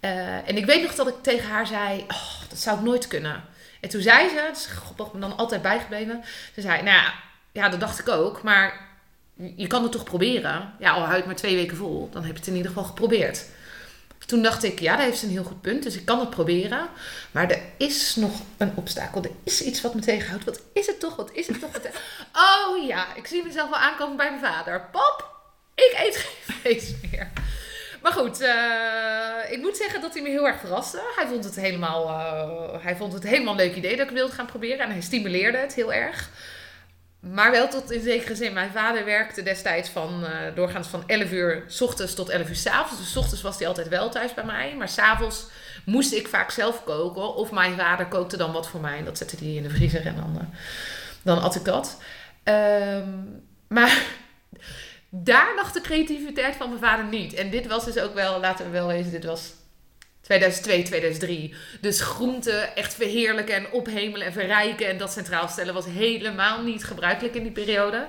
Eh, 0.00 0.48
en 0.48 0.56
ik 0.56 0.66
weet 0.66 0.82
nog 0.82 0.94
dat 0.94 1.08
ik 1.08 1.14
tegen 1.22 1.48
haar 1.48 1.66
zei: 1.66 2.04
oh, 2.08 2.40
dat 2.48 2.58
zou 2.58 2.78
ik 2.78 2.84
nooit 2.84 3.06
kunnen. 3.06 3.44
En 3.80 3.88
toen 3.88 4.02
zei 4.02 4.28
ze, 4.28 4.48
dat 4.96 5.06
is 5.06 5.12
me 5.12 5.20
dan 5.20 5.36
altijd 5.36 5.62
bijgebleven. 5.62 6.24
Ze 6.54 6.60
zei: 6.60 6.82
Nou 6.82 7.10
ja, 7.52 7.68
dat 7.68 7.80
dacht 7.80 7.98
ik 7.98 8.08
ook, 8.08 8.42
maar 8.42 8.88
je 9.56 9.66
kan 9.66 9.82
het 9.82 9.92
toch 9.92 10.04
proberen? 10.04 10.74
Ja, 10.78 10.90
al 10.92 11.02
hou 11.02 11.18
je 11.18 11.26
maar 11.26 11.34
twee 11.34 11.56
weken 11.56 11.76
vol, 11.76 12.08
dan 12.10 12.24
heb 12.24 12.32
je 12.32 12.38
het 12.38 12.48
in 12.48 12.56
ieder 12.56 12.70
geval 12.70 12.84
geprobeerd. 12.84 13.46
Toen 14.26 14.42
dacht 14.42 14.62
ik, 14.62 14.80
ja, 14.80 14.96
daar 14.96 15.04
heeft 15.04 15.18
ze 15.18 15.26
een 15.26 15.32
heel 15.32 15.44
goed 15.44 15.60
punt, 15.60 15.82
dus 15.82 15.96
ik 15.96 16.04
kan 16.04 16.20
het 16.20 16.30
proberen. 16.30 16.88
Maar 17.30 17.50
er 17.50 17.62
is 17.76 18.16
nog 18.16 18.40
een 18.56 18.72
obstakel, 18.74 19.22
er 19.22 19.30
is 19.44 19.62
iets 19.62 19.80
wat 19.80 19.94
me 19.94 20.00
tegenhoudt. 20.00 20.44
Wat 20.44 20.60
is 20.72 20.86
het 20.86 21.00
toch, 21.00 21.16
wat 21.16 21.30
is 21.32 21.46
het 21.46 21.60
toch? 21.60 21.70
Oh 22.32 22.86
ja, 22.86 23.14
ik 23.14 23.26
zie 23.26 23.44
mezelf 23.44 23.70
wel 23.70 23.78
aankomen 23.78 24.16
bij 24.16 24.30
mijn 24.30 24.52
vader. 24.52 24.88
Pap, 24.92 25.30
ik 25.74 25.94
eet 25.96 26.16
geen 26.16 26.56
vlees 26.56 26.92
meer. 27.10 27.30
Maar 28.02 28.12
goed, 28.12 28.40
eh, 28.40 29.52
ik 29.52 29.58
moet 29.60 29.76
zeggen 29.76 30.00
dat 30.00 30.12
hij 30.12 30.22
me 30.22 30.28
heel 30.28 30.46
erg 30.46 30.60
verraste. 30.60 31.00
Hij 31.16 31.26
vond 31.26 31.44
het 31.44 31.56
helemaal, 31.56 32.08
eh, 32.08 32.84
hij 32.84 32.96
vond 32.96 33.12
het 33.12 33.22
helemaal 33.22 33.52
een 33.52 33.66
leuk 33.66 33.76
idee 33.76 33.96
dat 33.96 34.06
ik 34.06 34.12
wilde 34.12 34.32
gaan 34.32 34.46
proberen. 34.46 34.78
En 34.78 34.90
hij 34.90 35.00
stimuleerde 35.00 35.58
het 35.58 35.74
heel 35.74 35.92
erg. 35.92 36.30
Maar 37.30 37.50
wel 37.50 37.68
tot 37.68 37.90
in 37.90 38.02
zekere 38.02 38.34
zin. 38.34 38.52
Mijn 38.52 38.70
vader 38.70 39.04
werkte 39.04 39.42
destijds 39.42 39.88
van, 39.88 40.24
eh, 40.24 40.54
doorgaans 40.54 40.88
van 40.88 41.02
11 41.06 41.32
uur 41.32 41.64
s 41.66 41.80
ochtends 41.80 42.14
tot 42.14 42.28
11 42.28 42.48
uur 42.48 42.56
s 42.56 42.66
avonds. 42.66 42.98
Dus 43.02 43.12
s 43.12 43.16
ochtends 43.16 43.42
was 43.42 43.58
hij 43.58 43.68
altijd 43.68 43.88
wel 43.88 44.10
thuis 44.10 44.34
bij 44.34 44.44
mij. 44.44 44.74
Maar 44.76 44.88
s'avonds 44.88 45.46
moest 45.84 46.12
ik 46.12 46.28
vaak 46.28 46.50
zelf 46.50 46.84
koken. 46.84 47.34
Of 47.34 47.50
mijn 47.50 47.76
vader 47.76 48.06
kookte 48.06 48.36
dan 48.36 48.52
wat 48.52 48.68
voor 48.68 48.80
mij. 48.80 48.98
En 48.98 49.04
dat 49.04 49.18
zette 49.18 49.36
hij 49.36 49.54
in 49.54 49.62
de 49.62 49.70
vriezer 49.70 50.06
en 50.06 50.16
dan, 50.16 50.36
eh, 50.38 50.58
dan 51.22 51.42
at 51.42 51.54
ik 51.54 51.64
dat. 51.64 52.02
Ehm, 52.42 53.08
maar 53.68 54.02
daar 55.10 55.54
lag 55.56 55.72
de 55.72 55.80
creativiteit 55.80 56.56
van 56.56 56.68
mijn 56.68 56.80
vader 56.80 57.04
niet. 57.04 57.34
En 57.34 57.50
dit 57.50 57.66
was 57.66 57.84
dus 57.84 57.98
ook 57.98 58.14
wel, 58.14 58.40
laten 58.40 58.64
we 58.64 58.70
wel 58.70 58.86
wezen, 58.86 59.10
dit 59.10 59.24
was 59.24 59.52
2002, 60.32 60.82
2003. 60.82 61.54
Dus 61.80 62.00
groenten 62.00 62.76
echt 62.76 62.94
verheerlijken 62.94 63.54
en 63.54 63.70
ophemelen 63.72 64.26
en 64.26 64.32
verrijken 64.32 64.88
en 64.88 64.98
dat 64.98 65.12
centraal 65.12 65.48
stellen 65.48 65.74
was 65.74 65.84
helemaal 65.84 66.62
niet 66.62 66.84
gebruikelijk 66.84 67.34
in 67.34 67.42
die 67.42 67.52
periode. 67.52 68.08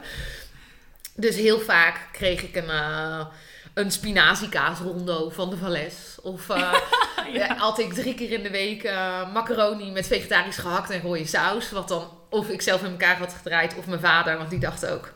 Dus 1.16 1.36
heel 1.36 1.60
vaak 1.60 2.00
kreeg 2.12 2.42
ik 2.42 2.56
een, 2.56 2.70
uh, 2.70 3.26
een 3.74 3.92
spinaziekaasrondo 3.92 5.30
van 5.30 5.50
de 5.50 5.58
Valles. 5.58 6.18
Of 6.22 6.50
uh, 6.50 6.74
ja. 7.34 7.56
had 7.56 7.80
ik 7.80 7.94
drie 7.94 8.14
keer 8.14 8.32
in 8.32 8.44
de 8.44 8.52
week 8.52 8.84
uh, 8.84 9.34
macaroni 9.34 9.92
met 9.92 10.08
vegetarisch 10.08 10.58
gehakt 10.58 10.90
en 10.90 11.02
rode 11.02 11.26
saus. 11.26 11.72
Wat 11.72 11.88
dan 11.88 12.10
of 12.30 12.50
ik 12.50 12.62
zelf 12.62 12.84
in 12.84 12.92
elkaar 12.92 13.18
had 13.18 13.34
gedraaid 13.34 13.76
of 13.76 13.88
mijn 13.88 14.00
vader, 14.00 14.38
want 14.38 14.50
die 14.50 14.60
dacht 14.60 14.86
ook... 14.86 15.14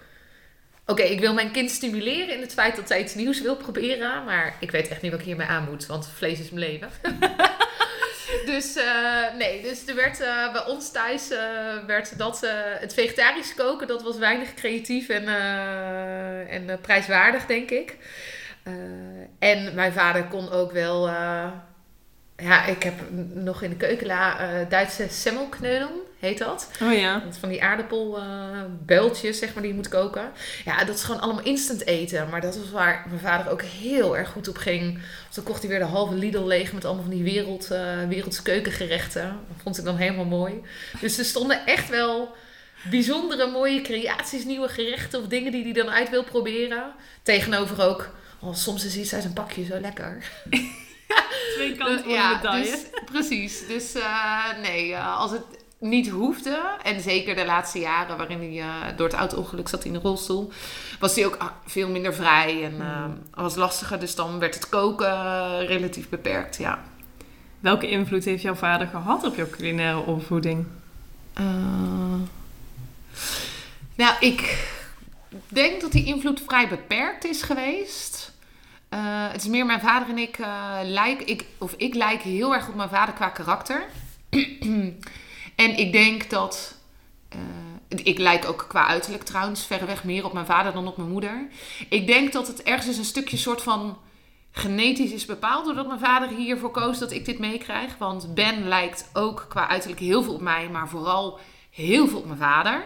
Oké, 0.89 1.02
ik 1.02 1.19
wil 1.19 1.34
mijn 1.34 1.52
kind 1.52 1.71
stimuleren 1.71 2.36
in 2.36 2.41
het 2.41 2.54
feit 2.54 2.76
dat 2.76 2.88
zij 2.88 3.02
iets 3.02 3.15
nieuws 3.15 3.41
wil 3.41 3.56
proberen. 3.56 4.23
Maar 4.23 4.56
ik 4.60 4.71
weet 4.71 4.88
echt 4.88 5.02
niet 5.02 5.12
wat 5.12 5.19
ik 5.19 5.26
hiermee 5.26 5.47
aan 5.47 5.67
moet, 5.69 5.86
want 5.86 6.10
vlees 6.15 6.39
is 6.39 6.50
mijn 6.50 6.69
leven. 6.69 6.89
dus 8.52 8.78
uh, 8.78 9.34
nee, 9.38 9.62
dus 9.62 9.88
er 9.88 9.95
werd 9.95 10.21
uh, 10.21 10.52
bij 10.52 10.65
ons 10.65 10.91
thuis 10.91 11.32
uh, 11.32 11.38
werd 11.86 12.17
dat 12.17 12.41
het 12.80 12.93
vegetarisch 12.93 13.54
koken, 13.54 13.88
dat 13.88 14.04
was 14.04 14.17
weinig 14.17 14.54
creatief 14.54 15.10
en, 15.10 15.28
en 16.47 16.80
prijswaardig, 16.82 17.45
denk 17.45 17.69
ik. 17.69 17.97
en 19.39 19.76
mijn 19.76 19.93
vader 19.93 20.23
kon 20.23 20.52
ook 20.52 20.71
wel. 20.71 21.08
ja, 22.38 22.65
ik 22.65 22.84
heb 22.84 22.93
nog 23.34 23.62
in 23.62 23.69
de 23.69 23.76
keukenla 23.76 24.63
Duitse 24.69 25.08
semmelknödeln 25.10 26.07
heet 26.20 26.38
dat. 26.38 26.70
Oh 26.82 26.94
ja. 26.94 27.24
Van 27.40 27.50
die 27.50 27.64
aardappelbuiltjes, 27.64 29.36
uh, 29.36 29.42
zeg 29.42 29.54
maar, 29.54 29.62
die 29.62 29.72
je 29.72 29.78
moet 29.78 29.88
koken. 29.88 30.32
Ja, 30.66 30.84
dat 30.84 30.96
is 30.96 31.04
gewoon 31.04 31.22
allemaal 31.22 31.44
instant 31.44 31.86
eten. 31.86 32.30
Maar 32.30 32.42
dat 32.42 32.58
was 32.58 32.72
waar 32.72 33.06
mijn 33.08 33.20
vader 33.20 33.52
ook 33.52 33.62
heel 33.62 34.18
erg 34.18 34.30
goed 34.30 34.48
op 34.48 34.58
ging. 34.58 34.94
Dus 34.94 35.36
dan 35.36 35.44
kocht 35.44 35.62
hij 35.62 35.70
weer 35.70 35.80
de 35.80 35.86
halve 35.86 36.14
Lidl 36.14 36.46
leeg 36.46 36.74
met 36.74 36.86
allemaal 36.86 37.04
van 37.04 37.14
die 37.14 37.24
wereld, 37.24 37.72
uh, 37.72 38.08
wereldse 38.08 38.42
keukengerechten. 38.42 39.40
Dat 39.48 39.62
vond 39.64 39.78
ik 39.78 39.84
dan 39.84 39.98
helemaal 39.98 40.26
mooi. 40.26 40.62
Dus 41.02 41.18
er 41.18 41.26
stonden 41.26 41.66
echt 41.66 41.90
wel 41.90 42.36
bijzondere, 42.90 43.52
mooie 43.52 43.82
creaties, 43.82 44.46
nieuwe 44.46 44.70
gerechten 44.70 45.20
of 45.20 45.28
dingen 45.28 45.52
die 45.52 45.64
hij 45.64 45.74
dan 45.74 45.90
uit 45.90 46.10
wil 46.10 46.24
proberen. 46.24 46.94
Tegenover 47.24 47.84
ook, 47.84 48.10
oh, 48.40 48.56
soms 48.56 48.86
is 48.86 48.98
iets 48.98 49.14
uit 49.14 49.24
een 49.24 49.34
pakje 49.34 49.66
zo 49.66 49.80
lekker. 49.80 50.32
Twee 51.56 51.76
kanten 51.76 52.04
van 52.04 52.12
de 52.14 52.36
medaille. 52.36 52.72
Dus, 52.72 52.86
precies. 53.12 53.68
Dus 53.68 53.96
uh, 53.96 54.58
nee, 54.62 54.98
als 54.98 55.32
het 55.32 55.44
niet 55.80 56.10
hoefde. 56.10 56.78
En 56.84 57.02
zeker 57.02 57.36
de 57.36 57.46
laatste 57.46 57.80
jaren 57.80 58.18
waarin 58.18 58.40
hij 58.40 58.54
uh, 58.54 58.98
door 58.98 59.08
het 59.08 59.16
auto-ongeluk 59.16 59.68
zat 59.68 59.86
in 59.86 59.94
de 59.94 60.00
rolstoel. 60.00 60.52
Was 61.00 61.16
hij 61.16 61.26
ook 61.26 61.36
uh, 61.36 61.48
veel 61.66 61.90
minder 61.90 62.13
vrij 62.13 62.63
en 62.63 62.76
uh, 62.80 63.06
was 63.34 63.56
lastiger. 63.56 64.00
Dus 64.00 64.16
dan 64.16 64.40
werd 64.40 64.54
het 64.54 64.70
koken 64.70 65.66
relatief 65.66 66.10
beperkt, 66.10 66.58
ja. 66.58 66.84
Welke 67.60 67.90
invloed 67.90 68.26
heeft 68.26 68.42
jouw 68.42 68.56
vader 68.56 68.88
gehad 68.88 69.24
op 69.24 69.36
jouw 69.36 69.50
culinaire 69.50 70.00
opvoeding? 70.00 70.66
nou, 73.96 74.16
ik 74.20 74.68
denk 75.48 75.82
dat 75.82 75.92
die 75.92 76.06
invloed 76.06 76.42
vrij 76.46 76.68
beperkt 76.68 77.26
is 77.26 77.42
geweest. 77.42 78.34
het 79.30 79.42
is 79.42 79.48
meer 79.48 79.66
mijn 79.66 79.80
vader 79.80 80.10
en 80.10 80.18
ik 80.18 80.38
lijken... 80.84 81.28
Ik, 81.28 81.46
of 81.58 81.74
ik 81.78 81.94
lijk 81.94 82.22
heel 82.22 82.54
erg 82.54 82.68
op 82.68 82.76
mijn 82.76 82.90
vader 82.90 83.13
qua 83.13 83.30
karakter. 83.30 83.84
En 85.58 85.78
ik 85.78 85.91
denk 85.91 86.30
dat. 86.30 86.76
Uh, 87.36 87.39
ik 88.04 88.17
lijk 88.17 88.46
ook 88.46 88.65
qua 88.67 88.88
uiterlijk 88.88 89.24
trouwens 89.24 89.65
verreweg 89.65 90.04
meer 90.04 90.26
op 90.26 90.34
mijn 90.34 90.46
vader 90.46 90.74
dan 90.74 90.88
op 90.88 90.98
mijn 90.98 91.10
moeder. 91.10 91.48
Ik 91.89 92.08
denk 92.08 92.34
dat 92.34 92.48
het 92.48 92.63
ergens 92.63 92.98
een 92.98 93.06
stukje 93.06 93.38
soort 93.38 93.62
van 93.62 93.98
genetisch 94.52 95.12
is 95.12 95.26
bepaald. 95.26 95.65
Doordat 95.65 95.88
mijn 95.88 96.00
vader 96.00 96.30
hiervoor 96.30 96.72
koos 96.72 97.00
dat 97.00 97.12
ik 97.12 97.26
dit 97.26 97.39
meekrijg. 97.39 97.98
Want 97.98 98.34
Ben 98.34 98.67
lijkt 98.67 99.10
ook 99.13 99.46
qua 99.50 99.67
uiterlijk 99.67 100.02
heel 100.02 100.24
veel 100.24 100.34
op 100.34 100.41
mij, 100.41 100.70
maar 100.70 100.89
vooral 100.89 101.39
heel 101.70 102.08
veel 102.08 102.17
op 102.20 102.26
mijn 102.26 102.38
vader. 102.38 102.84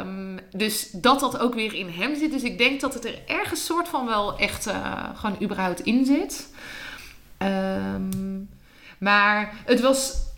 Um, 0.00 0.38
dus 0.50 0.90
dat 0.90 1.20
dat 1.20 1.38
ook 1.38 1.54
weer 1.54 1.74
in 1.74 1.88
hem 1.88 2.16
zit. 2.16 2.32
Dus 2.32 2.42
ik 2.42 2.58
denk 2.58 2.80
dat 2.80 2.94
het 2.94 3.04
er 3.04 3.18
ergens 3.26 3.64
soort 3.64 3.88
van 3.88 4.06
wel 4.06 4.38
echt 4.38 4.66
uh, 4.66 5.08
gewoon 5.14 5.42
überhaupt 5.42 5.80
in 5.80 6.04
zit. 6.04 6.48
Um, 7.38 8.48
maar 8.98 9.54
het 9.64 9.80
was 9.80 10.30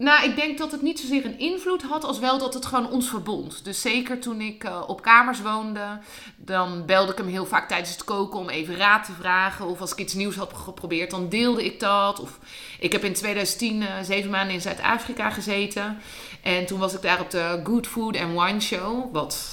Nou, 0.00 0.24
ik 0.24 0.36
denk 0.36 0.58
dat 0.58 0.72
het 0.72 0.82
niet 0.82 1.00
zozeer 1.00 1.24
een 1.24 1.38
invloed 1.38 1.82
had, 1.82 2.04
als 2.04 2.18
wel 2.18 2.38
dat 2.38 2.54
het 2.54 2.66
gewoon 2.66 2.90
ons 2.90 3.08
verbond. 3.08 3.64
Dus 3.64 3.80
zeker 3.80 4.18
toen 4.20 4.40
ik 4.40 4.64
uh, 4.64 4.82
op 4.86 5.02
kamers 5.02 5.40
woonde, 5.40 5.98
dan 6.36 6.86
belde 6.86 7.12
ik 7.12 7.18
hem 7.18 7.26
heel 7.26 7.46
vaak 7.46 7.68
tijdens 7.68 7.90
het 7.90 8.04
koken 8.04 8.38
om 8.38 8.48
even 8.48 8.76
raad 8.76 9.04
te 9.04 9.12
vragen. 9.12 9.66
Of 9.66 9.80
als 9.80 9.92
ik 9.92 9.98
iets 9.98 10.14
nieuws 10.14 10.36
had 10.36 10.52
geprobeerd, 10.52 11.10
dan 11.10 11.28
deelde 11.28 11.64
ik 11.64 11.80
dat. 11.80 12.20
Of 12.20 12.38
ik 12.78 12.92
heb 12.92 13.04
in 13.04 13.12
2010 13.12 13.82
uh, 13.82 13.88
zeven 14.02 14.30
maanden 14.30 14.54
in 14.54 14.60
Zuid-Afrika 14.60 15.30
gezeten. 15.30 15.98
En 16.42 16.66
toen 16.66 16.78
was 16.78 16.94
ik 16.94 17.02
daar 17.02 17.20
op 17.20 17.30
de 17.30 17.60
Good 17.64 17.86
Food 17.86 18.16
and 18.16 18.40
Wine 18.40 18.60
Show. 18.60 19.12
Wat 19.12 19.48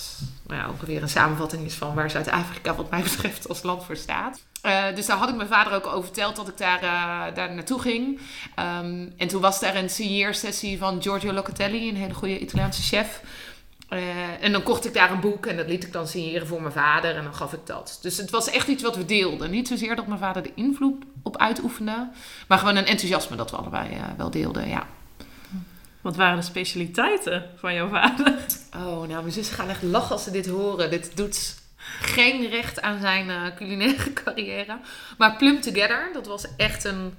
nou 0.47 0.71
ongeveer 0.71 1.01
een 1.01 1.09
samenvatting 1.09 1.65
is 1.65 1.75
van 1.75 1.95
waar 1.95 2.11
Zuid-Afrika 2.11 2.75
wat 2.75 2.89
mij 2.89 3.03
betreft 3.09 3.49
als 3.49 3.63
land 3.63 3.83
voor 3.83 3.97
staat. 3.97 4.41
Uh, 4.65 4.95
dus 4.95 5.05
daar 5.05 5.17
had 5.17 5.29
ik 5.29 5.35
mijn 5.35 5.47
vader 5.47 5.73
ook 5.73 5.87
over 5.87 6.03
verteld 6.03 6.35
dat 6.35 6.47
ik 6.47 6.57
daar, 6.57 6.83
uh, 6.83 7.35
daar 7.35 7.53
naartoe 7.53 7.81
ging. 7.81 8.19
Um, 8.59 9.13
en 9.17 9.27
toen 9.27 9.41
was 9.41 9.59
daar 9.59 9.75
een 9.75 9.89
signeersessie 9.89 10.77
van 10.77 11.01
Giorgio 11.01 11.33
Locatelli, 11.33 11.89
een 11.89 11.95
hele 11.95 12.13
goede 12.13 12.39
Italiaanse 12.39 12.81
chef. 12.81 13.21
Uh, 13.89 13.99
en 14.43 14.51
dan 14.51 14.63
kocht 14.63 14.85
ik 14.85 14.93
daar 14.93 15.11
een 15.11 15.19
boek 15.19 15.45
en 15.45 15.57
dat 15.57 15.67
liet 15.67 15.83
ik 15.83 15.93
dan 15.93 16.07
signeren 16.07 16.47
voor 16.47 16.61
mijn 16.61 16.73
vader 16.73 17.15
en 17.15 17.23
dan 17.23 17.35
gaf 17.35 17.53
ik 17.53 17.65
dat. 17.65 17.99
Dus 18.01 18.17
het 18.17 18.29
was 18.29 18.49
echt 18.49 18.67
iets 18.67 18.83
wat 18.83 18.95
we 18.95 19.05
deelden. 19.05 19.51
Niet 19.51 19.67
zozeer 19.67 19.95
dat 19.95 20.07
mijn 20.07 20.19
vader 20.19 20.43
de 20.43 20.51
invloed 20.55 21.03
op 21.23 21.37
uitoefende, 21.37 22.09
maar 22.47 22.57
gewoon 22.57 22.75
een 22.75 22.85
enthousiasme 22.85 23.35
dat 23.35 23.51
we 23.51 23.57
allebei 23.57 23.89
wel 24.17 24.31
deelden, 24.31 24.67
ja. 24.69 24.87
Wat 26.01 26.15
waren 26.15 26.35
de 26.35 26.41
specialiteiten 26.41 27.45
van 27.55 27.73
jouw 27.73 27.89
vader? 27.89 28.33
Oh, 28.75 29.07
nou, 29.07 29.07
mijn 29.07 29.31
zussen 29.31 29.55
gaan 29.55 29.69
echt 29.69 29.83
lachen 29.83 30.11
als 30.11 30.23
ze 30.23 30.31
dit 30.31 30.47
horen. 30.47 30.89
Dit 30.89 31.17
doet 31.17 31.55
geen 32.01 32.49
recht 32.49 32.81
aan 32.81 32.99
zijn 32.99 33.29
uh, 33.29 33.55
culinaire 33.55 34.13
carrière. 34.23 34.79
Maar 35.17 35.35
Plum 35.35 35.61
Together, 35.61 36.09
dat 36.13 36.27
was 36.27 36.45
echt 36.57 36.83
een 36.83 37.13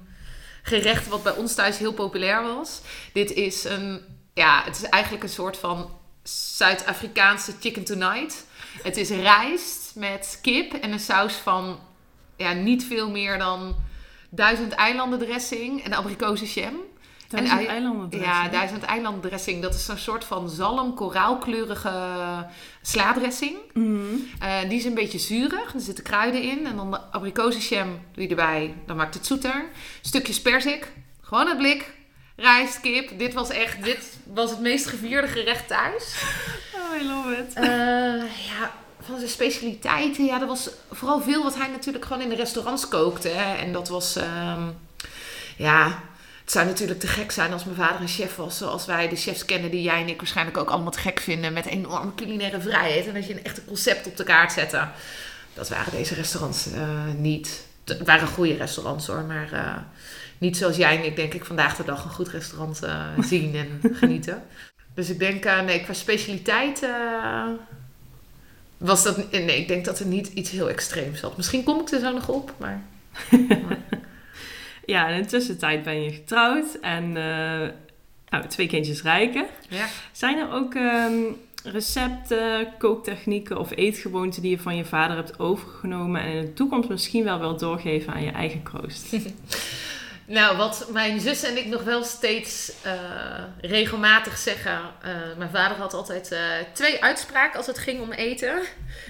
gerecht 0.63 1.07
wat 1.07 1.23
bij 1.23 1.35
ons 1.35 1.55
thuis 1.55 1.77
heel 1.77 1.93
populair 1.93 2.43
was. 2.43 2.81
Dit 3.13 3.31
is 3.31 3.63
een, 3.63 4.01
ja, 4.33 4.63
het 4.63 4.75
is 4.75 4.83
eigenlijk 4.83 5.23
een 5.23 5.29
soort 5.29 5.57
van 5.57 5.97
Zuid-Afrikaanse 6.23 7.53
chicken 7.59 7.83
tonight. 7.83 8.45
Het 8.83 8.97
is 8.97 9.09
rijst 9.09 9.91
met 9.95 10.39
kip 10.41 10.73
en 10.73 10.91
een 10.91 10.99
saus 10.99 11.33
van 11.33 11.79
ja, 12.37 12.53
niet 12.53 12.83
veel 12.83 13.09
meer 13.09 13.37
dan 13.37 13.75
duizend 14.29 14.73
eilanden 14.73 15.19
dressing 15.19 15.83
en 15.83 15.93
abrikozen 15.93 16.47
jam. 16.47 16.75
Duizend 17.29 17.67
eilanden 17.67 18.09
dressing? 18.09 18.33
Ja, 18.33 18.47
duizend 18.47 18.83
eilanden 18.83 19.21
dressing. 19.21 19.61
Dat 19.61 19.73
is 19.73 19.87
een 19.87 19.97
soort 19.97 20.23
van 20.23 20.49
zalm, 20.49 20.93
koraalkleurige 20.93 22.45
slaadressing. 22.81 23.57
Mm. 23.73 24.27
Uh, 24.43 24.69
die 24.69 24.77
is 24.77 24.85
een 24.85 24.93
beetje 24.93 25.17
zuurig. 25.17 25.73
Er 25.73 25.79
zitten 25.79 26.03
kruiden 26.03 26.41
in. 26.41 26.65
En 26.65 26.75
dan 26.75 26.91
de 26.91 26.99
abrikozenjam 26.99 27.99
doe 28.13 28.23
je 28.23 28.29
erbij. 28.29 28.75
Dan 28.85 28.95
maakt 28.95 29.13
het 29.13 29.25
zoeter. 29.25 29.65
Stukjes 30.01 30.41
perzik. 30.41 30.91
Gewoon 31.21 31.47
het 31.47 31.57
blik. 31.57 31.93
Rijst, 32.35 32.79
kip. 32.79 33.19
Dit 33.19 33.33
was 33.33 33.49
echt... 33.49 33.83
Dit 33.83 34.17
was 34.33 34.49
het 34.49 34.59
meest 34.59 34.87
gevierde 34.87 35.27
gerecht 35.27 35.67
thuis. 35.67 36.23
Oh, 36.75 37.01
I 37.01 37.07
love 37.07 37.31
it. 37.31 37.57
Uh, 37.57 37.65
ja, 38.47 38.71
van 39.01 39.17
zijn 39.17 39.29
specialiteiten. 39.29 40.25
Ja, 40.25 40.41
er 40.41 40.47
was 40.47 40.69
vooral 40.91 41.21
veel 41.21 41.43
wat 41.43 41.55
hij 41.55 41.67
natuurlijk 41.67 42.05
gewoon 42.05 42.21
in 42.21 42.29
de 42.29 42.35
restaurants 42.35 42.87
kookte. 42.87 43.27
Hè. 43.27 43.55
En 43.55 43.73
dat 43.73 43.87
was... 43.87 44.15
Um, 44.15 44.77
ja 45.57 46.07
het 46.49 46.57
zou 46.57 46.69
natuurlijk 46.69 46.99
te 46.99 47.07
gek 47.07 47.31
zijn 47.31 47.53
als 47.53 47.63
mijn 47.63 47.77
vader 47.77 48.01
een 48.01 48.07
chef 48.07 48.35
was, 48.35 48.57
zoals 48.57 48.85
wij 48.85 49.09
de 49.09 49.15
chefs 49.15 49.45
kennen 49.45 49.71
die 49.71 49.81
jij 49.81 50.01
en 50.01 50.07
ik 50.07 50.17
waarschijnlijk 50.17 50.57
ook 50.57 50.69
allemaal 50.69 50.91
te 50.91 50.99
gek 50.99 51.19
vinden, 51.19 51.53
met 51.53 51.65
enorme 51.65 52.15
culinaire 52.15 52.61
vrijheid. 52.61 53.07
En 53.07 53.15
als 53.15 53.25
je 53.25 53.33
een 53.33 53.43
echte 53.43 53.65
concept 53.65 54.07
op 54.07 54.17
de 54.17 54.23
kaart 54.23 54.51
zette. 54.51 54.87
Dat 55.53 55.69
waren 55.69 55.91
deze 55.91 56.13
restaurants 56.13 56.67
uh, 56.67 57.13
niet. 57.17 57.65
Het 57.85 58.05
waren 58.05 58.27
goede 58.27 58.53
restaurants 58.53 59.07
hoor, 59.07 59.23
maar 59.23 59.49
uh, 59.53 59.75
niet 60.37 60.57
zoals 60.57 60.75
jij 60.75 60.97
en 60.97 61.05
ik 61.05 61.15
denk 61.15 61.33
ik 61.33 61.45
vandaag 61.45 61.75
de 61.75 61.83
dag 61.83 62.03
een 62.03 62.09
goed 62.09 62.29
restaurant 62.29 62.83
uh, 62.83 63.05
zien 63.29 63.55
en 63.55 63.95
genieten. 63.95 64.43
Dus 64.93 65.09
ik 65.09 65.19
denk, 65.19 65.43
nee, 65.43 65.83
qua 65.83 65.93
specialiteit 65.93 66.87
was 68.77 69.03
dat. 69.03 69.31
Nee, 69.31 69.59
ik 69.59 69.67
denk 69.67 69.85
dat 69.85 69.99
er 69.99 70.05
niet 70.05 70.27
iets 70.27 70.49
heel 70.49 70.69
extreems 70.69 71.19
zat. 71.19 71.37
Misschien 71.37 71.63
kom 71.63 71.79
ik 71.79 71.89
er 71.89 71.99
zo 71.99 72.13
nog 72.13 72.27
op, 72.27 72.53
maar. 72.57 72.81
maar. 73.49 73.77
Ja, 74.89 75.07
en 75.07 75.15
in 75.15 75.21
de 75.21 75.27
tussentijd 75.27 75.83
ben 75.83 76.03
je 76.03 76.11
getrouwd 76.11 76.77
en 76.81 77.03
uh, 77.03 77.67
nou, 78.29 78.47
twee 78.47 78.67
kindjes 78.67 79.01
rijken. 79.01 79.47
Ja. 79.67 79.87
Zijn 80.11 80.37
er 80.37 80.51
ook 80.51 80.73
um, 80.73 81.37
recepten, 81.63 82.67
kooktechnieken 82.77 83.57
of 83.57 83.71
eetgewoonten 83.75 84.41
die 84.41 84.51
je 84.51 84.59
van 84.59 84.75
je 84.75 84.85
vader 84.85 85.15
hebt 85.15 85.39
overgenomen 85.39 86.21
en 86.21 86.31
in 86.31 86.41
de 86.41 86.53
toekomst 86.53 86.89
misschien 86.89 87.23
wel 87.23 87.39
wilt 87.39 87.59
doorgeven 87.59 88.13
aan 88.13 88.23
je 88.23 88.31
eigen 88.31 88.63
kroost? 88.63 89.15
nou, 90.37 90.57
wat 90.57 90.89
mijn 90.91 91.19
zus 91.19 91.43
en 91.43 91.57
ik 91.57 91.65
nog 91.65 91.83
wel 91.83 92.03
steeds 92.03 92.71
uh, 92.85 92.93
regelmatig 93.61 94.37
zeggen. 94.37 94.79
Uh, 95.05 95.37
mijn 95.37 95.49
vader 95.49 95.77
had 95.77 95.93
altijd 95.93 96.35
twee 96.73 97.03
uitspraken 97.03 97.57
als 97.57 97.67
het 97.67 97.77
ging 97.77 98.01
om 98.01 98.11
eten. 98.11 98.61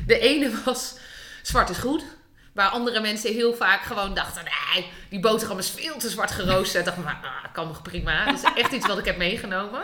De 0.06 0.20
ene 0.20 0.52
was: 0.66 0.98
zwart 1.42 1.70
is 1.70 1.78
goed. 1.78 2.04
Waar 2.60 2.70
andere 2.70 3.00
mensen 3.00 3.34
heel 3.34 3.54
vaak 3.54 3.82
gewoon 3.82 4.14
dachten: 4.14 4.44
nee, 4.44 4.86
die 5.10 5.20
boterham 5.20 5.58
is 5.58 5.70
veel 5.70 5.98
te 5.98 6.10
zwart 6.10 6.32
geroosterd. 6.32 6.86
dacht 6.86 6.98
maar, 6.98 7.20
ah, 7.24 7.54
kan 7.54 7.68
nog 7.68 7.82
prima. 7.82 8.26
Dat 8.26 8.34
is 8.34 8.62
echt 8.62 8.72
iets 8.72 8.88
wat 8.88 8.98
ik 8.98 9.06
heb 9.06 9.18
meegenomen. 9.18 9.82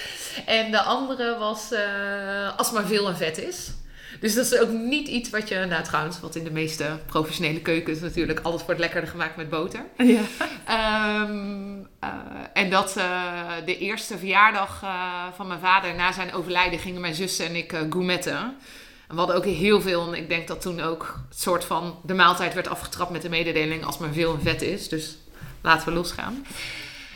en 0.46 0.70
de 0.70 0.80
andere 0.80 1.38
was: 1.38 1.72
uh, 1.72 2.58
als 2.58 2.70
maar 2.70 2.86
veel 2.86 3.08
en 3.08 3.16
vet 3.16 3.38
is. 3.38 3.70
Dus 4.20 4.34
dat 4.34 4.44
is 4.44 4.58
ook 4.58 4.70
niet 4.70 5.08
iets 5.08 5.30
wat 5.30 5.48
je, 5.48 5.64
nou 5.64 5.82
trouwens, 5.82 6.20
wat 6.20 6.34
in 6.34 6.44
de 6.44 6.50
meeste 6.50 6.98
professionele 7.06 7.60
keukens 7.60 8.00
natuurlijk, 8.00 8.40
alles 8.40 8.64
wordt 8.64 8.80
lekkerder 8.80 9.10
gemaakt 9.10 9.36
met 9.36 9.50
boter. 9.50 9.84
Ja. 9.96 11.22
Um, 11.22 11.88
uh, 12.04 12.10
en 12.52 12.70
dat 12.70 12.94
uh, 12.98 13.50
de 13.64 13.78
eerste 13.78 14.18
verjaardag 14.18 14.80
uh, 14.84 15.24
van 15.36 15.46
mijn 15.46 15.60
vader 15.60 15.94
na 15.94 16.12
zijn 16.12 16.32
overlijden 16.32 16.78
gingen 16.78 17.00
mijn 17.00 17.14
zussen 17.14 17.46
en 17.46 17.56
ik 17.56 17.72
gourmetten. 17.90 18.56
We 19.12 19.18
hadden 19.18 19.36
ook 19.36 19.44
heel 19.44 19.80
veel, 19.80 20.06
en 20.06 20.14
ik 20.14 20.28
denk 20.28 20.48
dat 20.48 20.60
toen 20.60 20.80
ook 20.80 21.20
het 21.28 21.40
soort 21.40 21.64
van 21.64 21.98
de 22.04 22.14
maaltijd 22.14 22.54
werd 22.54 22.68
afgetrapt 22.68 23.10
met 23.10 23.22
de 23.22 23.28
mededeling 23.28 23.84
als 23.84 23.98
maar 23.98 24.12
veel 24.12 24.34
en 24.34 24.42
vet 24.42 24.62
is. 24.62 24.88
Dus 24.88 25.16
laten 25.60 25.88
we 25.88 25.94
losgaan. 25.94 26.46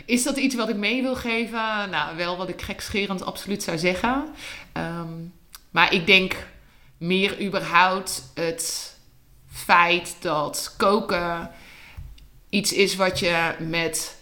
Is 0.05 0.23
dat 0.23 0.37
iets 0.37 0.55
wat 0.55 0.69
ik 0.69 0.77
mee 0.77 1.03
wil 1.03 1.15
geven? 1.15 1.91
Nou, 1.91 2.17
wel 2.17 2.37
wat 2.37 2.49
ik 2.49 2.63
gekscherend 2.63 3.25
absoluut 3.25 3.63
zou 3.63 3.79
zeggen. 3.79 4.29
Um, 4.73 5.33
maar 5.71 5.93
ik 5.93 6.07
denk 6.07 6.47
meer 6.99 7.43
überhaupt 7.43 8.23
het 8.35 8.97
feit 9.51 10.17
dat 10.21 10.75
koken 10.77 11.51
iets 12.49 12.73
is 12.73 12.97
wat 12.97 13.19
je 13.19 13.55
met 13.59 14.17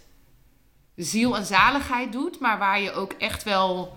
ziel 0.96 1.36
en 1.36 1.44
zaligheid 1.44 2.12
doet, 2.12 2.40
maar 2.40 2.58
waar 2.58 2.80
je 2.80 2.92
ook 2.92 3.12
echt 3.12 3.42
wel 3.42 3.96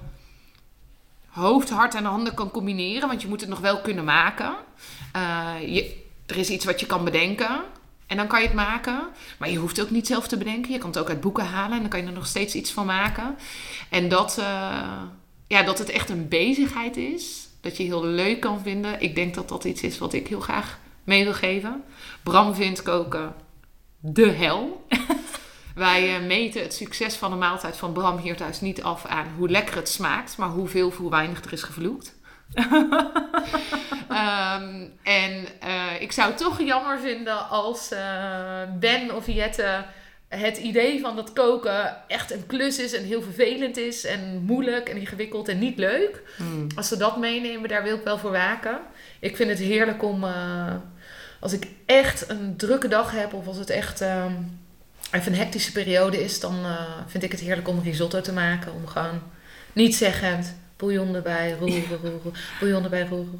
hoofd, 1.37 1.69
hart 1.69 1.95
en 1.95 2.05
handen 2.05 2.33
kan 2.33 2.51
combineren. 2.51 3.07
Want 3.07 3.21
je 3.21 3.27
moet 3.27 3.41
het 3.41 3.49
nog 3.49 3.59
wel 3.59 3.81
kunnen 3.81 4.03
maken. 4.03 4.55
Uh, 5.15 5.53
je, 5.75 6.03
er 6.25 6.37
is 6.37 6.49
iets 6.49 6.65
wat 6.65 6.79
je 6.79 6.85
kan 6.85 7.03
bedenken. 7.03 7.61
En 8.07 8.17
dan 8.17 8.27
kan 8.27 8.39
je 8.39 8.45
het 8.45 8.55
maken. 8.55 8.99
Maar 9.39 9.49
je 9.49 9.57
hoeft 9.57 9.77
het 9.77 9.85
ook 9.85 9.91
niet 9.91 10.07
zelf 10.07 10.27
te 10.27 10.37
bedenken. 10.37 10.71
Je 10.71 10.77
kan 10.77 10.89
het 10.89 10.99
ook 10.99 11.09
uit 11.09 11.21
boeken 11.21 11.45
halen. 11.45 11.75
En 11.75 11.81
dan 11.81 11.89
kan 11.89 12.01
je 12.01 12.07
er 12.07 12.13
nog 12.13 12.27
steeds 12.27 12.55
iets 12.55 12.71
van 12.71 12.85
maken. 12.85 13.35
En 13.89 14.09
dat, 14.09 14.37
uh, 14.39 15.01
ja, 15.47 15.63
dat 15.63 15.77
het 15.77 15.89
echt 15.89 16.09
een 16.09 16.27
bezigheid 16.27 16.97
is. 16.97 17.47
Dat 17.61 17.77
je 17.77 17.83
heel 17.83 18.05
leuk 18.05 18.39
kan 18.39 18.61
vinden. 18.61 19.01
Ik 19.01 19.15
denk 19.15 19.35
dat 19.35 19.49
dat 19.49 19.63
iets 19.63 19.81
is 19.81 19.97
wat 19.97 20.13
ik 20.13 20.27
heel 20.27 20.39
graag 20.39 20.79
mee 21.03 21.23
wil 21.23 21.33
geven. 21.33 21.83
Bram 22.23 22.55
vindt 22.55 22.81
koken 22.83 23.33
de 23.99 24.31
hel. 24.31 24.85
Wij 25.77 26.19
uh, 26.19 26.25
meten 26.25 26.61
het 26.61 26.73
succes 26.73 27.15
van 27.15 27.31
de 27.31 27.37
maaltijd 27.37 27.77
van 27.77 27.93
Bram 27.93 28.17
hier 28.17 28.35
thuis 28.35 28.61
niet 28.61 28.83
af 28.83 29.05
aan 29.05 29.27
hoe 29.37 29.49
lekker 29.49 29.75
het 29.75 29.89
smaakt, 29.89 30.37
maar 30.37 30.49
hoeveel, 30.49 30.91
hoe 30.91 31.09
weinig 31.09 31.43
er 31.43 31.53
is 31.53 31.63
gevloekt. 31.63 32.15
um, 32.55 32.67
en 35.21 35.47
uh, 35.63 36.01
ik 36.01 36.11
zou 36.11 36.29
het 36.29 36.37
toch 36.37 36.61
jammer 36.61 36.99
vinden 36.99 37.49
als 37.49 37.91
uh, 37.91 37.99
Ben 38.79 39.15
of 39.15 39.27
Jette 39.27 39.85
het 40.27 40.57
idee 40.57 40.99
van 40.99 41.15
dat 41.15 41.33
koken 41.33 42.07
echt 42.07 42.31
een 42.31 42.45
klus 42.45 42.79
is 42.79 42.93
en 42.93 43.03
heel 43.03 43.21
vervelend 43.21 43.77
is 43.77 44.05
en 44.05 44.43
moeilijk 44.45 44.89
en 44.89 44.97
ingewikkeld 44.97 45.47
en 45.47 45.59
niet 45.59 45.77
leuk. 45.77 46.21
Mm. 46.37 46.67
Als 46.75 46.87
ze 46.87 46.97
dat 46.97 47.17
meenemen, 47.17 47.69
daar 47.69 47.83
wil 47.83 47.95
ik 47.95 48.03
wel 48.03 48.17
voor 48.17 48.31
waken. 48.31 48.79
Ik 49.19 49.35
vind 49.35 49.49
het 49.49 49.59
heerlijk 49.59 50.03
om, 50.03 50.25
als 51.39 51.53
ik 51.53 51.67
echt 51.85 52.29
een 52.29 52.57
drukke 52.57 52.87
dag 52.87 53.11
heb 53.11 53.33
of 53.33 53.47
als 53.47 53.57
het 53.57 53.69
echt... 53.69 54.01
Um, 54.01 54.65
even 55.11 55.31
een 55.31 55.37
hectische 55.37 55.71
periode 55.71 56.23
is, 56.23 56.39
dan 56.39 56.59
uh, 56.59 56.81
vind 57.07 57.23
ik 57.23 57.31
het 57.31 57.39
heerlijk 57.39 57.67
om 57.67 57.79
risotto 57.79 58.21
te 58.21 58.33
maken. 58.33 58.73
Om 58.73 58.87
gewoon 58.87 59.21
niet 59.73 59.95
zeggend 59.95 60.55
bouillon 60.77 61.15
erbij, 61.15 61.55
roeren, 61.59 61.99
roeren, 62.01 62.33
bouillon 62.59 62.83
erbij, 62.83 63.07
roeren. 63.07 63.39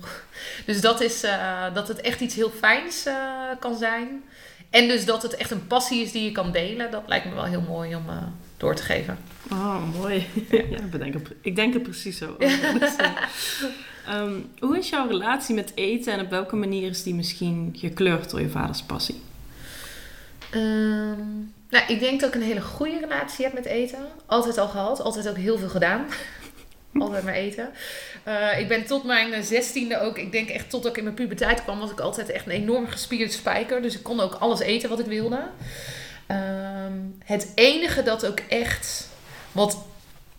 Dus 0.66 0.82
dat 0.82 1.02
is 1.02 1.24
uh, 1.24 1.74
dat 1.74 1.88
het 1.88 2.02
echt 2.02 2.20
iets 2.20 2.36
heel 2.36 2.50
fijns 2.50 3.08
uh, 3.08 3.14
kan 3.60 3.78
zijn. 3.78 4.24
En 4.70 4.88
dus 4.88 5.06
dat 5.06 5.24
het 5.24 5.36
echt 5.36 5.52
een 5.52 5.68
passie 5.68 6.02
is 6.02 6.12
die 6.12 6.24
je 6.24 6.32
kan 6.32 6.52
delen. 6.52 6.92
Dat 6.92 7.04
lijkt 7.08 7.26
me 7.26 7.34
wel 7.34 7.44
heel 7.44 7.62
mooi 7.62 7.96
om 7.96 8.06
door 8.58 8.76
te 8.76 8.84
geven. 8.84 9.18
Oh, 9.52 9.94
mooi. 9.96 10.28
ja, 10.50 10.82
bedenk 10.92 11.16
ik 11.42 11.56
denk 11.56 11.74
er 11.74 11.80
precies 11.82 12.18
zo 12.18 12.36
over. 12.40 12.92
um, 14.10 14.50
hoe 14.60 14.78
is 14.78 14.90
jouw 14.90 15.08
relatie 15.08 15.56
met 15.56 15.72
eten 15.76 16.14
en 16.14 16.20
op 16.20 16.30
welke 16.30 16.56
manier 16.56 16.90
is 16.90 17.04
die 17.04 17.16
misschien 17.16 17.76
gekleurd 17.80 18.30
door 18.30 18.42
je 18.42 18.50
vaders 18.50 18.82
passie? 18.82 19.22
Um, 20.54 21.54
nou, 21.70 21.86
ik 21.88 22.00
denk 22.00 22.20
dat 22.20 22.30
ik 22.30 22.36
een 22.36 22.48
hele 22.48 22.62
goede 22.62 23.00
relatie 23.00 23.46
heb 23.46 23.54
met 23.54 23.66
eten. 23.66 24.08
Altijd 24.26 24.58
al 24.58 24.68
gehad. 24.68 25.02
Altijd 25.02 25.30
ook 25.30 25.38
heel 25.38 25.58
veel 25.58 25.70
gedaan. 25.70 26.06
altijd 27.00 27.24
maar 27.24 27.34
eten. 27.34 27.70
Uh, 28.28 28.60
ik 28.60 28.68
ben 28.68 28.86
tot 28.86 29.04
mijn 29.04 29.44
zestiende 29.44 30.00
ook, 30.00 30.18
ik 30.18 30.32
denk 30.32 30.50
echt 30.50 30.70
tot 30.70 30.86
ik 30.86 30.98
in 30.98 31.04
mijn 31.04 31.16
puberteit 31.16 31.64
kwam, 31.64 31.80
was 31.80 31.92
ik 31.92 32.00
altijd 32.00 32.30
echt 32.30 32.46
een 32.46 32.52
enorm 32.52 32.88
gespierd 32.88 33.34
spijker. 33.34 33.82
Dus 33.82 33.96
ik 33.96 34.04
kon 34.04 34.20
ook 34.20 34.34
alles 34.34 34.60
eten 34.60 34.90
wat 34.90 35.00
ik 35.00 35.06
wilde. 35.06 35.50
Uh, 36.32 36.38
het 37.24 37.52
enige 37.56 38.04
dat 38.04 38.26
ook 38.26 38.40
echt, 38.40 39.08
wat 39.52 39.86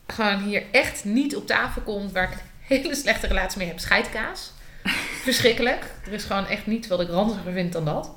gewoon 0.07 0.43
hier 0.43 0.62
echt 0.73 1.05
niet 1.05 1.37
op 1.37 1.47
tafel 1.47 1.83
komt, 1.83 2.12
waar 2.12 2.25
ik 2.25 2.31
een 2.31 2.77
hele 2.79 2.95
slechte 2.95 3.27
relatie 3.27 3.59
mee 3.59 3.69
heb, 3.69 3.79
scheidkaas. 3.79 4.53
Verschrikkelijk. 5.25 5.85
Er 6.07 6.12
is 6.12 6.25
gewoon 6.25 6.47
echt 6.47 6.67
niets 6.67 6.88
wat 6.88 7.01
ik 7.01 7.09
ranziger 7.09 7.53
vind 7.53 7.73
dan 7.73 7.85
dat. 7.85 8.11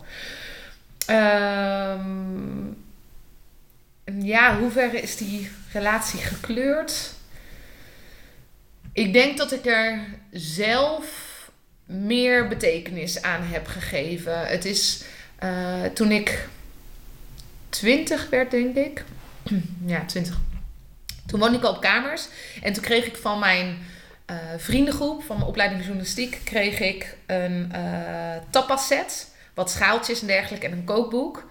Um, 1.10 2.78
ja, 4.19 4.58
hoe 4.58 4.71
ver 4.71 4.93
is 4.93 5.17
die 5.17 5.50
relatie 5.71 6.19
gekleurd? 6.19 7.13
Ik 8.93 9.13
denk 9.13 9.38
dat 9.38 9.52
ik 9.52 9.65
er 9.65 10.00
zelf 10.32 11.30
meer 11.86 12.47
betekenis 12.47 13.21
aan 13.21 13.43
heb 13.43 13.67
gegeven. 13.67 14.47
Het 14.47 14.65
is 14.65 15.04
uh, 15.43 15.84
toen 15.93 16.12
ik 16.12 16.47
twintig 17.69 18.30
werd, 18.30 18.52
denk 18.52 18.76
ik. 18.76 19.04
ja, 19.86 20.06
twintig. 20.06 20.39
Toen 21.26 21.39
woonde 21.39 21.58
ik 21.58 21.63
al 21.63 21.76
op 21.76 21.82
kamers. 21.82 22.28
En 22.62 22.74
toen 22.74 22.84
kreeg 22.84 23.06
ik 23.06 23.15
van 23.15 23.39
mijn 23.39 23.78
uh, 24.32 24.38
vriendengroep, 24.58 25.24
van 25.24 25.36
mijn 25.36 25.50
opleiding 25.50 25.82
journalistiek, 25.82 26.41
kreeg 26.43 26.80
ik 26.80 27.17
een 27.26 27.71
uh, 27.76 28.36
tapas 28.50 28.88
set. 28.88 29.30
Wat 29.54 29.71
schaaltjes 29.71 30.21
en 30.21 30.28
dergelijke 30.28 30.65
en 30.65 30.71
een 30.71 30.84
kookboek. 30.84 31.50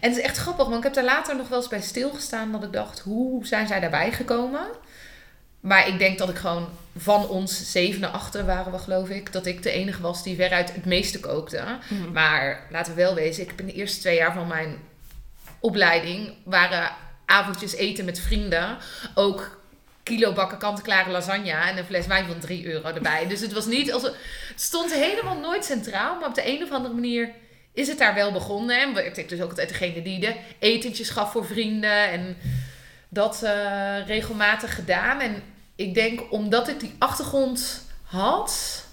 En 0.00 0.08
het 0.08 0.18
is 0.18 0.24
echt 0.24 0.36
grappig, 0.36 0.64
want 0.64 0.76
ik 0.76 0.82
heb 0.82 0.94
daar 0.94 1.04
later 1.04 1.36
nog 1.36 1.48
wel 1.48 1.58
eens 1.58 1.68
bij 1.68 1.80
stilgestaan 1.80 2.52
dat 2.52 2.62
ik 2.62 2.72
dacht, 2.72 2.98
hoe 2.98 3.46
zijn 3.46 3.66
zij 3.66 3.80
daarbij 3.80 4.12
gekomen? 4.12 4.66
Maar 5.60 5.88
ik 5.88 5.98
denk 5.98 6.18
dat 6.18 6.28
ik 6.28 6.36
gewoon 6.36 6.68
van 6.96 7.28
ons 7.28 7.70
zevende 7.72 8.08
achter 8.08 8.46
waren 8.46 8.72
we, 8.72 8.78
geloof 8.78 9.08
ik, 9.08 9.32
dat 9.32 9.46
ik 9.46 9.62
de 9.62 9.70
enige 9.70 10.02
was 10.02 10.22
die 10.22 10.36
veruit 10.36 10.74
het 10.74 10.84
meeste 10.84 11.20
kookte. 11.20 11.64
Mhm. 11.88 12.12
Maar 12.12 12.66
laten 12.70 12.94
we 12.94 13.02
wel 13.02 13.14
wezen, 13.14 13.42
ik 13.42 13.48
heb 13.48 13.60
in 13.60 13.66
de 13.66 13.72
eerste 13.72 14.00
twee 14.00 14.16
jaar 14.16 14.32
van 14.32 14.46
mijn 14.46 14.78
opleiding 15.60 16.34
waren 16.44 16.90
avondjes 17.24 17.74
eten 17.74 18.04
met 18.04 18.20
vrienden 18.20 18.76
ook 19.14 19.60
kilo 20.02 20.32
bakken 20.32 20.58
kant-klare 20.58 21.10
lasagne 21.10 21.50
en 21.50 21.78
een 21.78 21.84
fles 21.84 22.06
wijn 22.06 22.26
van 22.26 22.38
3 22.38 22.66
euro 22.66 22.88
erbij. 22.88 23.26
Dus 23.26 23.40
het 23.40 23.52
was 23.52 23.66
niet 23.66 23.92
als 23.92 24.02
het 24.02 24.14
stond 24.56 24.94
helemaal 24.94 25.38
nooit 25.38 25.64
centraal, 25.64 26.18
maar 26.18 26.28
op 26.28 26.34
de 26.34 26.46
een 26.46 26.62
of 26.62 26.70
andere 26.70 26.94
manier 26.94 27.30
is 27.72 27.88
het 27.88 27.98
daar 27.98 28.14
wel 28.14 28.32
begonnen. 28.32 28.80
En 28.80 29.16
ik 29.16 29.28
dus 29.28 29.40
ook 29.40 29.50
altijd 29.50 29.68
degene 29.68 30.02
die 30.02 30.20
de 30.20 30.34
etentjes 30.58 31.10
gaf 31.10 31.32
voor 31.32 31.46
vrienden. 31.46 32.10
En 32.10 32.36
dat 33.08 33.40
uh, 33.44 34.06
regelmatig 34.06 34.74
gedaan. 34.74 35.20
En 35.20 35.42
ik 35.74 35.94
denk 35.94 36.32
omdat 36.32 36.68
ik 36.68 36.80
die 36.80 36.94
achtergrond 36.98 37.86
had, 38.02 38.84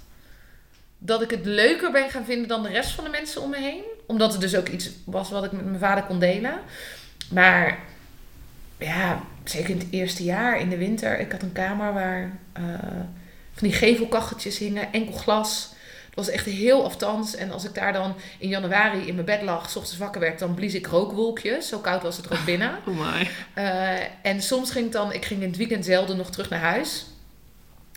dat 0.98 1.22
ik 1.22 1.30
het 1.30 1.46
leuker 1.46 1.92
ben 1.92 2.10
gaan 2.10 2.26
vinden 2.26 2.48
dan 2.48 2.64
de 2.64 2.70
rest 2.70 2.92
van 2.92 3.04
de 3.04 3.10
mensen 3.10 3.42
om 3.42 3.50
me 3.50 3.58
heen. 3.58 3.84
Omdat 4.08 4.32
het 4.32 4.42
dus 4.42 4.56
ook 4.56 4.68
iets 4.68 4.90
was 5.06 5.30
wat 5.30 5.44
ik 5.44 5.52
met 5.52 5.66
mijn 5.66 5.80
vader 5.80 6.04
kon 6.04 6.20
delen. 6.20 6.60
Maar 7.32 7.80
ja, 8.78 9.24
zeker 9.44 9.70
in 9.70 9.78
het 9.78 9.88
eerste 9.92 10.24
jaar 10.24 10.60
in 10.60 10.70
de 10.70 10.78
winter. 10.78 11.20
Ik 11.20 11.32
had 11.32 11.42
een 11.42 11.52
kamer 11.52 11.94
waar 11.94 12.40
uh, 12.60 12.64
van 13.52 13.68
die 13.68 13.74
gevelkacheltjes 13.74 14.58
hingen, 14.58 14.92
enkel 14.92 15.14
glas. 15.14 15.74
Het 16.16 16.26
was 16.26 16.34
echt 16.34 16.46
heel 16.46 16.86
aftans. 16.86 17.36
En 17.36 17.52
als 17.52 17.66
ik 17.66 17.74
daar 17.74 17.94
dan 17.94 18.16
in 18.40 18.50
januari 18.50 19.08
in 19.08 19.14
mijn 19.14 19.26
bed 19.26 19.42
lag, 19.42 19.70
s 19.70 19.76
ochtends 19.76 20.00
wakker 20.00 20.22
werd, 20.22 20.40
dan 20.40 20.54
blies 20.54 20.74
ik 20.74 20.88
rookwolkjes. 20.88 21.68
Zo 21.68 21.80
koud 21.80 22.04
was 22.04 22.18
het 22.18 22.26
er 22.26 22.32
ook 22.32 22.46
binnen. 22.46 22.78
Oh 22.88 23.00
my. 23.00 23.30
Uh, 23.58 24.00
en 24.22 24.42
soms 24.42 24.72
ging 24.72 24.86
ik 24.86 24.92
dan, 24.92 25.14
ik 25.14 25.26
ging 25.26 25.42
in 25.42 25.48
het 25.48 25.58
weekend 25.58 25.86
zelden 25.86 26.18
nog 26.18 26.30
terug 26.32 26.50
naar 26.50 26.60
huis. 26.60 27.06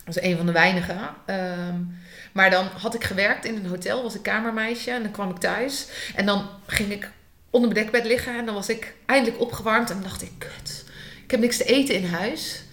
Dat 0.05 0.15
was 0.15 0.23
een 0.23 0.37
van 0.37 0.45
de 0.45 0.51
weinigen. 0.51 1.09
Um, 1.27 1.97
maar 2.31 2.49
dan 2.49 2.65
had 2.65 2.95
ik 2.95 3.03
gewerkt 3.03 3.45
in 3.45 3.55
een 3.55 3.65
hotel, 3.65 4.03
was 4.03 4.15
ik 4.15 4.23
kamermeisje. 4.23 4.91
En 4.91 5.03
dan 5.03 5.11
kwam 5.11 5.29
ik 5.29 5.37
thuis. 5.37 5.87
En 6.15 6.25
dan 6.25 6.49
ging 6.67 6.91
ik 6.91 7.11
onder 7.49 7.71
mijn 7.71 7.83
dekbed 7.83 8.05
liggen. 8.05 8.37
En 8.37 8.45
dan 8.45 8.55
was 8.55 8.69
ik 8.69 8.95
eindelijk 9.05 9.41
opgewarmd. 9.41 9.89
En 9.89 10.01
dacht 10.03 10.21
ik, 10.21 10.31
kut, 10.37 10.85
ik 11.23 11.31
heb 11.31 11.39
niks 11.39 11.57
te 11.57 11.63
eten 11.63 11.95
in 11.95 12.05
huis. 12.05 12.63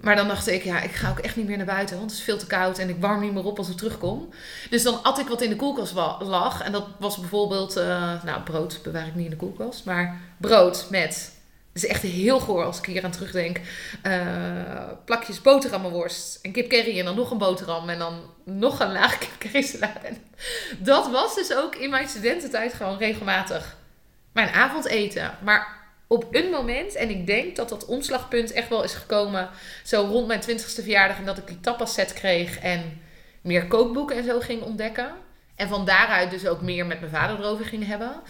Maar 0.00 0.16
dan 0.16 0.28
dacht 0.28 0.48
ik, 0.48 0.62
ja, 0.62 0.80
ik 0.80 0.90
ga 0.90 1.10
ook 1.10 1.18
echt 1.18 1.36
niet 1.36 1.46
meer 1.46 1.56
naar 1.56 1.66
buiten, 1.66 1.96
want 1.96 2.10
het 2.10 2.18
is 2.18 2.24
veel 2.24 2.38
te 2.38 2.46
koud 2.46 2.78
en 2.78 2.88
ik 2.88 3.00
warm 3.00 3.20
niet 3.20 3.32
meer 3.32 3.44
op 3.44 3.58
als 3.58 3.68
ik 3.68 3.76
terugkom. 3.76 4.28
Dus 4.70 4.82
dan 4.82 5.02
at 5.02 5.18
ik 5.18 5.28
wat 5.28 5.42
in 5.42 5.50
de 5.50 5.56
koelkast 5.56 5.92
lag. 6.20 6.62
En 6.62 6.72
dat 6.72 6.86
was 6.98 7.18
bijvoorbeeld, 7.18 7.76
uh, 7.76 8.22
nou, 8.24 8.42
brood 8.42 8.82
bewaar 8.82 9.06
ik 9.06 9.14
niet 9.14 9.24
in 9.24 9.30
de 9.30 9.36
koelkast, 9.36 9.84
maar 9.84 10.20
brood 10.36 10.86
met, 10.90 11.32
het 11.72 11.82
is 11.82 11.86
echt 11.86 12.02
heel 12.02 12.40
goor 12.40 12.64
als 12.64 12.78
ik 12.78 12.86
hier 12.86 13.04
aan 13.04 13.10
terugdenk, 13.10 13.60
uh, 14.02 14.12
plakjes 15.04 15.40
boterhammenworst 15.40 16.38
en 16.42 16.52
kip 16.52 16.70
curry 16.70 16.98
en 16.98 17.04
dan 17.04 17.16
nog 17.16 17.30
een 17.30 17.38
boterham 17.38 17.88
en 17.88 17.98
dan 17.98 18.20
nog 18.44 18.80
een 18.80 18.92
laag 18.92 19.18
kip 19.18 19.38
curry 19.38 19.62
salade. 19.62 20.16
Dat 20.78 21.10
was 21.10 21.34
dus 21.34 21.54
ook 21.54 21.74
in 21.74 21.90
mijn 21.90 22.08
studententijd 22.08 22.74
gewoon 22.74 22.98
regelmatig 22.98 23.78
mijn 24.32 24.48
avondeten. 24.48 25.30
Maar 25.42 25.79
op 26.12 26.26
een 26.30 26.50
moment, 26.50 26.94
en 26.94 27.10
ik 27.10 27.26
denk 27.26 27.56
dat 27.56 27.68
dat 27.68 27.84
omslagpunt 27.84 28.52
echt 28.52 28.68
wel 28.68 28.84
is 28.84 28.94
gekomen 28.94 29.48
zo 29.84 30.02
rond 30.02 30.26
mijn 30.26 30.42
20ste 30.42 30.82
verjaardag 30.82 31.18
en 31.18 31.24
dat 31.24 31.38
ik 31.38 31.46
die 31.46 31.60
tapas 31.60 31.94
set 31.94 32.12
kreeg 32.12 32.58
en 32.58 33.00
meer 33.40 33.66
kookboeken 33.66 34.16
en 34.16 34.24
zo 34.24 34.40
ging 34.40 34.62
ontdekken. 34.62 35.12
En 35.56 35.68
van 35.68 35.84
daaruit 35.84 36.30
dus 36.30 36.46
ook 36.46 36.60
meer 36.60 36.86
met 36.86 37.00
mijn 37.00 37.12
vader 37.12 37.38
erover 37.38 37.64
ging 37.64 37.86
hebben. 37.86 38.20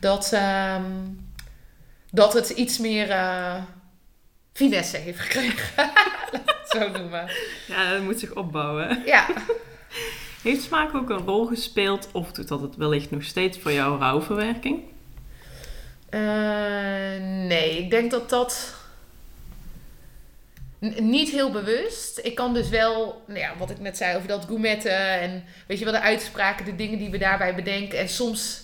Dat, 0.00 0.30
uh, 0.34 0.82
dat 2.10 2.32
het 2.32 2.50
iets 2.50 2.78
meer 2.78 3.08
uh, 3.08 3.62
finesse 4.52 4.96
heeft 4.96 5.20
gekregen. 5.20 5.90
zo 6.72 6.88
noemen. 6.88 7.30
Ja, 7.66 7.92
dat 7.92 8.02
moet 8.02 8.20
zich 8.20 8.34
opbouwen. 8.34 9.02
Ja. 9.06 9.26
Heeft 10.42 10.62
smaak 10.62 10.94
ook 10.94 11.10
een 11.10 11.26
rol 11.26 11.46
gespeeld, 11.46 12.08
of 12.12 12.32
doet 12.32 12.48
dat 12.48 12.60
het 12.60 12.76
wellicht 12.76 13.10
nog 13.10 13.24
steeds 13.24 13.58
voor 13.58 13.72
jouw 13.72 13.98
rouwverwerking? 13.98 14.91
Uh, 16.14 16.20
nee, 17.46 17.78
ik 17.78 17.90
denk 17.90 18.10
dat 18.10 18.30
dat 18.30 18.74
niet 20.96 21.30
heel 21.30 21.50
bewust. 21.50 22.20
Ik 22.22 22.34
kan 22.34 22.54
dus 22.54 22.68
wel, 22.68 23.24
nou 23.26 23.38
ja, 23.38 23.52
wat 23.58 23.70
ik 23.70 23.80
net 23.80 23.96
zei 23.96 24.16
over 24.16 24.28
dat 24.28 24.44
gourmetten 24.44 25.20
en 25.20 25.44
weet 25.66 25.78
je 25.78 25.84
wel, 25.84 25.94
de 25.94 26.00
uitspraken, 26.00 26.64
de 26.64 26.76
dingen 26.76 26.98
die 26.98 27.10
we 27.10 27.18
daarbij 27.18 27.54
bedenken. 27.54 27.98
En 27.98 28.08
soms 28.08 28.62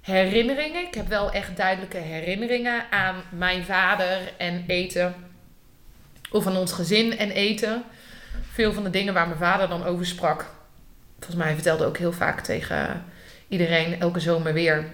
herinneringen. 0.00 0.86
Ik 0.86 0.94
heb 0.94 1.08
wel 1.08 1.32
echt 1.32 1.56
duidelijke 1.56 1.96
herinneringen 1.96 2.90
aan 2.90 3.22
mijn 3.30 3.64
vader 3.64 4.32
en 4.36 4.64
eten. 4.66 5.14
Of 6.30 6.46
aan 6.46 6.56
ons 6.56 6.72
gezin 6.72 7.18
en 7.18 7.30
eten. 7.30 7.84
Veel 8.52 8.72
van 8.72 8.84
de 8.84 8.90
dingen 8.90 9.14
waar 9.14 9.26
mijn 9.26 9.38
vader 9.38 9.68
dan 9.68 9.84
over 9.84 10.06
sprak. 10.06 10.46
Volgens 11.18 11.44
mij 11.44 11.54
vertelde 11.54 11.84
ook 11.84 11.98
heel 11.98 12.12
vaak 12.12 12.40
tegen 12.40 13.04
iedereen 13.48 14.00
elke 14.00 14.20
zomer 14.20 14.52
weer 14.52 14.84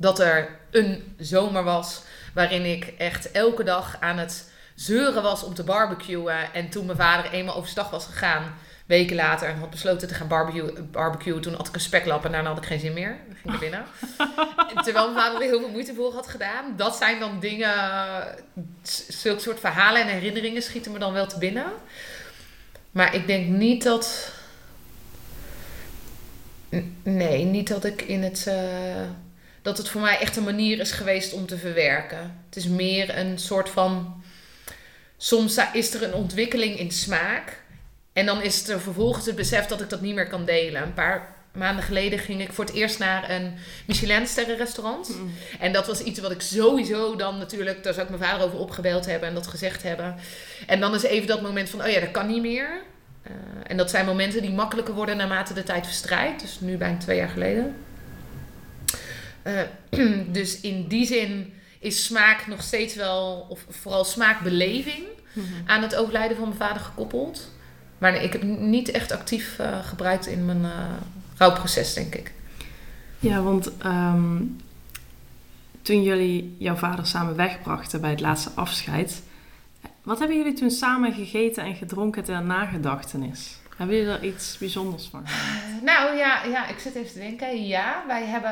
dat 0.00 0.18
er 0.18 0.58
een 0.70 1.14
zomer 1.18 1.64
was 1.64 2.02
waarin 2.34 2.64
ik 2.64 2.94
echt 2.98 3.30
elke 3.30 3.64
dag 3.64 3.96
aan 4.00 4.18
het 4.18 4.52
zeuren 4.74 5.22
was 5.22 5.42
om 5.42 5.54
te 5.54 5.64
barbecuen. 5.64 6.52
En 6.52 6.68
toen 6.68 6.86
mijn 6.86 6.98
vader 6.98 7.30
eenmaal 7.32 7.54
overstag 7.54 7.90
was 7.90 8.06
gegaan, 8.06 8.54
weken 8.86 9.16
later, 9.16 9.48
en 9.48 9.58
had 9.58 9.70
besloten 9.70 10.08
te 10.08 10.14
gaan 10.14 10.28
barbecuen, 10.28 10.90
barbecuen 10.90 11.40
toen 11.40 11.54
had 11.54 11.68
ik 11.68 11.74
een 11.74 11.80
speklap 11.80 12.24
en 12.24 12.32
daarna 12.32 12.48
had 12.48 12.58
ik 12.58 12.64
geen 12.64 12.80
zin 12.80 12.92
meer. 12.92 13.18
Dan 13.26 13.36
ging 13.36 13.54
ik 13.54 13.60
binnen. 13.60 13.84
Terwijl 14.84 15.12
mijn 15.12 15.24
vader 15.24 15.42
er 15.42 15.48
heel 15.48 15.60
veel 15.60 15.70
moeite 15.70 15.94
voor 15.94 16.12
had 16.12 16.28
gedaan. 16.28 16.76
Dat 16.76 16.96
zijn 16.96 17.20
dan 17.20 17.40
dingen, 17.40 17.74
zulke 19.08 19.40
soort 19.40 19.60
verhalen 19.60 20.02
en 20.02 20.08
herinneringen 20.08 20.62
schieten 20.62 20.92
me 20.92 20.98
dan 20.98 21.12
wel 21.12 21.26
te 21.26 21.38
binnen. 21.38 21.66
Maar 22.90 23.14
ik 23.14 23.26
denk 23.26 23.46
niet 23.46 23.82
dat. 23.82 24.32
Nee, 27.02 27.44
niet 27.44 27.68
dat 27.68 27.84
ik 27.84 28.02
in 28.02 28.22
het. 28.22 28.44
Uh 28.48 28.54
dat 29.68 29.78
het 29.78 29.88
voor 29.88 30.00
mij 30.00 30.18
echt 30.18 30.36
een 30.36 30.44
manier 30.44 30.80
is 30.80 30.92
geweest 30.92 31.32
om 31.32 31.46
te 31.46 31.58
verwerken. 31.58 32.42
Het 32.46 32.56
is 32.56 32.66
meer 32.66 33.18
een 33.18 33.38
soort 33.38 33.68
van. 33.68 34.22
Soms 35.16 35.60
is 35.72 35.94
er 35.94 36.02
een 36.02 36.14
ontwikkeling 36.14 36.78
in 36.78 36.90
smaak. 36.90 37.62
En 38.12 38.26
dan 38.26 38.42
is 38.42 38.68
er 38.68 38.80
vervolgens 38.80 39.26
het 39.26 39.36
besef 39.36 39.66
dat 39.66 39.80
ik 39.80 39.90
dat 39.90 40.00
niet 40.00 40.14
meer 40.14 40.28
kan 40.28 40.44
delen. 40.44 40.82
Een 40.82 40.94
paar 40.94 41.34
maanden 41.52 41.84
geleden 41.84 42.18
ging 42.18 42.40
ik 42.40 42.52
voor 42.52 42.64
het 42.64 42.74
eerst 42.74 42.98
naar 42.98 43.30
een 43.30 43.54
Michelin-sterrenrestaurant. 43.86 45.08
Mm. 45.08 45.32
En 45.60 45.72
dat 45.72 45.86
was 45.86 46.00
iets 46.00 46.20
wat 46.20 46.30
ik 46.30 46.40
sowieso 46.40 47.16
dan 47.16 47.38
natuurlijk... 47.38 47.82
Daar 47.82 47.94
zou 47.94 48.06
ik 48.06 48.18
mijn 48.18 48.30
vader 48.30 48.46
over 48.46 48.58
opgebeld 48.58 49.06
hebben 49.06 49.28
en 49.28 49.34
dat 49.34 49.46
gezegd 49.46 49.82
hebben. 49.82 50.16
En 50.66 50.80
dan 50.80 50.94
is 50.94 51.02
even 51.02 51.26
dat 51.26 51.42
moment 51.42 51.70
van, 51.70 51.82
oh 51.82 51.88
ja, 51.88 52.00
dat 52.00 52.10
kan 52.10 52.26
niet 52.26 52.42
meer. 52.42 52.68
Uh, 53.26 53.32
en 53.66 53.76
dat 53.76 53.90
zijn 53.90 54.06
momenten 54.06 54.42
die 54.42 54.52
makkelijker 54.52 54.94
worden 54.94 55.16
naarmate 55.16 55.54
de 55.54 55.62
tijd 55.62 55.86
verstrijkt. 55.86 56.40
Dus 56.40 56.60
nu 56.60 56.76
bijna 56.76 56.98
twee 56.98 57.16
jaar 57.16 57.28
geleden. 57.28 57.76
Uh, 59.46 59.60
dus 60.38 60.60
in 60.60 60.86
die 60.88 61.06
zin 61.06 61.52
is 61.78 62.04
smaak 62.04 62.46
nog 62.46 62.62
steeds 62.62 62.94
wel, 62.94 63.46
of 63.48 63.64
vooral 63.68 64.04
smaakbeleving, 64.04 65.04
mm 65.32 65.44
aan 65.66 65.82
het 65.82 65.96
overlijden 65.96 66.36
van 66.36 66.46
mijn 66.46 66.60
vader 66.60 66.82
gekoppeld. 66.82 67.50
Maar 67.98 68.22
ik 68.22 68.32
heb 68.32 68.42
niet 68.42 68.90
echt 68.90 69.12
actief 69.12 69.58
uh, 69.60 69.84
gebruikt 69.84 70.26
in 70.26 70.44
mijn 70.44 70.62
uh, 70.62 70.94
rouwproces, 71.36 71.94
denk 71.94 72.14
ik. 72.14 72.32
Ja, 73.18 73.42
want 73.42 73.70
um, 73.84 74.56
toen 75.82 76.02
jullie 76.02 76.56
jouw 76.58 76.74
vader 76.74 77.06
samen 77.06 77.36
wegbrachten 77.36 78.00
bij 78.00 78.10
het 78.10 78.20
laatste 78.20 78.50
afscheid. 78.54 79.22
Wat 80.02 80.18
hebben 80.18 80.36
jullie 80.36 80.52
toen 80.52 80.70
samen 80.70 81.12
gegeten 81.12 81.64
en 81.64 81.74
gedronken 81.74 82.24
ter 82.24 82.42
nagedachtenis? 82.42 83.58
Hebben 83.78 83.96
jullie 83.96 84.12
er 84.12 84.24
iets 84.24 84.58
bijzonders 84.58 85.08
van 85.10 85.28
gemaakt? 85.28 85.82
Nou 85.82 86.16
ja, 86.16 86.44
ja, 86.44 86.68
ik 86.68 86.78
zit 86.78 86.94
even 86.94 87.12
te 87.12 87.18
denken. 87.18 87.66
Ja, 87.66 88.04
wij 88.06 88.24
hebben 88.24 88.50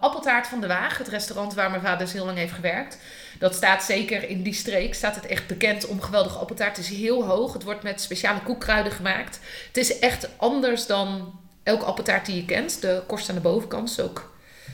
Appeltaart 0.00 0.46
van 0.46 0.60
de 0.60 0.66
Waag, 0.66 0.98
het 0.98 1.08
restaurant 1.08 1.54
waar 1.54 1.70
mijn 1.70 1.82
vader 1.82 1.98
dus 1.98 2.12
heel 2.12 2.24
lang 2.24 2.38
heeft 2.38 2.52
gewerkt. 2.52 2.98
Dat 3.38 3.54
staat 3.54 3.84
zeker 3.84 4.28
in 4.28 4.42
die 4.42 4.52
streek, 4.52 4.94
staat 4.94 5.14
het 5.14 5.26
echt 5.26 5.46
bekend 5.46 5.86
om 5.86 6.00
geweldige 6.00 6.38
appeltaart. 6.38 6.76
Het 6.76 6.90
is 6.90 6.96
heel 6.96 7.24
hoog, 7.24 7.52
het 7.52 7.62
wordt 7.62 7.82
met 7.82 8.00
speciale 8.00 8.40
koekkruiden 8.40 8.92
gemaakt. 8.92 9.40
Het 9.66 9.76
is 9.76 9.98
echt 9.98 10.28
anders 10.36 10.86
dan 10.86 11.38
elke 11.62 11.84
appeltaart 11.84 12.26
die 12.26 12.36
je 12.36 12.44
kent. 12.44 12.80
De 12.80 13.02
korst 13.06 13.28
aan 13.28 13.34
de 13.34 13.40
bovenkant 13.40 13.90
is 13.90 14.00
ook 14.00 14.32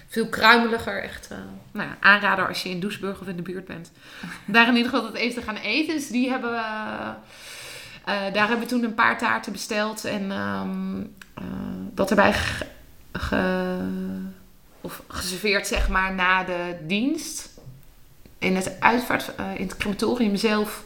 veel 0.09 0.29
kruimeliger. 0.29 1.03
Echt 1.03 1.29
uh, 1.33 1.39
nou 1.73 1.89
ja, 1.89 1.97
aanrader 2.01 2.49
als 2.49 2.63
je 2.63 2.69
in 2.69 2.81
Doesburg 2.81 3.21
of 3.21 3.27
in 3.27 3.37
de 3.37 3.43
buurt 3.43 3.67
bent. 3.67 3.93
Daar 4.45 4.69
in 4.69 4.77
ieder 4.77 4.91
geval 4.91 5.07
het 5.07 5.17
even 5.17 5.41
te 5.41 5.47
gaan 5.47 5.57
eten. 5.57 5.95
Dus 5.95 6.09
die 6.09 6.31
hebben 6.31 6.51
we... 6.51 6.65
Uh, 8.09 8.15
daar 8.33 8.49
hebben 8.49 8.59
we 8.59 8.67
toen 8.67 8.85
een 8.85 8.95
paar 8.95 9.19
taarten 9.19 9.53
besteld. 9.53 10.05
En 10.05 10.31
um, 10.31 10.99
uh, 11.39 11.45
dat 11.95 12.11
erbij 12.11 12.33
ge, 12.33 12.67
ge, 13.13 13.79
of 14.81 15.03
geserveerd, 15.07 15.67
zeg 15.67 15.89
maar, 15.89 16.15
na 16.15 16.45
de 16.45 16.77
dienst. 16.83 17.49
In 18.39 18.57
het 18.57 18.81
uitvaart, 18.81 19.33
in 19.57 19.67
het 19.67 19.77
crematorium 19.77 20.37
zelf 20.37 20.85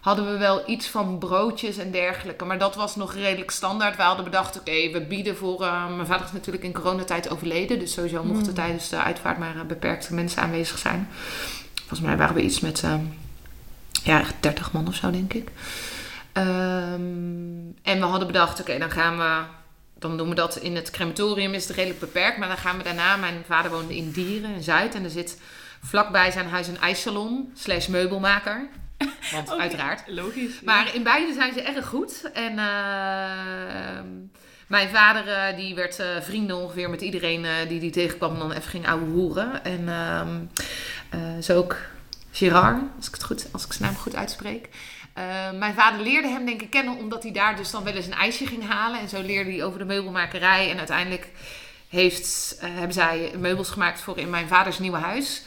hadden 0.00 0.32
we 0.32 0.38
wel 0.38 0.62
iets 0.66 0.88
van 0.88 1.18
broodjes 1.18 1.76
en 1.76 1.90
dergelijke. 1.90 2.44
Maar 2.44 2.58
dat 2.58 2.74
was 2.74 2.96
nog 2.96 3.14
redelijk 3.14 3.50
standaard. 3.50 3.96
We 3.96 4.02
hadden 4.02 4.24
bedacht, 4.24 4.58
oké, 4.58 4.70
okay, 4.70 4.92
we 4.92 5.00
bieden 5.00 5.36
voor... 5.36 5.62
Uh, 5.62 5.94
mijn 5.94 6.06
vader 6.06 6.26
is 6.26 6.32
natuurlijk 6.32 6.64
in 6.64 6.72
coronatijd 6.72 7.30
overleden. 7.30 7.78
Dus 7.78 7.92
sowieso 7.92 8.24
mochten 8.24 8.48
mm. 8.48 8.54
tijdens 8.54 8.88
de 8.88 9.02
uitvaart 9.02 9.38
maar 9.38 9.56
uh, 9.56 9.62
beperkte 9.62 10.14
mensen 10.14 10.42
aanwezig 10.42 10.78
zijn. 10.78 11.08
Volgens 11.74 12.00
mij 12.00 12.16
waren 12.16 12.34
we 12.34 12.42
iets 12.42 12.60
met... 12.60 12.82
Uh, 12.82 12.94
ja, 14.02 14.22
30 14.40 14.72
man 14.72 14.88
of 14.88 14.94
zo, 14.94 15.10
denk 15.10 15.32
ik. 15.32 15.48
Um, 16.32 17.74
en 17.82 17.98
we 17.98 18.04
hadden 18.04 18.26
bedacht, 18.26 18.52
oké, 18.52 18.60
okay, 18.60 18.78
dan 18.78 18.90
gaan 18.90 19.18
we... 19.18 19.58
Dan 19.98 20.16
doen 20.16 20.28
we 20.28 20.34
dat 20.34 20.56
in 20.56 20.76
het 20.76 20.90
crematorium, 20.90 21.54
is 21.54 21.66
het 21.66 21.76
redelijk 21.76 22.00
beperkt. 22.00 22.38
Maar 22.38 22.48
dan 22.48 22.56
gaan 22.56 22.76
we 22.76 22.82
daarna... 22.82 23.16
Mijn 23.16 23.42
vader 23.46 23.70
woonde 23.70 23.96
in 23.96 24.10
Dieren, 24.10 24.54
in 24.54 24.62
Zuid. 24.62 24.94
En 24.94 25.04
er 25.04 25.10
zit 25.10 25.40
vlakbij 25.82 26.30
zijn 26.30 26.48
huis 26.48 26.68
een 26.68 26.80
ijssalon 26.80 27.52
slash 27.54 27.86
meubelmaker. 27.86 28.68
Want 29.32 29.48
okay, 29.48 29.60
uiteraard. 29.60 30.02
Logisch. 30.06 30.60
Maar 30.60 30.94
in 30.94 31.02
beide 31.02 31.32
zijn 31.32 31.52
ze 31.52 31.62
erg 31.62 31.86
goed. 31.86 32.30
En 32.32 32.52
uh, 32.52 34.00
mijn 34.66 34.88
vader 34.88 35.26
uh, 35.26 35.56
die 35.56 35.74
werd 35.74 36.00
uh, 36.00 36.06
vrienden 36.20 36.56
ongeveer 36.56 36.90
met 36.90 37.00
iedereen 37.00 37.46
die 37.68 37.80
die 37.80 37.90
tegenkwam. 37.90 38.32
En 38.32 38.38
dan 38.38 38.52
even 38.52 38.70
ging 38.70 38.88
ouwe 38.88 39.04
hoeren. 39.04 39.64
En 39.64 40.50
zo 41.42 41.56
ook 41.56 41.76
Girard, 42.32 42.82
als 42.96 43.06
ik, 43.06 43.14
het 43.14 43.24
goed, 43.24 43.46
als 43.52 43.64
ik 43.64 43.72
zijn 43.72 43.90
naam 43.90 44.00
goed 44.00 44.16
uitspreek. 44.16 44.68
Mijn 45.58 45.74
vader 45.74 46.00
leerde 46.00 46.28
hem 46.28 46.44
denk 46.44 46.62
ik 46.62 46.70
kennen 46.70 46.96
omdat 46.96 47.22
hij 47.22 47.32
daar 47.32 47.56
dus 47.56 47.70
dan 47.70 47.84
wel 47.84 47.92
eens 47.92 48.06
een 48.06 48.12
ijsje 48.12 48.46
ging 48.46 48.68
halen. 48.68 49.00
En 49.00 49.08
zo 49.08 49.22
leerde 49.22 49.50
hij 49.50 49.64
over 49.64 49.78
de 49.78 49.84
meubelmakerij. 49.84 50.70
En 50.70 50.78
uiteindelijk 50.78 51.28
heeft, 51.88 52.56
hebben 52.60 52.92
zij 52.92 53.32
meubels 53.38 53.70
gemaakt 53.70 54.00
voor 54.00 54.18
in 54.18 54.30
mijn 54.30 54.48
vaders 54.48 54.78
nieuwe 54.78 54.98
huis. 54.98 55.42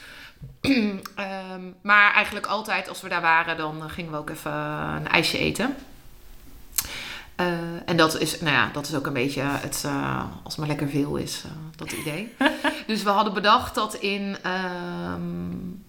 um, 0.62 1.02
maar 1.82 2.14
eigenlijk 2.14 2.46
altijd 2.46 2.90
als 2.90 3.02
we 3.02 3.10
daar 3.10 3.22
waren, 3.22 3.58
dan 3.58 3.90
gingen 3.90 4.12
we 4.12 4.18
ook 4.18 4.30
even 4.30 4.52
een 4.52 5.08
ijsje 5.08 5.38
eten. 5.38 5.76
Uh, 7.38 7.48
en 7.86 7.98
dat 7.98 8.20
is, 8.20 8.40
nou 8.42 8.56
ja, 8.56 8.70
dat 8.74 8.88
is 8.88 8.96
ook 8.96 9.06
een 9.06 9.14
beetje 9.14 9.42
het, 9.42 9.84
uh, 9.86 10.24
als 10.44 10.56
het 10.56 10.58
maar 10.58 10.68
lekker 10.68 10.90
veel 10.90 11.16
is, 11.16 11.44
uh, 11.46 11.52
dat 11.76 11.92
idee. 11.92 12.36
dus 12.88 13.04
we 13.04 13.10
hadden 13.10 13.34
bedacht 13.34 13.76
dat 13.76 13.94
in, 13.94 14.38
um, 14.46 15.83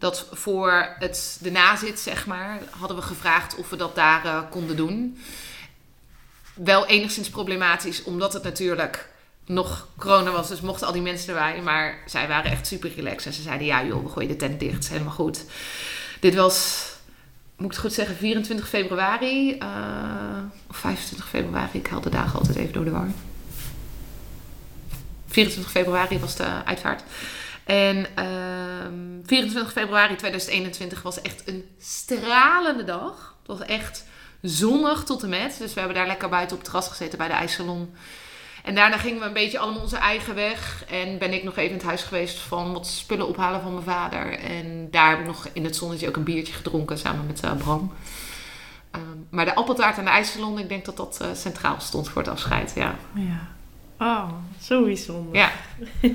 dat 0.00 0.26
voor 0.32 0.94
het, 0.98 1.38
de 1.40 1.50
nazit, 1.50 2.00
zeg 2.00 2.26
maar, 2.26 2.60
hadden 2.70 2.96
we 2.96 3.02
gevraagd 3.02 3.54
of 3.54 3.70
we 3.70 3.76
dat 3.76 3.94
daar 3.94 4.48
konden 4.50 4.76
doen. 4.76 5.18
Wel 6.54 6.86
enigszins 6.86 7.30
problematisch, 7.30 8.02
omdat 8.02 8.32
het 8.32 8.42
natuurlijk 8.42 9.08
nog 9.46 9.88
corona 9.98 10.30
was, 10.30 10.48
dus 10.48 10.60
mochten 10.60 10.86
al 10.86 10.92
die 10.92 11.02
mensen 11.02 11.28
erbij. 11.34 11.62
Maar 11.62 11.98
zij 12.06 12.28
waren 12.28 12.50
echt 12.50 12.66
super 12.66 12.92
relaxed. 12.96 13.26
En 13.26 13.32
ze 13.32 13.42
zeiden, 13.42 13.66
ja 13.66 13.84
joh, 13.84 14.02
we 14.02 14.08
gooien 14.08 14.28
de 14.28 14.36
tent 14.36 14.60
dicht. 14.60 14.88
helemaal 14.88 15.12
goed. 15.12 15.44
Dit 16.20 16.34
was, 16.34 16.86
moet 17.56 17.66
ik 17.66 17.72
het 17.72 17.80
goed 17.80 17.92
zeggen, 17.92 18.16
24 18.16 18.68
februari. 18.68 19.58
Uh, 19.58 19.68
of 20.68 20.76
25 20.76 21.28
februari. 21.28 21.78
Ik 21.78 21.86
haal 21.86 22.00
de 22.00 22.10
dagen 22.10 22.38
altijd 22.38 22.56
even 22.56 22.72
door 22.72 22.84
de 22.84 22.90
war. 22.90 23.08
24 25.26 25.72
februari 25.72 26.18
was 26.18 26.36
de 26.36 26.64
uitvaart. 26.64 27.02
En 27.70 28.06
uh, 28.18 29.26
24 29.26 29.72
februari 29.72 30.16
2021 30.16 31.02
was 31.02 31.20
echt 31.22 31.48
een 31.48 31.64
stralende 31.78 32.84
dag. 32.84 33.36
Het 33.38 33.58
was 33.58 33.66
echt 33.66 34.04
zonnig 34.42 35.04
tot 35.04 35.22
en 35.22 35.28
met. 35.28 35.56
Dus 35.58 35.74
we 35.74 35.78
hebben 35.78 35.98
daar 35.98 36.06
lekker 36.06 36.28
buiten 36.28 36.56
op 36.56 36.62
het 36.62 36.70
terras 36.70 36.88
gezeten 36.88 37.18
bij 37.18 37.28
de 37.28 37.34
ijssalon. 37.34 37.94
En 38.64 38.74
daarna 38.74 38.96
gingen 38.96 39.20
we 39.20 39.26
een 39.26 39.32
beetje 39.32 39.58
allemaal 39.58 39.82
onze 39.82 39.96
eigen 39.96 40.34
weg. 40.34 40.84
En 40.88 41.18
ben 41.18 41.32
ik 41.32 41.42
nog 41.42 41.56
even 41.56 41.70
in 41.70 41.76
het 41.76 41.86
huis 41.86 42.02
geweest 42.02 42.38
van 42.38 42.72
wat 42.72 42.86
spullen 42.86 43.28
ophalen 43.28 43.60
van 43.60 43.72
mijn 43.72 43.84
vader. 43.84 44.38
En 44.38 44.88
daar 44.90 45.10
heb 45.10 45.18
ik 45.18 45.26
nog 45.26 45.48
in 45.52 45.64
het 45.64 45.76
zonnetje 45.76 46.08
ook 46.08 46.16
een 46.16 46.24
biertje 46.24 46.52
gedronken 46.52 46.98
samen 46.98 47.26
met 47.26 47.44
uh, 47.44 47.56
Bram. 47.56 47.92
Um, 48.96 49.26
maar 49.30 49.44
de 49.44 49.54
appeltaart 49.54 49.98
en 49.98 50.04
de 50.04 50.10
ijssalon, 50.10 50.58
ik 50.58 50.68
denk 50.68 50.84
dat 50.84 50.96
dat 50.96 51.18
uh, 51.22 51.28
centraal 51.34 51.80
stond 51.80 52.08
voor 52.08 52.22
het 52.22 52.30
afscheid. 52.30 52.72
Ja. 52.74 52.94
ja. 53.14 53.48
Oh, 53.98 54.32
zo 54.60 54.84
bijzonder. 54.84 55.34
Ja. 55.34 55.50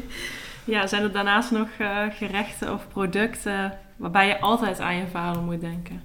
ja, 0.66 0.88
zijn 0.88 1.04
er 1.04 1.12
daarnaast 1.12 1.52
nog 1.52 1.68
uh, 1.80 2.02
gerechten 2.10 2.74
of 2.74 2.88
producten 2.88 3.80
waarbij 3.96 4.28
je 4.28 4.40
altijd 4.40 4.80
aan 4.80 4.96
je 4.96 5.08
vader 5.08 5.42
moet 5.42 5.62
denken? 5.62 6.02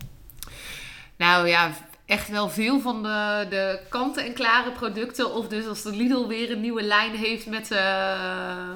Nou 1.17 1.49
ja, 1.49 1.71
echt 2.07 2.29
wel 2.29 2.49
veel 2.49 2.81
van 2.81 3.03
de, 3.03 3.47
de 3.51 3.81
kant-en-klare 3.89 4.71
producten. 4.71 5.35
Of 5.35 5.49
dus 5.49 5.67
als 5.67 5.83
de 5.83 5.97
Lidl 5.97 6.27
weer 6.27 6.51
een 6.51 6.61
nieuwe 6.61 6.83
lijn 6.83 7.15
heeft 7.15 7.47
met 7.47 7.71
uh, 7.71 8.69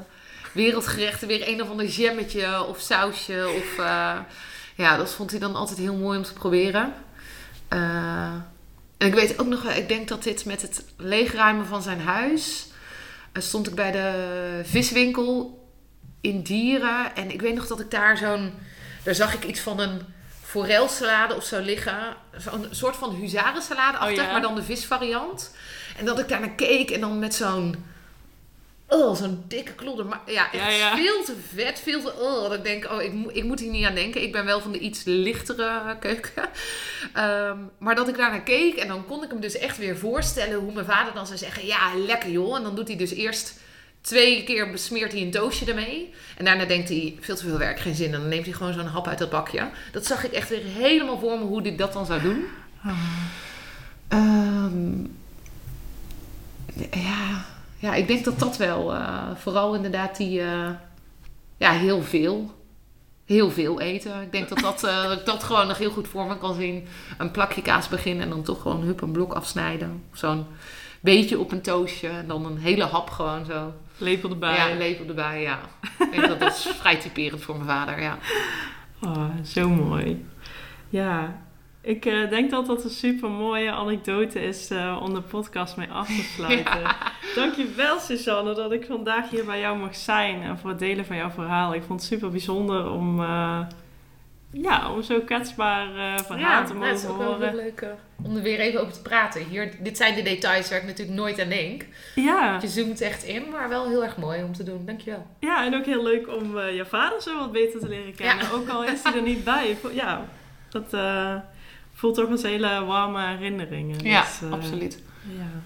wereldgerechten. 0.53 1.29
Weer 1.29 1.49
een 1.49 1.63
of 1.63 1.71
ander 1.71 1.87
jammetje 1.87 2.65
of 2.65 2.81
sausje. 2.81 3.53
Of, 3.57 3.79
uh, 3.79 4.19
ja, 4.75 4.97
dat 4.97 5.13
vond 5.13 5.31
hij 5.31 5.41
dan 5.41 5.55
altijd 5.55 5.79
heel 5.79 5.97
mooi 5.97 6.19
om 6.19 6.25
te 6.25 6.33
proberen. 6.33 6.93
En 7.69 9.07
ik 9.11 9.15
weet 9.15 9.41
ook 9.41 9.47
nog, 9.47 9.65
ik 9.65 9.89
denk 9.89 10.09
dat 10.09 10.23
dit 10.23 10.45
met 10.45 10.63
het 10.63 10.85
leegruimen 10.97 11.67
van 11.67 11.83
zijn 11.83 12.01
huis... 12.01 12.67
stond 13.33 13.69
ik 13.69 13.75
bij 13.75 13.91
de 13.91 14.61
viswinkel 14.65 15.64
in 16.25 16.43
Dieren. 16.43 17.17
En 17.17 17.31
ik 17.31 17.41
weet 17.41 17.55
nog 17.55 17.67
dat 17.67 17.81
ik 17.81 17.91
daar 17.91 18.17
zo'n... 18.17 18.53
Daar 19.03 19.15
zag 19.15 19.35
ik 19.35 19.45
iets 19.45 19.61
van 19.61 19.81
een 19.81 20.01
forelsalade 20.43 21.35
of 21.35 21.45
zo 21.45 21.61
liggen. 21.61 22.17
Zo'n 22.37 22.67
soort 22.71 22.97
van 22.97 23.15
huzarensalade 23.15 23.99
achter, 23.99 24.19
oh, 24.19 24.27
ja. 24.27 24.33
maar 24.33 24.43
dan 24.43 24.55
de 24.55 24.63
visvariant. 24.63 25.55
En 25.99 26.05
dat 26.05 26.19
ik 26.19 26.29
daar 26.29 26.41
naar 26.41 26.55
keek 26.55 26.91
en 26.91 27.01
dan 27.01 27.19
met 27.19 27.35
zo'n... 27.35 27.85
Oh, 28.89 29.17
zo'n 29.17 29.45
dikke 29.49 29.73
klodder. 29.73 30.07
Maar 30.07 30.21
ja, 30.27 30.53
echt 30.53 30.63
ja, 30.63 30.69
ja. 30.69 30.97
veel 30.97 31.25
te 31.25 31.37
vet. 31.55 31.81
Veel 31.81 32.03
te... 32.03 32.13
Oh, 32.13 32.43
dat 32.43 32.55
ik 32.55 32.65
denk, 32.65 32.91
oh, 32.91 33.03
ik, 33.03 33.13
mo 33.13 33.31
ik 33.33 33.45
moet 33.45 33.61
hier 33.61 33.71
niet 33.71 33.87
aan 33.87 33.95
denken. 33.95 34.23
Ik 34.23 34.33
ben 34.33 34.45
wel 34.45 34.61
van 34.61 34.73
de 34.73 34.79
iets 34.79 35.03
lichtere 35.05 35.81
keuken. 36.01 36.49
Um, 37.17 37.71
maar 37.79 37.95
dat 37.95 38.09
ik 38.09 38.17
daar 38.17 38.31
naar 38.31 38.43
keek 38.43 38.75
en 38.75 38.89
dan 38.89 39.07
kon 39.07 39.23
ik 39.23 39.31
hem 39.31 39.41
dus 39.41 39.59
echt 39.59 39.79
weer 39.79 39.99
voorstellen... 39.99 40.59
hoe 40.59 40.73
mijn 40.73 40.87
vader 40.87 41.15
dan 41.15 41.27
zou 41.27 41.39
zeggen, 41.39 41.67
ja, 41.67 41.97
lekker 41.97 42.31
joh. 42.31 42.57
En 42.57 42.63
dan 42.63 42.75
doet 42.75 42.89
hij 42.89 42.97
dus 42.97 43.13
eerst 43.13 43.63
Twee 44.05 44.45
keer 44.45 44.71
besmeert 44.71 45.13
hij 45.13 45.21
een 45.23 45.31
doosje 45.31 45.65
ermee. 45.65 46.15
En 46.37 46.45
daarna 46.45 46.65
denkt 46.65 46.89
hij, 46.89 47.17
veel 47.21 47.37
te 47.37 47.47
veel 47.47 47.59
werk, 47.59 47.81
geen 47.81 47.95
zin. 47.95 48.15
En 48.15 48.21
dan 48.21 48.29
neemt 48.29 48.45
hij 48.45 48.55
gewoon 48.55 48.73
zo'n 48.73 48.87
hap 48.87 49.07
uit 49.07 49.19
dat 49.19 49.31
bakje. 49.31 49.71
Dat 49.93 50.07
zag 50.07 50.25
ik 50.25 50.33
echt 50.33 50.49
weer 50.49 50.65
helemaal 50.65 51.19
voor 51.19 51.39
me 51.39 51.45
hoe 51.45 51.63
hij 51.63 51.77
dat 51.77 51.93
dan 51.93 52.07
zou 52.07 52.21
doen. 52.21 52.45
Oh. 52.85 52.99
Um, 54.09 55.17
ja, 56.91 57.45
ja, 57.79 57.95
ik 57.95 58.07
denk 58.07 58.25
dat 58.25 58.39
dat 58.39 58.57
wel, 58.57 58.95
uh, 58.95 59.31
vooral 59.35 59.75
inderdaad 59.75 60.17
die, 60.17 60.41
uh, 60.41 60.69
ja, 61.57 61.73
heel 61.73 62.03
veel. 62.03 62.63
Heel 63.25 63.51
veel 63.51 63.81
eten. 63.81 64.23
Ik 64.23 64.33
denk 64.33 64.49
dat 64.49 64.59
dat, 64.59 64.85
uh, 64.85 65.09
dat, 65.09 65.27
dat 65.27 65.43
gewoon 65.43 65.67
nog 65.67 65.79
heel 65.79 65.91
goed 65.91 66.09
voor 66.09 66.27
me 66.27 66.39
kan 66.39 66.55
zien. 66.55 66.87
Een 67.19 67.31
plakje 67.31 67.63
kaas 67.63 67.89
beginnen 67.89 68.25
en 68.25 68.31
dan 68.31 68.43
toch 68.43 68.63
gewoon 68.63 68.83
hup 68.83 69.01
een 69.01 69.13
blok 69.13 69.33
afsnijden. 69.33 70.03
Zo'n 70.13 70.47
beetje 71.05 71.39
op 71.39 71.53
een 71.53 71.63
toastje. 71.63 72.09
En 72.09 72.27
dan 72.27 72.47
een 72.47 72.59
hele 72.59 72.85
hap 72.85 73.11
gewoon 73.11 73.45
zo. 73.45 73.73
Lepel 73.99 74.31
erbij. 74.31 74.55
Ja, 74.55 74.77
lepel 74.77 75.07
erbij, 75.07 75.43
ja. 75.43 75.59
Ik 75.99 76.11
denk 76.11 76.29
dat 76.29 76.41
dat 76.41 76.53
is 76.53 76.67
vrij 76.79 76.97
typerend 76.97 77.43
voor 77.43 77.55
mijn 77.55 77.69
vader, 77.69 78.03
ja. 78.03 78.19
Oh, 79.03 79.29
zo 79.45 79.69
mooi. 79.69 80.27
Ja, 80.89 81.43
ik 81.81 82.05
uh, 82.07 82.31
denk 82.31 82.51
dat 82.51 82.67
dat 82.67 82.85
een 82.85 82.91
super 82.91 83.31
mooie 83.31 83.71
anekdote 83.71 84.41
is 84.41 84.71
uh, 84.71 85.01
om 85.03 85.15
de 85.15 85.21
podcast 85.21 85.77
mee 85.77 85.91
af 85.91 86.07
te 86.07 86.31
sluiten. 86.37 86.81
Ja. 86.81 86.97
Dankjewel 87.35 87.99
Suzanne 87.99 88.55
dat 88.55 88.73
ik 88.73 88.85
vandaag 88.85 89.31
hier 89.31 89.45
bij 89.45 89.61
jou 89.61 89.79
mag 89.79 89.97
zijn 89.97 90.43
en 90.43 90.59
voor 90.59 90.71
het 90.71 90.79
delen 90.79 91.05
van 91.05 91.17
jouw 91.17 91.31
verhaal. 91.31 91.75
Ik 91.75 91.83
vond 91.83 92.01
het 92.01 92.09
super 92.09 92.31
bijzonder 92.31 92.91
om 92.91 93.21
uh, 93.21 93.61
ja, 94.63 94.93
om 94.93 95.03
zo 95.03 95.21
kwetsbaar 95.21 95.89
uh, 95.97 96.19
verhaal 96.19 96.67
te 96.67 96.75
mogen 96.75 96.91
dat 96.91 96.99
is 96.99 97.07
ook 97.07 97.19
wel 97.19 97.41
heel 97.41 97.55
leuk 97.55 97.87
om 98.23 98.37
er 98.37 98.43
weer 98.43 98.61
even 98.61 98.81
over 98.81 98.93
te 98.93 99.03
praten. 99.03 99.45
Hier, 99.45 99.73
dit 99.81 99.97
zijn 99.97 100.15
de 100.15 100.23
details 100.23 100.69
waar 100.69 100.79
ik 100.79 100.87
natuurlijk 100.87 101.19
nooit 101.19 101.41
aan 101.41 101.49
denk. 101.49 101.87
Ja. 102.15 102.59
Je 102.61 102.69
zoomt 102.69 103.01
echt 103.01 103.25
in, 103.25 103.51
maar 103.51 103.69
wel 103.69 103.89
heel 103.89 104.05
erg 104.05 104.17
mooi 104.17 104.43
om 104.43 104.53
te 104.53 104.63
doen. 104.63 104.87
Dankjewel. 104.87 105.27
Ja, 105.41 105.65
en 105.65 105.75
ook 105.75 105.85
heel 105.85 106.03
leuk 106.03 106.29
om 106.29 106.57
uh, 106.57 106.77
je 106.77 106.87
vader 106.87 107.23
zo 107.23 107.39
wat 107.39 107.53
beter 107.53 107.81
te 107.81 107.89
leren 107.89 108.15
kennen. 108.15 108.51
Ook 108.53 108.69
al 108.69 108.85
is 108.85 109.03
hij 109.03 109.15
er 109.15 109.23
niet 109.23 109.45
bij. 109.55 109.77
Ja, 109.93 110.25
dat 110.69 110.95
uh, 110.95 111.35
voelt 111.93 112.15
toch 112.15 112.31
als 112.31 112.43
hele 112.43 112.85
warme 112.85 113.27
herinneringen. 113.27 114.05
Ja, 114.05 114.21
dus, 114.21 114.51
absoluut. 114.51 115.03
Ja. 115.37 115.63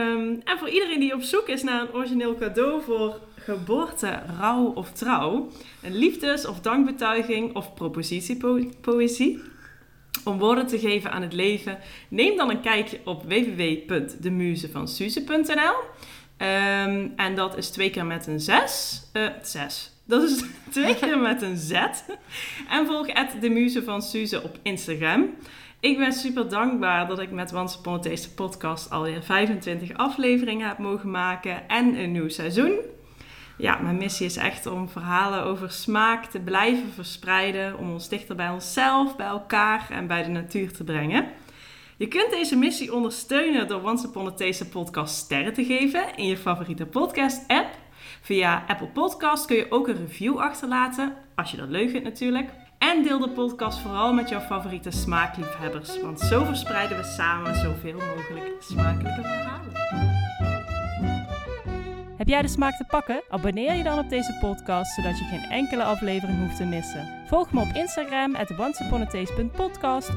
Um, 0.00 0.40
en 0.44 0.58
voor 0.58 0.68
iedereen 0.68 1.00
die 1.00 1.14
op 1.14 1.22
zoek 1.22 1.48
is 1.48 1.62
naar 1.62 1.80
een 1.80 1.92
origineel 1.92 2.38
cadeau 2.38 2.82
voor 2.82 3.20
geboorte, 3.50 4.18
rouw 4.38 4.64
of 4.64 4.92
trouw, 4.92 5.48
een 5.82 5.96
liefdes- 5.96 6.46
of 6.46 6.60
dankbetuiging 6.60 7.54
of 7.54 7.74
propositiepoëzie, 7.74 9.42
om 10.24 10.38
woorden 10.38 10.66
te 10.66 10.78
geven 10.78 11.12
aan 11.12 11.22
het 11.22 11.32
leven, 11.32 11.78
neem 12.08 12.36
dan 12.36 12.50
een 12.50 12.60
kijkje 12.60 13.00
op 13.04 13.22
www.demuzevansuze.nl. 13.22 15.52
Um, 15.52 15.76
ehm, 16.36 17.08
en 17.16 17.34
dat 17.34 17.56
is 17.56 17.70
twee 17.70 17.90
keer 17.90 18.06
met 18.06 18.26
een 18.26 18.40
zes. 18.40 19.02
Uh, 19.12 19.26
zes. 19.42 19.92
Dat 20.04 20.22
is 20.22 20.44
twee 20.70 20.94
keer 20.94 21.18
met 21.18 21.42
een 21.42 21.56
Z. 21.56 21.72
En 22.68 22.86
volg 22.86 23.06
de 23.40 23.50
Muze 23.50 23.82
van 23.82 24.02
Suze 24.02 24.42
op 24.42 24.58
Instagram. 24.62 25.34
Ik 25.80 25.98
ben 25.98 26.12
super 26.12 26.48
dankbaar 26.48 27.08
dat 27.08 27.18
ik 27.18 27.30
met 27.30 27.54
Once 27.54 27.78
Upon 27.78 28.00
Taste 28.00 28.34
podcast 28.34 28.90
alweer 28.90 29.22
25 29.22 29.96
afleveringen 29.96 30.68
heb 30.68 30.78
mogen 30.78 31.10
maken 31.10 31.68
en 31.68 31.98
een 31.98 32.12
nieuw 32.12 32.28
seizoen. 32.28 32.78
Ja, 33.60 33.78
mijn 33.78 33.96
missie 33.96 34.26
is 34.26 34.36
echt 34.36 34.66
om 34.66 34.88
verhalen 34.88 35.44
over 35.44 35.70
smaak 35.70 36.24
te 36.24 36.40
blijven 36.40 36.92
verspreiden, 36.92 37.78
om 37.78 37.92
ons 37.92 38.08
dichter 38.08 38.36
bij 38.36 38.50
onszelf, 38.50 39.16
bij 39.16 39.26
elkaar 39.26 39.86
en 39.90 40.06
bij 40.06 40.22
de 40.22 40.28
natuur 40.28 40.72
te 40.72 40.84
brengen. 40.84 41.28
Je 41.96 42.08
kunt 42.08 42.30
deze 42.30 42.56
missie 42.56 42.94
ondersteunen 42.94 43.68
door 43.68 43.82
Once 43.82 44.06
Upon 44.06 44.26
a 44.26 44.30
Taste 44.30 44.68
podcast 44.68 45.14
sterren 45.14 45.54
te 45.54 45.64
geven 45.64 46.16
in 46.16 46.26
je 46.26 46.36
favoriete 46.36 46.86
podcast 46.86 47.44
app. 47.46 47.68
Via 48.20 48.64
Apple 48.66 48.86
Podcast 48.86 49.46
kun 49.46 49.56
je 49.56 49.70
ook 49.70 49.88
een 49.88 49.96
review 49.96 50.38
achterlaten, 50.38 51.14
als 51.34 51.50
je 51.50 51.56
dat 51.56 51.68
leuk 51.68 51.90
vindt 51.90 52.04
natuurlijk. 52.04 52.50
En 52.78 53.02
deel 53.02 53.18
de 53.18 53.30
podcast 53.30 53.78
vooral 53.78 54.12
met 54.12 54.28
jouw 54.28 54.40
favoriete 54.40 54.90
smaakliefhebbers, 54.90 56.00
want 56.00 56.20
zo 56.20 56.44
verspreiden 56.44 56.96
we 56.96 57.04
samen 57.04 57.54
zoveel 57.54 57.98
mogelijk 58.16 58.62
smakelijke 58.62 59.22
verhalen. 59.22 60.19
Heb 62.20 62.28
jij 62.28 62.42
de 62.42 62.48
smaak 62.48 62.76
te 62.76 62.84
pakken? 62.84 63.22
Abonneer 63.28 63.74
je 63.74 63.82
dan 63.82 63.98
op 63.98 64.08
deze 64.08 64.36
podcast, 64.40 64.94
zodat 64.94 65.18
je 65.18 65.24
geen 65.24 65.50
enkele 65.50 65.82
aflevering 65.82 66.38
hoeft 66.38 66.56
te 66.56 66.64
missen. 66.64 67.08
Volg 67.26 67.52
me 67.52 67.60
op 67.60 67.74
Instagram 67.74 68.34
at 68.34 68.54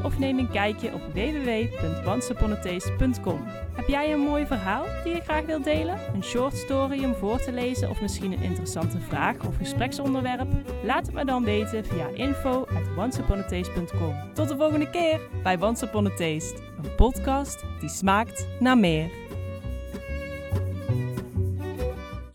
of 0.04 0.20
neem 0.20 0.40
een 0.40 0.52
kijkje 0.52 0.94
op 0.94 1.02
www.onceupon-a-taste.com. 1.14 3.44
Heb 3.74 3.88
jij 3.88 4.14
een 4.14 4.20
mooi 4.20 4.46
verhaal 4.46 4.86
die 5.04 5.16
je 5.16 5.22
graag 5.22 5.46
wilt 5.46 5.64
delen? 5.64 6.00
Een 6.14 6.24
short 6.24 6.58
story 6.58 7.04
om 7.04 7.16
voor 7.16 7.42
te 7.42 7.52
lezen 7.52 7.90
of 7.90 8.02
misschien 8.02 8.32
een 8.32 8.44
interessante 8.44 9.00
vraag 9.00 9.48
of 9.48 9.58
gespreksonderwerp? 9.58 10.48
Laat 10.84 11.06
het 11.06 11.16
me 11.16 11.26
dan 11.26 11.44
weten 11.44 11.86
via 11.86 12.08
info 12.14 12.62
at. 12.62 12.82
Tot 14.34 14.50
de 14.50 14.56
volgende 14.56 14.90
keer 14.90 15.20
bij 15.44 15.58
Once 15.60 15.88
een 16.84 16.96
podcast 16.96 17.64
die 17.80 17.90
smaakt 17.90 18.48
naar 18.60 18.78
meer. 18.78 19.23